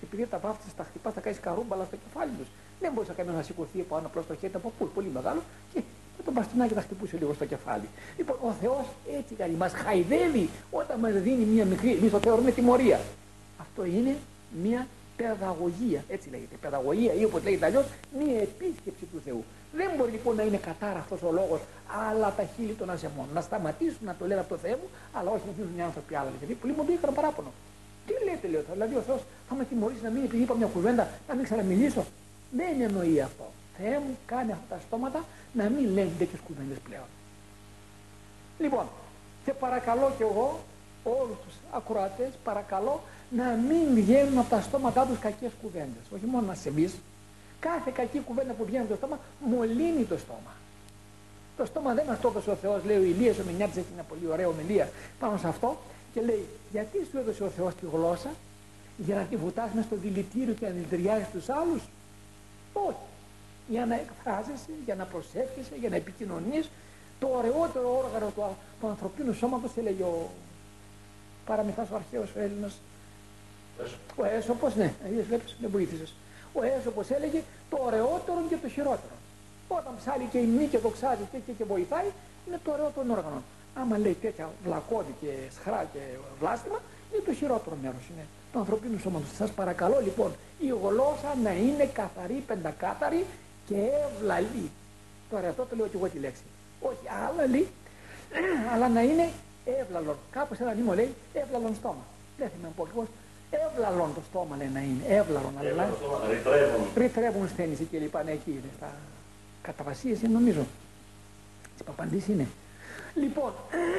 Και 0.00 0.06
επειδή 0.08 0.26
τα 0.26 0.38
βάφτισα, 0.38 0.74
τα 0.76 0.84
χτυπάς, 0.84 1.12
θα 1.14 1.20
κάνεις 1.20 1.40
καρούμπαλα 1.40 1.84
στο 1.84 1.96
κεφάλι 2.04 2.32
τους. 2.38 2.48
Δεν 2.80 2.92
μπορούσε 2.92 3.12
κανένα 3.12 3.36
να 3.36 3.42
σηκωθεί 3.42 3.80
από 3.80 3.94
πάνω 3.94 4.06
απλώ 4.06 4.22
το 4.28 4.34
χέρι 4.34 4.52
από 4.54 4.72
πού, 4.78 4.88
πολύ 4.88 5.10
μεγάλο 5.14 5.40
και 5.72 5.80
με 6.16 6.22
τον 6.24 6.32
μπαστούνάκι 6.32 6.74
θα 6.74 6.80
χτυπούσε 6.80 7.16
λίγο 7.16 7.32
στο 7.32 7.44
κεφάλι. 7.44 7.88
Λοιπόν, 8.16 8.36
ο 8.42 8.52
Θεός 8.60 8.86
έτσι 9.18 9.34
κάνει, 9.34 9.54
μας 9.54 9.72
χαϊδεύει 9.72 10.48
όταν 10.70 10.98
μας 11.00 11.12
δίνει 11.12 11.44
μια 11.44 11.64
μικρή, 11.64 11.90
εμείς 11.92 12.10
το 12.10 12.18
θεωρούμε 12.18 12.50
τιμωρία. 12.50 13.00
Αυτό 13.60 13.84
είναι 13.84 14.16
μια 14.62 14.86
παιδαγωγία, 15.16 16.04
έτσι 16.08 16.30
λέγεται. 16.30 16.56
Παιδαγωγία 16.60 17.12
ή 17.14 17.24
όπως 17.24 17.42
λέγεται 17.42 17.66
αλλιώς, 17.66 17.86
μια 18.18 18.40
επίσκεψη 18.40 19.04
του 19.12 19.20
Θεού. 19.24 19.44
Δεν 19.72 19.90
μπορεί 19.96 20.10
λοιπόν 20.10 20.36
να 20.36 20.42
είναι 20.42 20.56
κατάρα 20.56 20.98
αυτός 20.98 21.22
ο 21.22 21.32
λόγος, 21.32 21.60
αλλά 22.10 22.34
τα 22.36 22.44
χείλη 22.56 22.72
των 22.72 22.90
ασεμών. 22.90 23.26
Να 23.34 23.40
σταματήσουν 23.40 24.04
να 24.04 24.14
το 24.18 24.26
λένε 24.26 24.40
από 24.40 24.48
το 24.48 24.56
Θεό 24.56 24.76
μου, 24.80 24.88
αλλά 25.12 25.30
όχι 25.30 25.42
να 25.46 25.52
δίνουν 25.56 25.78
οι 25.78 25.82
άνθρωποι 25.82 26.14
άλλα. 26.14 26.30
Γιατί 26.38 26.54
πολλοί 26.54 26.72
μου 26.72 26.84
το 26.84 26.92
είχαν 26.92 27.14
παράπονο. 27.14 27.52
Τι 28.10 28.24
λέτε, 28.24 28.48
λέω, 28.48 28.62
δηλαδή 28.72 28.94
ο 28.94 29.00
Θεός 29.00 29.20
θα 29.48 29.54
με 29.54 29.64
τιμωρήσει 29.64 30.02
να 30.02 30.10
μην 30.10 30.22
επειδή 30.24 30.42
είπα 30.42 30.54
μια 30.54 30.66
κουβέντα, 30.66 31.08
να 31.28 31.34
μην 31.34 31.44
ξαναμιλήσω. 31.44 32.04
Δεν 32.50 32.80
εννοεί 32.80 33.20
αυτό. 33.20 33.46
Θεέ 33.76 33.98
μου 33.98 34.16
κάνει 34.26 34.52
αυτά 34.52 34.64
τα 34.74 34.80
στόματα 34.86 35.24
να 35.52 35.64
μην 35.68 35.84
λένε 35.94 36.10
τέτοιε 36.18 36.38
κουβέντες 36.46 36.78
πλέον. 36.78 37.08
Λοιπόν, 38.58 38.86
και 39.44 39.52
παρακαλώ 39.52 40.12
κι 40.16 40.22
εγώ 40.22 40.60
όλους 41.04 41.36
τους 41.44 41.54
ακροατές, 41.70 42.30
παρακαλώ 42.44 43.00
να 43.30 43.44
μην 43.44 43.94
βγαίνουν 43.94 44.38
από 44.38 44.50
τα 44.50 44.60
στόματά 44.60 45.06
τους 45.06 45.18
κακές 45.18 45.50
κουβέντες. 45.62 46.04
Όχι 46.14 46.26
μόνο 46.26 46.46
να 46.46 46.54
σε 46.54 46.72
Κάθε 47.60 47.90
κακή 47.94 48.20
κουβέντα 48.20 48.52
που 48.52 48.64
βγαίνει 48.64 48.82
από 48.84 48.92
το 48.92 48.96
στόμα 48.96 49.18
μολύνει 49.40 50.04
το 50.04 50.18
στόμα. 50.18 50.52
Το 51.56 51.64
στόμα 51.64 51.94
δεν 51.94 52.04
μας 52.06 52.20
το 52.20 52.28
έδωσε 52.28 52.50
ο 52.50 52.54
Θεός, 52.54 52.84
λέει 52.84 52.96
ο 52.96 53.02
Ηλίας, 53.02 53.38
ο 53.38 53.42
Μινιάτης 53.46 53.76
έχει 53.76 53.86
μια 53.94 54.02
πολύ 54.02 54.26
ωραία 54.32 54.48
ομιλία 54.48 54.88
πάνω 55.20 55.36
σε 55.36 55.48
αυτό 55.48 55.78
και 56.12 56.20
λέει 56.20 56.44
γιατί 56.72 57.06
σου 57.10 57.18
έδωσε 57.18 57.42
ο 57.44 57.48
Θεός 57.48 57.74
τη 57.74 57.86
γλώσσα; 57.92 58.30
Για 58.96 59.14
να 59.14 59.22
τη 59.22 59.36
βουτάς 59.36 59.70
μέσα 59.74 59.86
στο 59.86 59.96
δηλητήριο 59.96 60.54
και 60.54 60.66
να 60.66 60.72
δηλητηριάζεις 60.72 61.28
τους 61.32 61.48
άλλους; 61.48 61.82
Όχι. 62.72 63.06
Για 63.68 63.86
να 63.86 63.94
εκφράζεσαι, 63.94 64.72
για 64.84 64.94
να 64.94 65.04
προσεύχεσαι, 65.04 65.74
για 65.80 65.88
να 65.88 65.96
επικοινωνείς 65.96 66.70
το 67.20 67.26
ωραιότερο 67.36 68.02
όργανο 68.04 68.26
του, 68.26 68.42
του 68.80 68.86
ανθρωπίνου 68.86 69.32
σώματος 69.32 69.76
έλεγε 69.76 70.02
ο 70.02 70.30
παραμυθάς 71.46 71.90
ο 71.90 71.94
αρχαίος 71.94 72.30
ο 72.36 72.40
Έλληνας 72.40 72.78
ο 74.16 74.24
Έσωπο, 74.24 74.72
ναι, 74.76 74.94
βλέπεις, 75.28 75.56
δεν 75.60 75.70
βοήθησες. 75.70 76.14
Ο 76.52 76.62
Έσωπο 76.62 77.02
έλεγε 77.08 77.42
το 77.70 77.78
ωραιότερο 77.80 78.38
και 78.48 78.56
το 78.56 78.68
χειρότερο. 78.68 79.14
Όταν 79.68 79.92
ψάλει 79.98 80.24
και 80.32 80.38
η 80.38 80.46
μη 80.46 80.66
και 80.66 80.78
δοξάζει 80.78 81.22
και, 81.32 81.38
και, 81.46 81.52
και 81.52 81.64
βοηθάει, 81.64 82.08
είναι 82.46 82.60
το 82.64 82.70
ωραιότερο 82.70 83.06
όργανο. 83.10 83.42
Άμα 83.74 83.98
λέει 83.98 84.16
τέτοια 84.20 84.50
βλακώδη 84.64 85.14
και 85.20 85.32
σχρά 85.56 85.86
και 85.92 85.98
βλάστημα, 86.40 86.78
είναι 87.12 87.22
το 87.26 87.32
χειρότερο 87.32 87.76
μέρος. 87.82 88.02
Είναι 88.10 88.26
το 88.52 88.58
ανθρωπίνο 88.58 88.98
σώμα 88.98 89.22
Σας 89.36 89.50
παρακαλώ 89.50 90.00
λοιπόν 90.02 90.32
η 90.58 90.66
γλώσσα 90.66 91.34
να 91.42 91.52
είναι 91.52 91.84
καθαρή, 91.84 92.42
πεντακάθαρη 92.46 93.24
και 93.66 93.76
ευλαλή. 94.06 94.70
Τώρα 95.30 95.48
αυτό 95.48 95.66
το 95.70 95.76
λέω 95.76 95.86
και 95.86 95.96
εγώ 95.96 96.08
τη 96.08 96.18
λέξη. 96.18 96.42
Όχι 96.80 97.06
άλλαλη, 97.28 97.68
αλλά 98.74 98.88
να 98.88 99.02
είναι 99.02 99.30
εύλαλον. 99.64 100.16
Κάπως 100.30 100.58
ένα 100.58 100.74
νήμο 100.74 100.94
λέει 100.94 101.14
εύλαλον 101.32 101.74
στόμα. 101.74 102.04
Δεν 102.38 102.50
θυμάμαι 102.54 102.74
πω 102.76 102.82
ακριβώ 102.82 103.06
Εύλαλον 103.50 104.14
το 104.14 104.20
στόμα 104.28 104.56
λέει 104.56 104.70
να 104.72 104.80
είναι, 104.80 105.02
εύλαλον, 105.08 105.54
αλλά 105.58 105.90
ρηθρεύουν 106.96 107.48
στένεις 107.48 107.78
και 107.90 107.98
λοιπά, 107.98 108.22
ναι, 108.22 108.30
εκεί 108.30 108.50
είναι, 108.50 108.70
στα 108.76 108.92
καταβασίες 109.62 110.22
είναι 110.22 110.32
νομίζω, 110.32 110.66
στις 111.74 111.86
παπαντής 111.86 112.28
είναι. 112.28 112.46
Λοιπόν, 113.14 113.52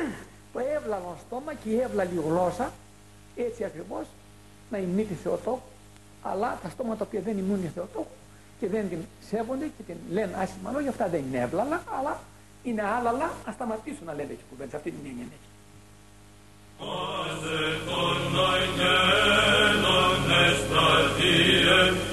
το 0.53 0.59
εύλαλον 0.59 1.15
στόμα 1.27 1.53
και 1.53 1.69
η 1.69 1.79
εύλαλη 1.79 2.21
γλώσσα, 2.25 2.71
έτσι 3.35 3.63
ακριβώς, 3.63 4.05
να 4.69 4.77
ημνεί 4.77 5.07
Θεοτόκου, 5.23 5.61
αλλά 6.21 6.59
τα 6.63 6.69
στόματα 6.69 6.97
τα 6.97 7.05
οποία 7.07 7.21
δεν 7.21 7.37
ημνούν 7.37 7.71
Θεοτόκου 7.73 8.15
και 8.59 8.67
δεν 8.67 8.89
την 8.89 8.99
σέβονται 9.29 9.65
και 9.77 9.83
την 9.83 9.95
λένε 10.11 10.35
άσχημα 10.37 10.71
λόγια, 10.71 10.89
αυτά 10.89 11.07
δεν 11.07 11.23
είναι 11.27 11.37
εύλαλα, 11.37 11.83
αλλά 11.99 12.19
είναι 12.63 12.83
άλλαλα, 12.83 13.31
ας 13.45 13.53
σταματήσουν 13.53 14.05
να 14.05 14.13
λένε 14.13 14.31
έτσι 14.31 14.43
κουβέντες, 14.49 14.73
αυτή 14.73 14.91
την 14.91 14.99
έννοια 15.03 15.23
είναι. 15.23 15.39
Ose 16.83 17.59
ton 17.87 18.33
aigenon 18.49 20.29
estratien, 20.47 22.10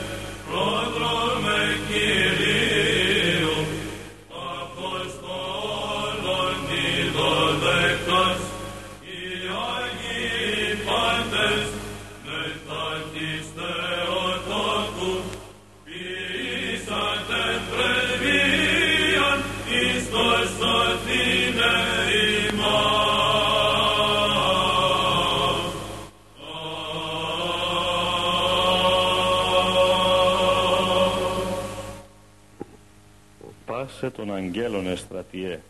πάσε 34.00 34.10
των 34.10 34.34
αγγέλων 34.34 34.86
εστρατιέ, 34.86 35.60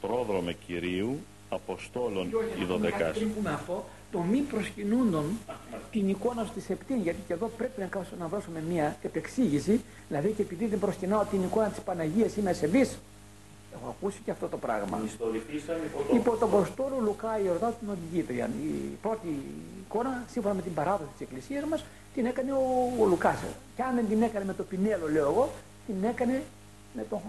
πρόδρομε 0.00 0.52
Κυρίου, 0.66 1.18
Αποστόλων 1.48 2.28
οι 2.60 2.64
δωδεκάς. 2.64 3.16
Πριν 3.16 3.34
πούμε 3.34 3.50
αυτό, 3.50 3.84
το 4.12 4.18
μη 4.18 4.38
προσκυνούντον 4.38 5.24
την 5.90 6.08
εικόνα 6.08 6.44
στη 6.44 6.60
Σεπτήν, 6.60 7.00
γιατί 7.00 7.18
και 7.26 7.32
εδώ 7.32 7.50
πρέπει 7.56 7.80
να, 7.80 7.88
να 8.18 8.26
δώσουμε 8.26 8.62
μια 8.70 8.96
επεξήγηση, 9.02 9.80
δηλαδή 10.08 10.30
και 10.30 10.42
επειδή 10.42 10.66
δεν 10.66 10.78
προσκυνάω 10.78 11.24
την 11.24 11.42
εικόνα 11.42 11.68
της 11.68 11.80
Παναγίας 11.80 12.36
είμαι 12.36 12.50
ασεβής, 12.50 12.98
Έχω 13.76 13.94
ακούσει 13.98 14.20
και 14.24 14.30
αυτό 14.30 14.48
το 14.48 14.56
πράγμα. 14.56 15.00
Υπό, 15.14 16.14
υπό 16.14 16.36
τον 16.36 16.50
Προστόρο 16.50 16.98
Λουκά 17.00 17.40
Ιορδά 17.44 17.70
την 17.70 17.88
οδηγήτρια. 17.88 18.50
Η 18.64 18.96
πρώτη 19.02 19.28
εικόνα, 19.84 20.24
σύμφωνα 20.30 20.54
με 20.54 20.62
την 20.62 20.74
παράδοση 20.74 21.10
της 21.12 21.20
Εκκλησίας 21.20 21.64
μας, 21.64 21.84
την 22.14 22.26
έκανε 22.26 22.52
ο, 22.52 22.92
ο 23.00 23.06
Λουκάς. 23.06 23.38
Και 23.76 23.82
αν 23.82 23.94
δεν 23.94 24.08
την 24.08 24.22
έκανε 24.22 24.44
με 24.44 24.54
το 24.54 24.62
πινέλο, 24.62 25.08
λέω 25.10 25.30
εγώ, 25.30 25.50
την 25.86 26.04
έκανε 26.04 26.42
με 26.94 27.06
το, 27.10 27.22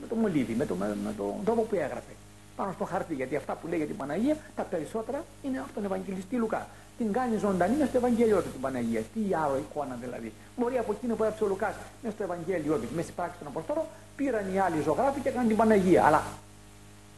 με 0.00 0.06
το 0.08 0.14
μολύβι, 0.14 0.54
με, 0.54 0.66
το, 0.66 0.74
με, 0.74 0.96
με 1.04 1.12
τον 1.16 1.34
τρόπο 1.44 1.62
που 1.62 1.74
έγραφε. 1.74 2.14
Πάνω 2.56 2.72
στο 2.72 2.84
χαρτί, 2.84 3.14
γιατί 3.14 3.36
αυτά 3.36 3.52
που 3.54 3.66
λέει 3.66 3.78
για 3.78 3.86
την 3.86 3.96
Παναγία, 3.96 4.36
τα 4.56 4.62
περισσότερα 4.62 5.24
είναι 5.42 5.58
από 5.58 5.68
τον 5.74 5.84
Ευαγγελιστή 5.84 6.36
Λουκά. 6.36 6.68
Την 6.98 7.12
κάνει 7.12 7.36
ζωντανή 7.36 7.76
μες 7.76 7.88
στο 7.88 7.96
Ευαγγέλιο 7.96 8.42
του 8.42 8.50
την 8.50 8.60
Παναγία. 8.60 9.00
Τι 9.14 9.20
άλλο 9.42 9.56
εικόνα 9.56 9.98
δηλαδή. 10.00 10.32
Μπορεί 10.56 10.78
από 10.78 10.92
εκείνο 10.92 11.14
που 11.14 11.22
έγραψε 11.22 11.44
ο 11.44 11.46
Λουκάς 11.46 11.74
μες 12.02 12.12
στο 12.12 12.22
Ευαγγέλιο 12.22 12.76
του, 12.76 12.88
μες 12.94 13.04
στι 13.04 13.12
πράξει 13.12 13.38
των 13.38 13.46
Αποστόλων, 13.46 13.84
πήραν 14.16 14.54
οι 14.54 14.58
άλλοι 14.58 14.80
ζωγράφοι 14.82 15.20
και 15.20 15.28
έκαναν 15.28 15.46
την 15.48 15.56
Παναγία. 15.56 16.04
Αλλά 16.04 16.22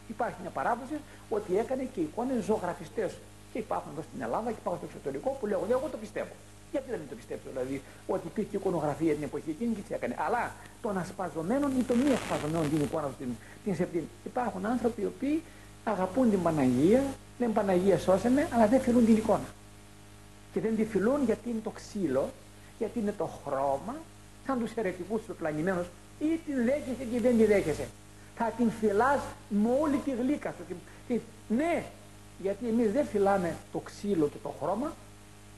υπάρχει 0.08 0.36
μια 0.40 0.50
παράδοση 0.50 0.96
ότι 1.28 1.58
έκανε 1.58 1.82
και 1.94 2.00
εικόνες 2.00 2.44
ζωγραφιστές. 2.44 3.12
Και 3.52 3.58
υπάρχουν 3.58 3.90
εδώ 3.92 4.02
στην 4.08 4.22
Ελλάδα 4.22 4.48
και 4.50 4.60
υπάρχουν 4.60 4.80
στο 4.82 4.88
εξωτερικό 4.90 5.28
που 5.38 5.46
λέω, 5.46 5.60
εγώ 5.70 5.88
το 5.94 5.98
πιστεύω. 6.04 6.34
Γιατί 6.72 6.90
δεν 6.90 7.00
το 7.10 7.16
πιστέψω 7.20 7.48
δηλαδή 7.52 7.82
ότι 8.06 8.26
υπήρχε 8.26 8.56
εικονογραφία 8.56 9.14
την 9.14 9.22
εποχή 9.22 9.50
εκείνη 9.50 9.74
και 9.74 9.84
τι 9.86 9.94
έκανε. 9.94 10.14
Αλλά 10.26 10.42
των 10.84 10.98
ασπαζομένων 10.98 11.70
ή 11.78 11.82
των 11.82 11.96
μη 11.98 12.10
ασπαζομένων 12.12 12.70
την 12.70 12.80
εικόνα 12.80 13.10
στην, 13.14 13.28
την 13.64 13.74
Σεπτήμ. 13.74 14.04
Υπάρχουν 14.24 14.66
άνθρωποι 14.66 15.00
οι 15.02 15.04
οποίοι 15.04 15.42
αγαπούν 15.84 16.30
την 16.30 16.42
Παναγία, 16.42 17.02
λένε 17.38 17.52
Παναγία 17.52 17.98
σώσε 17.98 18.30
με, 18.30 18.48
αλλά 18.52 18.66
δεν 18.66 18.80
φιλούν 18.80 19.04
την 19.04 19.16
εικόνα. 19.16 19.48
Και 20.52 20.60
δεν 20.60 20.76
τη 20.76 20.84
φιλούν 20.84 21.24
γιατί 21.24 21.50
είναι 21.50 21.60
το 21.64 21.70
ξύλο, 21.70 22.30
γιατί 22.78 22.98
είναι 22.98 23.14
το 23.18 23.28
χρώμα, 23.44 23.94
σαν 24.46 24.58
τους 24.58 24.72
αιρετικούς 24.74 25.22
τους 25.24 25.36
πλανημένου, 25.36 25.84
ή 26.18 26.40
την 26.46 26.56
δέχεσαι 26.64 27.04
και 27.12 27.20
δεν 27.20 27.36
τη 27.38 27.44
δέχεσαι. 27.44 27.88
Θα 28.36 28.52
την 28.56 28.70
φυλάς 28.70 29.20
με 29.48 29.68
όλη 29.82 29.96
τη 29.96 30.10
γλύκα 30.10 30.54
σου. 30.56 30.76
Ναι, 31.48 31.84
γιατί 32.42 32.68
εμείς 32.68 32.92
δεν 32.92 33.06
φυλάμε 33.06 33.56
το 33.72 33.78
ξύλο 33.78 34.26
και 34.28 34.38
το 34.42 34.54
χρώμα, 34.60 34.92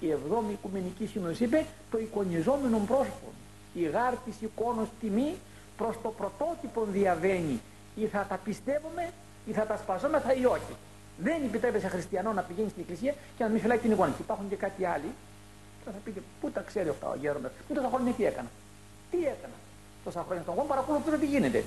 Η 0.01 0.11
εβδόμη 0.11 0.53
Οικουμενική 0.53 1.07
Σύνοδος 1.07 1.41
είπε 1.41 1.67
το 1.91 1.99
εικονιζόμενο 1.99 2.79
πρόσωπο. 2.87 3.36
Η 3.81 3.83
γάρ 3.83 4.15
της 4.17 4.35
εικόνος 4.41 4.89
τιμή 5.01 5.35
προς 5.77 5.95
το 6.03 6.09
πρωτότυπο 6.09 6.85
διαβαίνει. 6.93 7.61
Ή 7.95 8.07
θα 8.07 8.27
τα 8.29 8.37
πιστεύουμε 8.45 9.13
ή 9.47 9.53
θα 9.53 9.67
τα 9.67 9.77
σπαζόμεθα 9.77 10.35
ή 10.35 10.45
όχι. 10.45 10.75
Δεν 11.19 11.43
επιτρέπεται 11.45 11.81
σε 11.81 11.89
χριστιανό 11.89 12.33
να 12.33 12.43
πηγαίνεις 12.43 12.71
στην 12.71 12.83
εκκλησία 12.83 13.15
και 13.37 13.45
να 13.45 13.49
μην 13.51 13.61
φυλάει 13.61 13.79
την 13.79 13.91
εικόνα. 13.91 14.11
Και 14.17 14.23
υπάρχουν 14.23 14.49
και 14.49 14.57
κάτι 14.57 14.85
άλλοι. 14.85 15.11
Θα 15.85 15.91
πείτε, 16.05 16.23
πού 16.41 16.51
τα 16.51 16.61
ξέρει 16.61 16.89
αυτά 16.89 17.09
ο 17.09 17.17
γέροντα, 17.21 17.53
πού 17.69 17.75
τόσα 17.75 17.89
χρόνια 17.89 18.13
τι 18.13 18.25
έκανα. 18.25 18.51
Τι 19.11 19.19
έκανα 19.19 19.57
τόσα 20.07 20.23
χρόνια 20.27 20.43
στον 20.43 20.55
κόσμο, 20.55 20.69
παρακολουθούν 20.75 21.21
τι 21.21 21.27
γίνεται. 21.27 21.65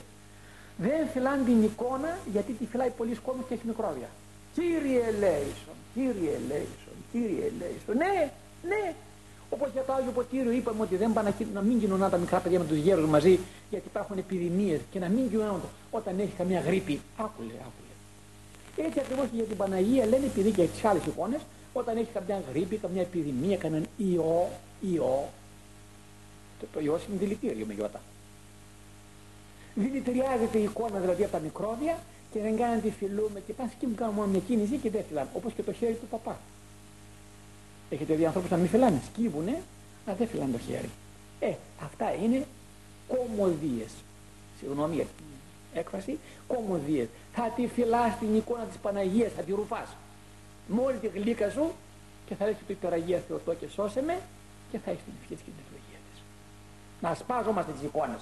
Δεν 0.77 1.07
φυλάνε 1.13 1.43
την 1.43 1.63
εικόνα 1.63 2.11
γιατί 2.33 2.51
τη 2.59 2.65
φυλάει 2.65 2.89
πολλοί 2.89 3.15
κόσμος 3.15 3.45
και 3.47 3.53
έχει 3.53 3.67
μικρόβια. 3.67 4.09
Κύριε 4.53 5.05
Λέισον, 5.21 5.77
κύριε 5.93 6.35
Λέισον, 6.49 6.97
κύριε 7.11 7.47
Λέισον. 7.59 7.95
Ναι, 8.03 8.31
ναι. 8.71 8.83
Όπως 9.49 9.69
για 9.73 9.83
το 9.83 9.93
Άγιο 9.93 10.11
Ποτήριο 10.11 10.51
είπαμε 10.51 10.81
ότι 10.81 10.95
δεν 10.95 11.13
πάνε 11.13 11.33
να 11.53 11.61
μην 11.61 11.79
κοινωνά 11.79 12.09
τα 12.09 12.17
μικρά 12.17 12.39
παιδιά 12.39 12.59
με 12.59 12.65
τους 12.65 12.77
γέρους 12.77 13.09
μαζί 13.09 13.39
γιατί 13.69 13.87
υπάρχουν 13.87 14.17
επιδημίες 14.17 14.79
και 14.91 14.99
να 14.99 15.07
μην 15.07 15.29
κοινωνά 15.29 15.59
όταν 15.91 16.19
έχει 16.19 16.33
καμία 16.37 16.59
γρήπη. 16.59 17.01
Άκουλε, 17.17 17.53
άκουλε. 17.53 17.89
Έτσι 18.87 18.99
ακριβώς 18.99 19.25
και 19.25 19.35
για 19.35 19.43
την 19.43 19.57
Παναγία 19.57 20.05
λένε 20.05 20.25
επειδή 20.25 20.51
και 20.51 20.63
τις 20.63 20.85
άλλες 20.85 21.05
εικόνες, 21.05 21.41
όταν 21.73 21.97
έχει 21.97 22.09
καμιά 22.13 22.43
γρήπη, 22.49 22.75
καμιά 22.75 23.01
επιδημία, 23.01 23.57
κανέναν 23.57 23.87
ιό, 23.97 24.49
ιό. 24.81 25.29
Το, 26.59 26.65
το 26.73 26.79
ιό 26.79 26.99
είναι 27.09 27.17
δηλητήριο 27.19 27.65
με 27.65 27.73
γιώτα. 27.73 28.01
Δηλητηριάζεται 29.75 30.57
η 30.57 30.63
εικόνα 30.63 30.99
δηλαδή 30.99 31.23
από 31.23 31.31
τα 31.31 31.39
μικρόβια 31.39 31.97
και 32.31 32.39
δεν 32.39 32.57
κάνει 32.57 32.75
να 32.75 32.81
τη 32.81 32.89
φιλούμε 32.89 33.39
και 33.47 33.53
πάνε 33.53 33.69
σκύμουν 33.75 33.95
κάνουν 33.95 34.15
μόνο 34.15 34.27
μια 34.27 34.39
κίνηση 34.39 34.77
και 34.77 34.89
δεν 34.89 35.03
φυλάνε. 35.07 35.29
Όπως 35.33 35.53
και 35.53 35.63
το 35.63 35.73
χέρι 35.73 35.93
του 35.93 36.07
παπά. 36.09 36.39
Έχετε 37.89 38.13
δει 38.13 38.25
ανθρώπους 38.25 38.49
να 38.49 38.57
μην 38.57 38.67
φυλάνε. 38.67 39.01
Σκύβουνε, 39.05 39.61
αλλά 40.05 40.15
δεν 40.15 40.27
φυλάνε 40.27 40.51
το 40.51 40.57
χέρι. 40.57 40.89
Ε, 41.39 41.53
αυτά 41.83 42.13
είναι 42.13 42.45
κομμωδίες. 43.07 43.91
Συγγνώμη 44.59 44.95
για 44.95 45.03
την 45.03 45.25
έκφραση, 45.73 46.19
κομμωδίες. 46.47 47.07
Θα 47.33 47.53
τη 47.55 47.67
φυλάς 47.67 48.17
την 48.19 48.35
εικόνα 48.35 48.63
της 48.63 48.77
Παναγίας, 48.77 49.31
θα 49.31 49.41
τη 49.41 49.51
ρουφάς. 49.51 49.95
Μόλι 50.67 50.97
τη 50.97 51.07
γλύκα 51.07 51.49
σου 51.49 51.71
και 52.25 52.35
θα 52.35 52.45
ρίξει 52.45 52.63
το 52.67 52.73
υπεραγία 52.73 53.23
Θεοτό 53.27 53.53
και 53.53 53.67
σώσε 53.67 54.01
με 54.01 54.19
και 54.71 54.77
θα 54.77 54.91
έχεις 54.91 55.03
την 55.03 55.13
ευχή 55.21 55.33
της 55.35 55.43
και 55.43 55.51
την 55.55 55.63
ευλογία 55.65 55.99
της. 56.11 56.21
Να 57.01 57.13
σπάζομαστε 57.15 57.71
τις 57.71 57.83
εικόνες. 57.83 58.21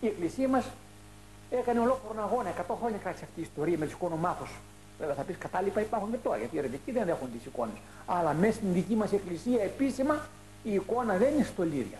Η 0.00 0.06
Εκκλησία 0.06 0.48
μας 0.48 0.64
έκανε 1.50 1.80
ολόκληρο 1.80 2.22
αγώνα. 2.22 2.48
100 2.50 2.76
χρόνια 2.80 2.98
κράτησε 2.98 3.24
αυτή 3.24 3.40
η 3.40 3.42
ιστορία 3.42 3.78
με 3.78 3.86
του 3.86 3.92
εικονομάχου. 3.94 4.46
Βέβαια 4.98 5.14
θα 5.14 5.22
πεις 5.22 5.36
κατάλοιπα 5.38 5.80
υπάρχουν 5.80 6.10
και 6.10 6.16
τώρα 6.16 6.36
γιατί 6.36 6.56
οι 6.56 6.58
ερετικοί 6.58 6.90
δεν 6.92 7.08
έχουν 7.08 7.28
τις 7.32 7.46
εικόνες. 7.46 7.78
Αλλά 8.06 8.32
μέσα 8.32 8.52
στην 8.52 8.72
δική 8.72 8.94
μας 8.94 9.12
εκκλησία 9.12 9.62
επίσημα 9.62 10.26
η 10.62 10.74
εικόνα 10.74 11.16
δεν 11.16 11.34
είναι 11.34 11.44
στολίδια. 11.44 11.98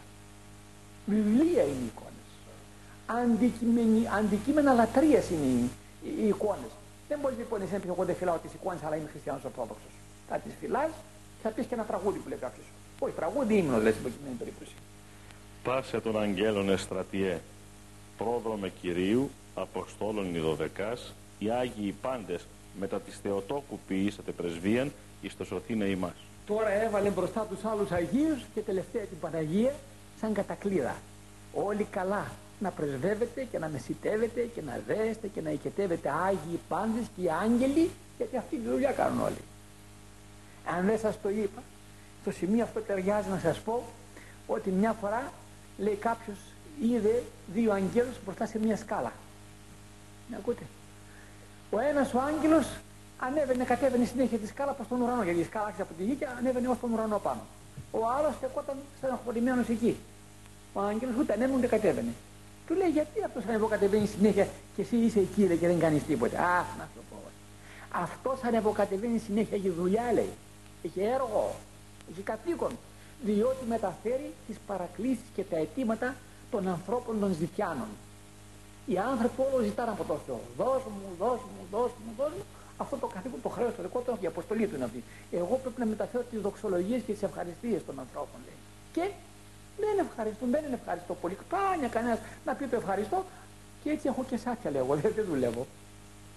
Βιβλία 1.06 1.62
είναι 1.62 1.82
οι 1.84 1.90
εικόνες. 1.92 2.14
Αντικείμενα 4.18 4.72
λατρείας 4.72 5.30
είναι 5.30 5.46
οι, 5.46 5.70
οι, 6.04 6.24
οι 6.24 6.28
εικόνες. 6.28 6.72
Δεν 7.08 7.18
μπορείς 7.20 7.38
λοιπόν 7.38 7.62
εσύ 7.62 7.72
να 7.72 7.78
πεις: 7.78 7.88
Εγώ 7.88 8.04
δεν 8.04 8.14
φυλάω 8.14 8.36
τις 8.36 8.52
εικόνες, 8.52 8.82
αλλά 8.82 8.96
είμαι 8.96 9.08
χριστιανός 9.08 9.44
Ορθόδοξος. 9.44 9.92
Θα 10.28 10.36
τις 10.36 10.52
φυλάς 10.60 10.90
και 11.36 11.42
θα 11.42 11.48
πεις 11.48 11.66
και 11.66 11.74
ένα 11.74 11.84
τραγούδι 11.84 12.18
που 12.18 12.28
λέει 12.28 12.38
κάποιος. 12.38 12.66
Όχι, 12.98 13.14
τραγούδι 13.14 13.56
ύμνο 13.56 13.80
λες 13.80 13.92
στην 13.92 14.04
προκειμένη 14.04 14.34
περίπτωση. 14.34 14.72
Πάσε 15.62 16.00
των 16.00 16.20
αγγέλων 16.20 16.68
εστρατιέ, 16.70 17.40
πρόδρομε 18.18 18.68
Κυρίου, 18.80 19.30
Αποστόλων 19.54 20.34
Ιδωδεκάς, 20.34 21.14
οι 21.38 21.50
Άγιοι 21.50 21.94
πάντες 22.00 22.46
μετά 22.80 23.00
της 23.00 23.18
Θεοτόκου 23.22 23.78
ποιήσατε 23.88 24.32
πρεσβείαν 24.32 24.92
εις 25.22 25.36
το 25.36 25.44
σωθήνε 25.44 25.84
ημάς. 25.84 26.16
Τώρα 26.46 26.70
έβαλε 26.70 27.10
μπροστά 27.10 27.46
τους 27.50 27.64
άλλους 27.64 27.90
Αγίους 27.90 28.40
και 28.54 28.60
τελευταία 28.60 29.02
την 29.02 29.18
Παναγία 29.18 29.74
σαν 30.20 30.32
κατακλείδα. 30.32 30.96
Όλοι 31.52 31.84
καλά 31.84 32.26
να 32.58 32.70
πρεσβεύετε 32.70 33.46
και 33.50 33.58
να 33.58 33.68
μεσητεύετε 33.68 34.40
και 34.54 34.62
να 34.62 34.80
δέστε 34.86 35.28
και 35.28 35.40
να 35.40 35.50
οικετεύετε 35.50 36.10
Άγιοι 36.10 36.60
πάντες 36.68 37.04
και 37.16 37.22
οι 37.22 37.30
άγγελοι 37.30 37.90
γιατί 38.16 38.36
αυτή 38.36 38.56
τη 38.56 38.68
δουλειά 38.68 38.92
κάνουν 38.92 39.20
όλοι. 39.20 39.42
Αν 40.76 40.86
δεν 40.86 40.98
σας 40.98 41.20
το 41.20 41.28
είπα, 41.28 41.62
στο 42.20 42.30
σημείο 42.30 42.64
αυτό 42.64 42.80
ταιριάζει 42.80 43.28
να 43.28 43.38
σας 43.38 43.58
πω 43.60 43.82
ότι 44.46 44.70
μια 44.70 44.92
φορά 44.92 45.32
λέει 45.78 45.94
κάποιος 45.94 46.38
είδε 46.82 47.22
δύο 47.54 47.72
αγγέλους 47.72 48.16
μπροστά 48.24 48.46
σε 48.46 48.58
μια 48.58 48.76
σκάλα. 48.76 49.12
Να 50.30 50.36
ακούτε; 50.36 50.62
Ο 51.70 51.78
ένας 51.90 52.14
ο 52.14 52.18
άγγελος 52.20 52.66
ανέβαινε, 53.18 53.64
κατέβαινε 53.64 54.04
συνέχεια 54.04 54.38
τη 54.38 54.46
σκάλα 54.46 54.72
προς 54.72 54.88
τον 54.88 55.00
ουρανό, 55.00 55.22
γιατί 55.22 55.40
η 55.40 55.44
σκάλα 55.44 55.64
άρχισε 55.64 55.82
από 55.82 55.92
τη 55.98 56.04
γη 56.04 56.14
και 56.14 56.26
ανέβαινε 56.38 56.68
ως 56.68 56.78
τον 56.80 56.92
ουρανό 56.92 57.18
πάνω. 57.18 57.40
Ο 57.90 57.98
άλλος 58.18 58.34
στεκόταν 58.34 58.76
στεναχωρημένος 58.96 59.68
εκεί. 59.68 59.96
Ο 60.72 60.80
άγγελος 60.80 61.14
ούτε 61.20 61.32
ανέβαινε 61.32 61.56
ούτε 61.56 61.66
κατέβαινε. 61.66 62.12
Του 62.66 62.74
λέει 62.74 62.88
γιατί 62.88 63.22
αυτός 63.24 63.44
ανεβοκατεβαίνεις 63.48 64.10
συνέχεια 64.10 64.48
και 64.76 64.82
εσύ 64.82 64.96
είσαι 64.96 65.18
εκεί 65.18 65.56
και 65.60 65.66
δεν 65.66 65.78
κάνεις 65.78 66.02
τίποτα. 66.02 66.38
Αχ, 66.38 66.66
να 66.78 66.88
σου 66.94 67.02
πω. 67.10 67.16
Αυτός 67.90 68.42
ανεβοκατεβαίνεις 68.42 69.22
συνέχεια 69.22 69.56
έχει 69.56 69.70
δουλειά 69.70 70.12
λέει. 70.12 70.32
Έχει 70.82 71.00
έργο, 71.00 71.54
έχει 72.10 72.20
καθήκον. 72.20 72.72
Διότι 73.24 73.64
μεταφέρει 73.68 74.32
τις 74.46 74.56
παρακλήσεις 74.66 75.24
και 75.34 75.42
τα 75.42 75.56
αιτήματα 75.56 76.14
των 76.50 76.68
ανθρώπων 76.68 77.20
των 77.20 77.34
ζητιάνων. 77.34 77.88
Οι 78.86 78.98
άνθρωποι 78.98 79.38
όλο 79.46 79.62
ζητάνε 79.64 79.90
από 79.90 80.04
τον 80.04 80.18
Θεό. 80.26 80.40
Δώσ' 80.56 80.84
μου, 80.94 81.08
δώσ' 81.18 81.44
μου, 81.52 81.62
δώσ' 81.70 81.94
μου, 82.02 82.10
δώσ' 82.18 82.34
μου. 82.36 82.44
Αυτό 82.82 82.96
το 82.96 83.06
καθήκον 83.06 83.40
το 83.42 83.48
χρέος 83.48 83.72
το 83.76 83.82
δικό 83.82 84.00
του, 84.00 84.18
η 84.20 84.26
αποστολή 84.26 84.66
του 84.66 84.74
είναι 84.76 84.84
αυτή. 84.84 85.04
Εγώ 85.30 85.54
πρέπει 85.62 85.80
να 85.80 85.86
μεταφέρω 85.86 86.24
τις 86.30 86.40
δοξολογίες 86.40 87.00
και 87.06 87.12
τις 87.12 87.22
ευχαριστίες 87.22 87.80
των 87.86 87.98
ανθρώπων, 88.04 88.38
λέει. 88.46 88.58
Και 88.94 89.04
δεν 89.82 90.06
ευχαριστούν, 90.06 90.50
δεν 90.50 90.64
είναι 90.64 90.78
ευχαριστώ 90.80 91.14
πολύ. 91.14 91.36
Πάνια 91.52 91.88
κανένας 91.88 92.18
να 92.44 92.54
πει 92.54 92.64
το 92.66 92.76
ευχαριστώ 92.76 93.24
και 93.82 93.90
έτσι 93.90 94.08
έχω 94.08 94.24
και 94.30 94.36
σάκια, 94.36 94.70
λέω 94.70 94.84
εγώ, 94.84 94.94
δεν 94.94 95.12
δουλεύω. 95.30 95.66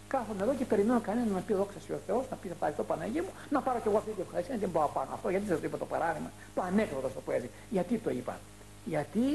Κάθομαι 0.07 0.43
εδώ 0.43 0.53
και 0.53 0.65
περιμένω 0.65 0.99
κανένα 0.99 1.31
να 1.31 1.39
πει 1.39 1.53
δόξα 1.53 1.77
ο 1.93 1.99
Θεός, 2.07 2.23
να 2.29 2.35
πει 2.35 2.47
ευχαριστώ 2.51 2.83
Παναγία 2.83 3.21
μου, 3.21 3.33
να 3.49 3.61
πάρω 3.61 3.79
και 3.83 3.89
εγώ 3.89 3.97
αυτή 3.97 4.11
την 4.11 4.23
ευχαριστία, 4.27 4.57
δεν 4.57 4.69
μπορώ 4.69 4.91
πάνω. 4.93 5.09
Αυτό 5.13 5.29
γιατί 5.29 5.47
σας 5.47 5.59
το 5.59 5.65
είπα 5.65 5.77
το 5.77 5.85
παράδειγμα, 5.85 6.31
το 6.55 6.61
ανέκδοτο 6.61 7.09
στο 7.09 7.19
που 7.19 7.31
έτσι. 7.31 7.49
Γιατί 7.69 7.97
το 7.97 8.09
είπα; 8.09 8.39
Γιατί 8.85 9.25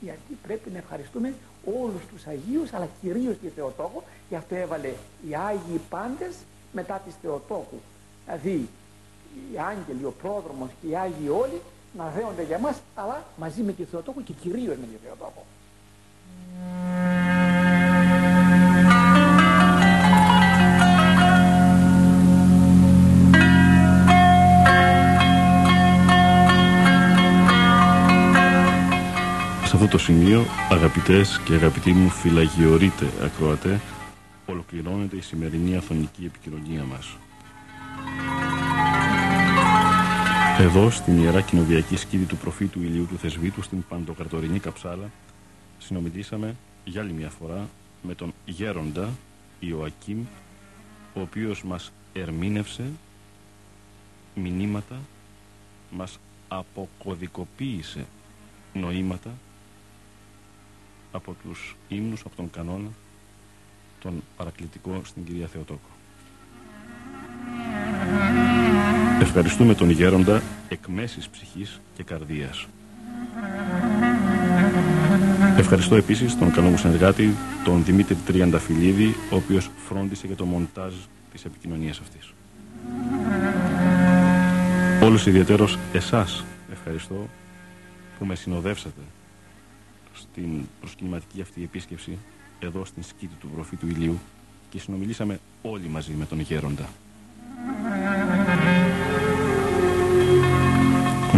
γιατί 0.00 0.38
πρέπει 0.42 0.70
να 0.70 0.78
ευχαριστούμε 0.78 1.34
όλους 1.82 2.02
τους 2.12 2.26
Αγίους 2.26 2.72
αλλά 2.72 2.88
κυρίως 3.00 3.38
τη 3.38 3.48
Θεοτόκο 3.48 4.02
γι' 4.28 4.36
αυτό 4.36 4.54
έβαλε 4.54 4.92
οι 5.28 5.34
Άγιοι 5.34 5.80
πάντες 5.90 6.34
μετά 6.72 7.02
της 7.04 7.14
Θεοτόκου. 7.22 7.80
Δηλαδή 8.24 8.68
οι 9.52 9.58
άγγελοι, 9.58 10.04
ο 10.04 10.14
πρόδρομος 10.22 10.68
και 10.80 10.88
οι 10.88 10.96
Άγιοι 10.96 11.28
όλοι 11.28 11.60
να 11.96 12.08
δέονται 12.16 12.42
για 12.42 12.58
μας 12.58 12.76
αλλά 12.94 13.24
μαζί 13.36 13.62
με 13.62 13.72
τη 13.72 13.84
Θεοτόκο 13.84 14.20
και 14.20 14.32
κυρίως 14.32 14.76
με 14.76 14.86
τη 14.86 14.96
Θεοτόκο 15.04 15.44
σημείο, 30.08 30.44
αγαπητές 30.70 31.40
και 31.44 31.54
αγαπητοί 31.54 31.92
μου 31.92 32.08
φυλαγιορείτε 32.08 33.06
ακροατέ, 33.22 33.80
ολοκληρώνεται 34.46 35.16
η 35.16 35.20
σημερινή 35.20 35.76
αθωνική 35.76 36.24
επικοινωνία 36.24 36.84
μας. 36.84 37.16
Εδώ, 40.58 40.90
στην 40.90 41.18
Ιερά 41.18 41.40
Κοινοβιακή 41.40 41.96
Σκήτη 41.96 42.24
του 42.24 42.36
Προφήτου 42.36 42.82
Ηλίου 42.82 43.06
του 43.06 43.18
Θεσβήτου, 43.18 43.62
στην 43.62 43.84
Παντοκαρτορινή 43.88 44.58
Καψάλα, 44.58 45.10
συνομιλήσαμε 45.78 46.54
για 46.84 47.00
άλλη 47.00 47.12
μια 47.12 47.30
φορά 47.30 47.68
με 48.02 48.14
τον 48.14 48.32
Γέροντα 48.44 49.08
Ιωακήμ, 49.60 50.24
ο 51.14 51.20
οποίος 51.20 51.62
μας 51.62 51.92
ερμήνευσε 52.12 52.84
μηνύματα, 54.34 54.96
μας 55.90 56.18
αποκωδικοποίησε 56.48 58.06
νοήματα 58.72 59.30
από 61.12 61.36
τους 61.42 61.76
ύμνους, 61.88 62.20
από 62.20 62.36
τον 62.36 62.50
κανόνα, 62.50 62.88
τον 64.00 64.22
παρακλητικό 64.36 65.00
στην 65.04 65.24
Κυρία 65.24 65.46
Θεοτόκο. 65.46 65.88
Ευχαριστούμε 69.20 69.74
τον 69.74 69.90
Γέροντα 69.90 70.42
εκ 70.68 70.86
μέσης 70.86 71.28
ψυχής 71.28 71.80
και 71.96 72.02
καρδίας. 72.02 72.66
Ευχαριστώ 75.56 75.96
επίσης 75.96 76.38
τον 76.38 76.52
καλό 76.52 76.68
μου 76.68 76.76
συνεργάτη, 76.76 77.34
τον 77.64 77.84
Δημήτρη 77.84 78.14
Τριανταφυλλίδη, 78.14 79.14
ο 79.30 79.36
οποίος 79.36 79.70
φρόντισε 79.88 80.26
για 80.26 80.36
το 80.36 80.44
μοντάζ 80.44 80.94
της 81.32 81.44
επικοινωνίας 81.44 81.98
αυτής. 81.98 82.32
Όλους 85.02 85.26
ιδιαίτερος 85.26 85.78
εσάς 85.92 86.44
ευχαριστώ 86.72 87.28
που 88.18 88.24
με 88.24 88.34
συνοδεύσατε 88.34 89.00
στην 90.18 90.60
προσκυνηματική 90.80 91.40
αυτή 91.40 91.62
επίσκεψη 91.62 92.18
εδώ 92.58 92.84
στην 92.84 93.02
σκήτη 93.02 93.34
του 93.40 93.48
προφήτου 93.48 93.86
ηλίου 93.86 94.18
και 94.70 94.78
συνομιλήσαμε 94.78 95.40
όλοι 95.62 95.88
μαζί 95.88 96.12
με 96.12 96.24
τον 96.24 96.40
Γέροντα. 96.40 96.88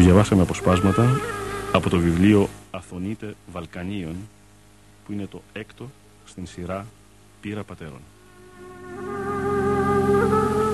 διαβάσαμε 0.01 0.43
αποσπάσματα 0.43 1.21
από 1.73 1.91
το 1.91 1.99
βιβλίο 1.99 2.49
Αθωνίτε 2.71 3.35
Βαλκανίων 3.53 4.17
που 5.07 5.13
είναι 5.13 5.27
το 5.27 5.43
έκτο 5.53 5.91
στην 6.25 6.47
σειρά 6.47 6.87
Πύρα 7.41 7.65
Πατέρων. 7.65 8.01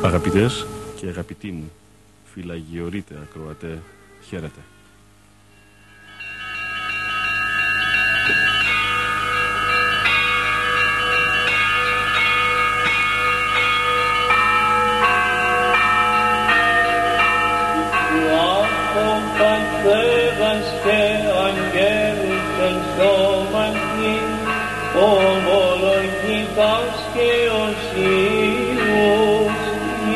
Αγαπητές 0.05 0.67
και 0.97 1.07
αγαπητοί 1.07 1.51
μου, 1.51 1.71
φυλαγιορείτε 2.25 3.15
ακροατέ, 3.23 3.83
χαίρετε. 4.29 4.61
Πατέρας 19.87 20.67
και 20.85 21.01
αγγέλους 21.47 22.49
εν 22.67 22.77
σώματι, 22.97 24.17
ομολογητάς 24.95 26.95
και 27.15 27.31
οσίους, 27.65 29.57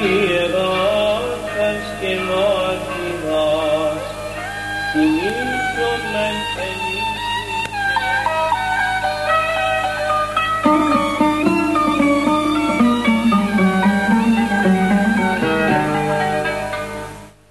ιεράρχας 0.03 1.83
και 2.01 2.13
μάρτυρας, 2.29 4.03
συνήθως 4.93 6.03
μεν 6.13 6.37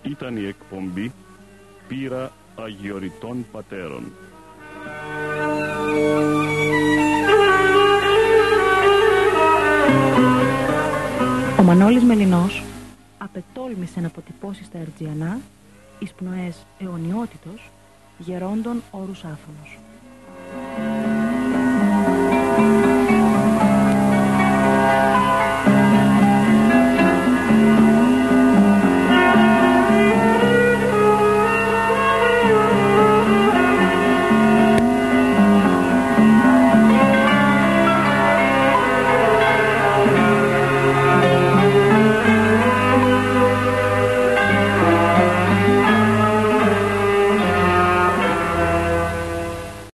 Ήταν 0.03 0.37
η 0.37 0.45
εκπομπή 0.47 1.11
Πύρα 1.99 2.31
Αγιοριτών 2.55 3.45
Πατέρων. 3.51 4.11
Ο 11.59 11.63
Μανώλης 11.63 12.03
Μελινός 12.03 12.63
απετόλμησε 13.17 13.99
να 13.99 14.07
αποτυπώσει 14.07 14.63
στα 14.63 14.77
Ερτζιανά 14.77 15.39
εις 15.99 16.11
πνοές 16.11 16.65
αιωνιότητος 16.79 17.69
γερόντων 18.17 18.81
όρους 18.91 19.23
άφωνος. 19.23 19.79